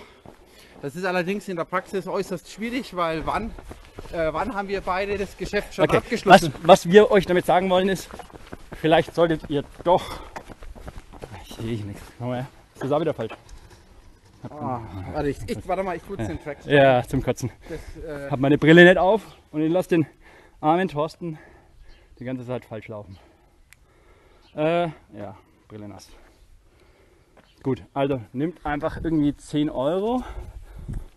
Das 0.81 0.95
ist 0.95 1.05
allerdings 1.05 1.47
in 1.47 1.57
der 1.57 1.65
Praxis 1.65 2.07
äußerst 2.07 2.51
schwierig, 2.51 2.95
weil 2.95 3.25
wann, 3.25 3.51
äh, 4.13 4.31
wann 4.31 4.53
haben 4.53 4.67
wir 4.67 4.81
beide 4.81 5.17
das 5.17 5.35
Geschäft 5.38 5.73
schon 5.73 5.85
Okay. 5.85 5.97
Was, 5.97 6.03
abgeschlossen? 6.03 6.53
was 6.63 6.89
wir 6.89 7.11
euch 7.11 7.25
damit 7.25 7.45
sagen 7.45 7.69
wollen 7.69 7.89
ist, 7.89 8.09
vielleicht 8.79 9.13
solltet 9.15 9.41
ihr 9.49 9.63
doch. 9.83 10.19
Ich 11.45 11.55
sehe 11.55 11.73
ich 11.73 11.83
nichts. 11.83 12.01
Mal 12.19 12.35
her. 12.38 12.47
Das 12.75 12.85
ist 12.85 12.91
auch 12.91 13.01
wieder 13.01 13.13
falsch. 13.13 13.33
Ah, 14.51 14.81
warte, 15.13 15.29
ich, 15.29 15.37
ich, 15.47 15.67
warte 15.67 15.83
mal, 15.83 15.95
ich 15.95 16.05
kurz 16.05 16.25
den 16.27 16.41
Track. 16.41 16.65
Ja, 16.65 17.03
zum 17.03 17.21
Kotzen. 17.23 17.51
Das, 17.69 18.03
äh, 18.03 18.29
Hab 18.29 18.39
meine 18.39 18.57
Brille 18.57 18.83
nicht 18.83 18.97
auf 18.97 19.21
und 19.51 19.61
ich 19.61 19.71
lasse 19.71 19.89
den 19.89 20.05
armen 20.61 20.87
Thorsten 20.87 21.37
die 22.19 22.25
ganze 22.25 22.45
Zeit 22.45 22.65
falsch 22.65 22.87
laufen. 22.87 23.17
Äh, 24.55 24.89
ja, 25.15 25.37
Brille 25.67 25.87
nass. 25.87 26.09
Gut, 27.63 27.83
also 27.93 28.21
nimmt 28.33 28.65
einfach 28.65 29.03
irgendwie 29.03 29.35
10 29.35 29.69
Euro 29.69 30.23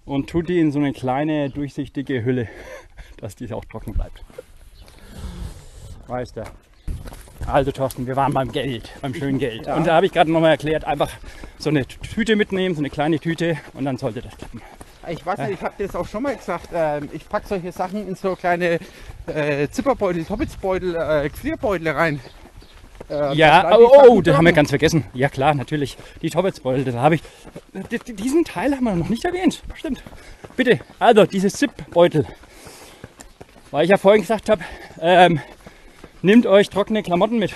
und 0.04 0.28
tut 0.28 0.48
die 0.48 0.58
in 0.58 0.72
so 0.72 0.78
eine 0.78 0.92
kleine 0.92 1.50
durchsichtige 1.50 2.24
Hülle, 2.24 2.48
dass 3.18 3.36
die 3.36 3.52
auch 3.52 3.64
trocken 3.64 3.92
bleibt. 3.92 4.24
Du. 6.08 6.42
Also 7.46 7.72
Thorsten, 7.72 8.07
wir 8.07 8.16
waren 8.16 8.32
beim 8.32 8.53
Geld, 8.53 8.90
beim 9.01 9.14
schönen 9.14 9.38
Geld. 9.38 9.66
Ja. 9.66 9.76
Und 9.76 9.86
da 9.86 9.94
habe 9.94 10.07
ich 10.07 10.12
gerade 10.12 10.30
nochmal 10.30 10.53
erklärt, 10.53 10.84
einfach 10.84 11.11
so 11.59 11.70
eine 11.70 11.86
Tüte 11.86 12.36
mitnehmen, 12.36 12.74
so 12.74 12.80
eine 12.80 12.90
kleine 12.90 13.18
Tüte 13.18 13.57
und 13.74 13.84
dann 13.84 13.96
sollte 13.96 14.22
das 14.22 14.36
klappen. 14.36 14.62
ich 15.09 15.24
weiß 15.24 15.38
nicht, 15.40 15.53
ich 15.53 15.62
habe 15.62 15.74
dir 15.78 15.86
das 15.86 15.96
auch 15.96 16.07
schon 16.07 16.22
mal 16.22 16.36
gesagt. 16.36 16.68
Ähm, 16.72 17.09
ich 17.12 17.28
packe 17.28 17.48
solche 17.48 17.72
Sachen 17.72 18.07
in 18.07 18.14
so 18.14 18.36
kleine 18.36 18.78
äh, 19.26 19.68
Zipperbeutel, 19.68 20.28
Hobbitsbeutel, 20.28 20.94
äh, 20.94 21.90
rein. 21.90 22.20
Äh, 23.09 23.34
Ja, 23.34 23.76
oh, 23.76 23.88
oh, 23.90 24.05
Sachen 24.07 24.22
da 24.24 24.36
haben 24.36 24.44
wir 24.44 24.53
ganz 24.53 24.70
vergessen. 24.70 25.05
Ja 25.14 25.28
klar, 25.28 25.55
natürlich. 25.55 25.96
Die 26.22 26.30
Toppetsbeutel, 26.30 26.84
da 26.84 27.01
habe 27.01 27.16
ich. 27.16 27.22
Diesen 28.07 28.44
Teil 28.44 28.76
haben 28.76 28.84
wir 28.84 28.94
noch 28.94 29.09
nicht 29.09 29.24
erwähnt. 29.24 29.62
Stimmt. 29.74 30.03
Bitte, 30.57 30.80
also 30.98 31.26
diese 31.26 31.48
Zip-Beutel. 31.48 32.26
Weil 33.70 33.84
ich 33.84 33.90
ja 33.90 33.96
vorhin 33.96 34.20
gesagt 34.20 34.48
habe, 34.48 34.62
ähm, 35.01 35.40
nehmt 36.22 36.46
euch 36.46 36.70
trockene 36.70 37.02
Klamotten 37.02 37.38
mit. 37.38 37.54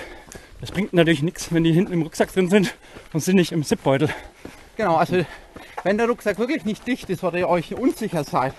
Das 0.61 0.71
bringt 0.71 0.93
natürlich 0.93 1.21
nichts, 1.21 1.53
wenn 1.53 1.63
die 1.63 1.73
hinten 1.73 1.93
im 1.93 2.01
Rucksack 2.01 2.33
drin 2.33 2.49
sind 2.49 2.75
und 3.13 3.19
sind 3.19 3.35
nicht 3.35 3.51
im 3.51 3.63
Zip-Beutel. 3.63 4.09
Genau, 4.77 4.95
also 4.95 5.25
wenn 5.83 5.97
der 5.97 6.07
Rucksack 6.07 6.39
wirklich 6.39 6.65
nicht 6.65 6.87
dicht 6.87 7.09
ist 7.09 7.23
oder 7.23 7.37
ihr 7.37 7.49
euch 7.49 7.75
unsicher 7.75 8.23
seid, 8.23 8.53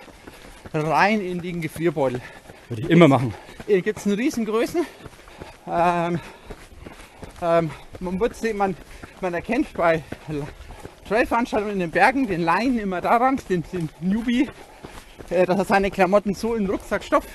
rein 0.72 1.20
in 1.20 1.40
den 1.40 1.61
Gefrierbeutel. 1.61 2.20
Würde 2.68 2.82
ich 2.82 2.90
immer 2.90 3.09
machen. 3.09 3.34
Hier 3.66 3.82
gibt 3.82 3.98
es 3.98 4.07
eine 4.07 4.16
Riesengrößen. 4.18 4.86
Ähm, 5.68 6.20
ähm, 7.42 7.70
man, 8.00 8.20
wird 8.20 8.36
sehen, 8.36 8.57
man, 8.57 8.76
man 9.20 9.34
erkennt 9.34 9.72
bei 9.74 10.02
Trailveranstaltungen 11.09 11.74
in 11.74 11.80
den 11.80 11.90
Bergen 11.90 12.26
den 12.26 12.42
Laien 12.42 12.78
immer 12.78 13.00
daran, 13.00 13.40
den, 13.48 13.64
den 13.72 13.88
Newbie, 14.00 14.48
dass 15.28 15.58
er 15.58 15.64
seine 15.64 15.90
Klamotten 15.90 16.34
so 16.34 16.54
in 16.54 16.64
den 16.64 16.70
Rucksack 16.70 17.04
stopft 17.04 17.28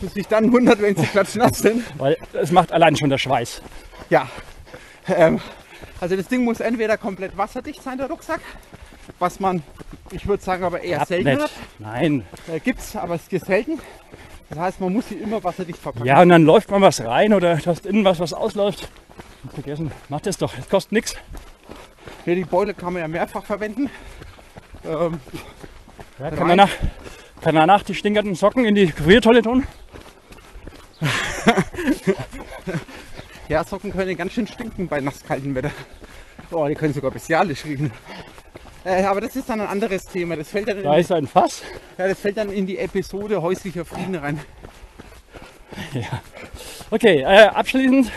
und 0.00 0.12
sich 0.12 0.26
dann 0.26 0.52
wundert, 0.52 0.80
wenn 0.80 0.96
sie 0.96 1.06
klatschnass 1.06 1.58
sind. 1.58 1.84
Weil 1.98 2.16
es 2.32 2.50
macht 2.50 2.72
allein 2.72 2.96
schon 2.96 3.10
der 3.10 3.18
Schweiß. 3.18 3.62
Ja, 4.10 4.28
ähm, 5.08 5.40
also 6.00 6.16
das 6.16 6.26
Ding 6.28 6.44
muss 6.44 6.60
entweder 6.60 6.96
komplett 6.96 7.36
wasserdicht 7.36 7.82
sein, 7.82 7.98
der 7.98 8.08
Rucksack, 8.08 8.40
was 9.18 9.40
man, 9.40 9.62
ich 10.10 10.26
würde 10.26 10.42
sagen, 10.42 10.64
aber 10.64 10.80
eher 10.82 11.00
Hat 11.00 11.08
selten 11.08 11.28
nicht. 11.30 11.40
hat. 11.40 11.50
Nein. 11.78 12.24
Äh, 12.52 12.60
gibt's, 12.60 12.96
aber 12.96 13.14
es 13.14 13.28
ist 13.28 13.46
selten. 13.46 13.78
Das 14.50 14.58
heißt, 14.58 14.80
man 14.80 14.92
muss 14.92 15.08
sie 15.08 15.14
immer 15.14 15.42
wasserdicht 15.42 15.78
verpacken. 15.78 16.06
Ja, 16.06 16.20
und 16.20 16.28
dann 16.28 16.44
läuft 16.44 16.70
mal 16.70 16.80
was 16.80 17.00
rein 17.02 17.32
oder 17.32 17.56
du 17.56 17.66
hast 17.66 17.86
innen 17.86 18.04
was, 18.04 18.20
was 18.20 18.34
ausläuft. 18.34 18.90
Vergessen. 19.54 19.90
Mach 20.08 20.20
das 20.20 20.36
doch. 20.36 20.54
Das 20.54 20.68
kostet 20.68 20.92
nichts. 20.92 21.16
Ja, 22.26 22.34
die 22.34 22.44
Beutel 22.44 22.74
kann 22.74 22.92
man 22.92 23.02
ja 23.02 23.08
mehrfach 23.08 23.44
verwenden. 23.44 23.88
Ähm, 24.84 25.20
Ja, 26.22 26.30
kann, 26.30 26.46
danach, 26.46 26.70
kann 27.40 27.56
danach 27.56 27.82
die 27.82 27.96
stinkernden 27.96 28.36
Socken 28.36 28.64
in 28.64 28.76
die 28.76 28.86
Gefriertolle 28.86 29.42
tun? 29.42 29.66
ja, 33.48 33.64
Socken 33.64 33.90
können 33.90 34.16
ganz 34.16 34.32
schön 34.32 34.46
stinken 34.46 34.86
bei 34.86 35.00
nasskaltem 35.00 35.52
Wetter. 35.56 35.72
Oh, 36.52 36.68
die 36.68 36.76
können 36.76 36.94
sogar 36.94 37.10
bestialisch 37.10 37.64
riechen. 37.64 37.90
Äh, 38.84 39.02
aber 39.02 39.20
das 39.20 39.34
ist 39.34 39.48
dann 39.48 39.62
ein 39.62 39.66
anderes 39.66 40.04
Thema. 40.04 40.36
Das 40.36 40.48
fällt 40.48 40.68
dann, 40.68 40.78
in, 40.78 40.84
Da 40.84 40.96
ist 40.96 41.10
ein 41.10 41.26
Fass. 41.26 41.62
ja, 41.98 42.06
das 42.06 42.20
fällt 42.20 42.36
dann 42.36 42.52
in 42.52 42.66
die 42.66 42.78
Episode 42.78 43.42
häuslicher 43.42 43.84
Frieden 43.84 44.14
rein. 44.14 44.40
Ja. 45.94 46.20
Okay, 46.90 47.22
äh, 47.22 47.46
abschließend 47.46 48.12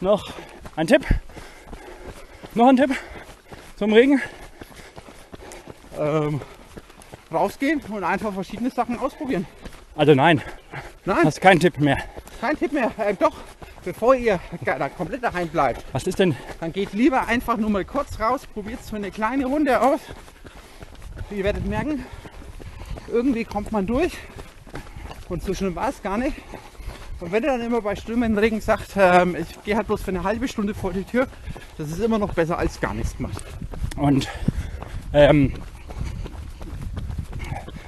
noch 0.00 0.32
ein 0.74 0.86
Tipp. 0.86 1.02
Noch 2.54 2.66
ein 2.66 2.76
Tipp 2.78 2.96
zum 3.76 3.92
Regen. 3.92 4.22
Ähm, 5.98 6.40
rausgehen 7.34 7.80
und 7.88 8.04
einfach 8.04 8.32
verschiedene 8.32 8.70
Sachen 8.70 8.98
ausprobieren. 8.98 9.46
Also 9.96 10.14
nein, 10.14 10.40
Nein, 11.04 11.24
hast 11.24 11.40
keinen 11.40 11.60
Tipp 11.60 11.78
mehr. 11.78 11.98
kein 12.40 12.56
Tipp 12.58 12.72
mehr. 12.72 12.90
Ähm, 12.98 13.16
doch, 13.20 13.34
bevor 13.84 14.14
ihr 14.14 14.40
da 14.64 14.88
komplett 14.88 15.22
daheim 15.22 15.48
bleibt, 15.48 15.84
Was 15.92 16.06
ist 16.06 16.18
denn? 16.18 16.34
dann 16.60 16.72
geht 16.72 16.92
lieber 16.92 17.26
einfach 17.26 17.56
nur 17.56 17.68
mal 17.70 17.84
kurz 17.84 18.18
raus, 18.18 18.46
probiert 18.46 18.82
so 18.84 18.96
eine 18.96 19.10
kleine 19.10 19.46
Runde 19.46 19.80
aus. 19.80 20.00
Ihr 21.30 21.44
werdet 21.44 21.66
merken, 21.66 22.04
irgendwie 23.08 23.44
kommt 23.44 23.72
man 23.72 23.86
durch 23.86 24.12
und 25.28 25.42
so 25.42 25.54
schlimm 25.54 25.74
war 25.76 25.88
es 25.88 26.02
gar 26.02 26.16
nicht. 26.18 26.36
Und 27.20 27.30
wenn 27.32 27.44
er 27.44 27.56
dann 27.56 27.66
immer 27.66 27.80
bei 27.82 27.94
strömenden 27.94 28.36
Regen 28.38 28.60
sagt, 28.60 28.92
ähm, 28.96 29.36
ich 29.36 29.62
gehe 29.62 29.76
halt 29.76 29.86
bloß 29.86 30.02
für 30.02 30.10
eine 30.10 30.24
halbe 30.24 30.48
Stunde 30.48 30.74
vor 30.74 30.92
die 30.92 31.04
Tür, 31.04 31.28
das 31.78 31.88
ist 31.90 32.00
immer 32.00 32.18
noch 32.18 32.34
besser 32.34 32.58
als 32.58 32.80
gar 32.80 32.94
nichts 32.94 33.16
gemacht. 33.16 33.42
Und 33.96 34.26
ähm, 35.12 35.52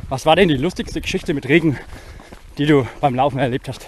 was 0.09 0.27
war 0.27 0.37
denn 0.37 0.49
die 0.49 0.57
lustigste 0.57 1.01
Geschichte 1.01 1.35
mit 1.35 1.49
Regen, 1.49 1.79
die 2.59 2.67
du 2.67 2.87
beim 3.01 3.15
Laufen 3.15 3.39
erlebt 3.39 3.69
hast? 3.69 3.87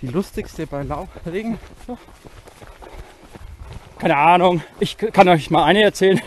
Die 0.00 0.06
lustigste 0.06 0.66
bei 0.66 0.82
Lau 0.82 1.08
Regen. 1.26 1.58
Keine 3.98 4.16
Ahnung. 4.16 4.62
Ich 4.78 4.96
kann 4.96 5.28
euch 5.28 5.50
mal 5.50 5.64
eine 5.64 5.82
erzählen, 5.82 6.20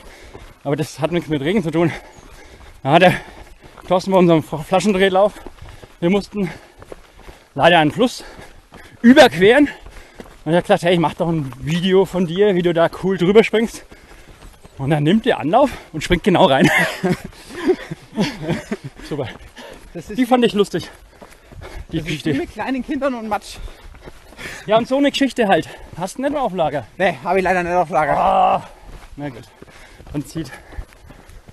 aber 0.64 0.76
das 0.76 1.00
hat 1.00 1.12
nichts 1.12 1.30
mit 1.30 1.42
Regen 1.42 1.64
zu 1.64 1.72
tun. 1.72 1.92
Da 2.84 2.92
hat 2.92 3.02
der 3.02 3.14
Thorsten 3.88 4.12
bei 4.12 4.18
unserem 4.18 4.44
Flaschendrehlauf. 4.44 5.34
Wir 6.00 6.10
mussten 6.10 6.52
leider 7.56 7.80
einen 7.80 7.92
Fluss 7.92 8.24
überqueren. 9.02 9.70
Und 10.46 10.52
er 10.52 10.58
hat 10.58 10.66
gesagt, 10.66 10.84
hey, 10.84 10.94
ich 10.94 11.00
mach 11.00 11.14
doch 11.14 11.30
ein 11.30 11.52
Video 11.60 12.06
von 12.06 12.28
dir, 12.28 12.54
wie 12.56 12.62
du 12.62 12.74
da 12.74 12.90
cool 13.02 13.18
drüber 13.18 13.44
springst. 13.44 13.86
Und 14.78 14.90
dann 14.90 15.04
nimmt 15.04 15.28
er 15.28 15.40
Anlauf 15.40 15.70
und 15.92 16.04
springt 16.04 16.24
genau 16.24 16.46
rein. 16.46 16.70
Super. 19.10 19.28
Die 20.18 20.26
fand 20.26 20.46
ich 20.46 20.54
lustig. 20.54 20.90
Die 21.92 21.98
das 21.98 22.06
Geschichte. 22.06 22.34
mit 22.34 22.52
kleinen 22.52 22.84
Kindern 22.84 23.14
und 23.14 23.28
Matsch. 23.28 23.58
Ja, 24.66 24.78
und 24.78 24.88
so 24.88 24.98
eine 24.98 25.12
Geschichte 25.12 25.48
halt. 25.48 25.70
Hast 25.98 26.18
du 26.18 26.22
nicht 26.22 26.32
mehr 26.32 26.42
auf 26.42 26.54
Lager? 26.54 26.88
Ne, 26.98 27.18
habe 27.24 27.40
ich 27.40 27.44
leider 27.44 27.64
nicht 27.64 27.74
auf 27.74 27.90
Lager. 27.90 28.18
Ah, 28.18 28.70
na 29.16 29.30
gut. 29.30 29.44
Dann 30.12 30.26
zieht, 30.26 30.52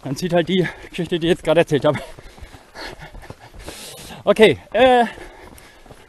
dann 0.02 0.16
zieht 0.16 0.32
halt 0.32 0.48
die 0.48 0.66
Geschichte, 0.88 1.18
die 1.18 1.26
ich 1.26 1.32
jetzt 1.32 1.44
gerade 1.44 1.60
erzählt 1.60 1.84
habe. 1.84 1.98
Okay, 4.24 4.58
äh, 4.72 5.04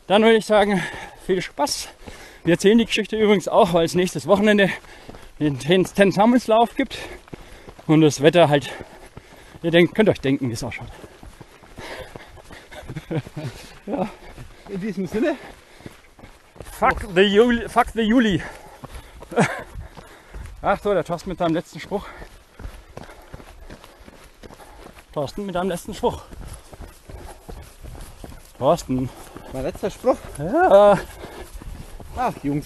dann 0.08 0.24
würde 0.24 0.38
ich 0.38 0.46
sagen, 0.46 0.82
viel 1.26 1.42
Spaß. 1.42 1.90
Wir 2.44 2.54
erzählen 2.54 2.78
die 2.78 2.86
Geschichte 2.86 3.18
übrigens 3.18 3.48
auch, 3.48 3.74
weil 3.74 3.86
es 3.86 3.96
nächstes 3.96 4.28
Wochenende 4.28 4.70
den 5.42 5.60
Ten 5.60 6.12
Sammelslauf 6.12 6.76
gibt 6.76 6.98
und 7.88 8.02
das 8.02 8.22
Wetter 8.22 8.48
halt, 8.48 8.72
ihr 9.64 9.72
denkt, 9.72 9.96
könnt 9.96 10.08
euch 10.08 10.22
denken, 10.22 10.48
wie 10.48 10.54
es 10.54 10.64
ausschaut. 10.64 10.88
In 14.70 14.80
diesem 14.80 15.08
Sinne, 15.08 15.36
Fuck 16.82 17.08
the 17.14 17.22
Juli. 17.22 17.68
Fuck 17.68 17.88
the 17.94 18.02
Juli. 18.02 18.42
Ach 20.62 20.80
so, 20.82 20.94
der 20.94 21.04
Thorsten 21.04 21.30
mit 21.30 21.38
seinem 21.38 21.54
letzten 21.54 21.80
Spruch. 21.80 22.08
Thorsten 25.14 25.46
mit 25.46 25.56
deinem 25.56 25.70
letzten 25.70 25.94
Spruch. 25.94 26.24
Thorsten. 28.58 29.10
mein 29.54 29.64
letzter 29.64 29.92
Spruch. 29.92 30.18
Ja. 30.38 30.98
Ach, 32.16 32.34
Jungs. 32.44 32.66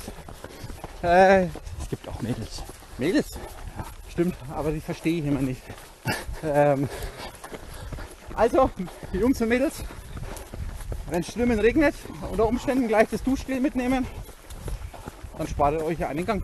Äh, 1.01 1.47
Es 1.85 1.89
gibt 1.91 2.07
auch 2.07 2.19
Mädels. 2.19 2.63
Mädels. 2.97 3.37
Stimmt, 4.09 4.35
aber 4.51 4.71
die 4.71 4.81
verstehe 4.81 5.19
ich 5.19 5.25
immer 5.27 5.41
nicht. 5.41 5.61
ähm, 6.43 6.89
also, 8.33 8.71
Jungs 9.13 9.39
und 9.39 9.49
Mädels, 9.49 9.83
wenn 11.11 11.21
es 11.21 11.31
schlimm 11.31 11.51
regnet, 11.51 11.93
unter 12.31 12.47
Umständen 12.47 12.87
gleich 12.87 13.09
das 13.09 13.21
Duschgel 13.21 13.59
mitnehmen, 13.59 14.07
dann 15.37 15.47
spart 15.47 15.75
ihr 15.75 15.85
euch 15.85 15.99
ja 15.99 16.07
einen 16.07 16.25
Gang. 16.25 16.43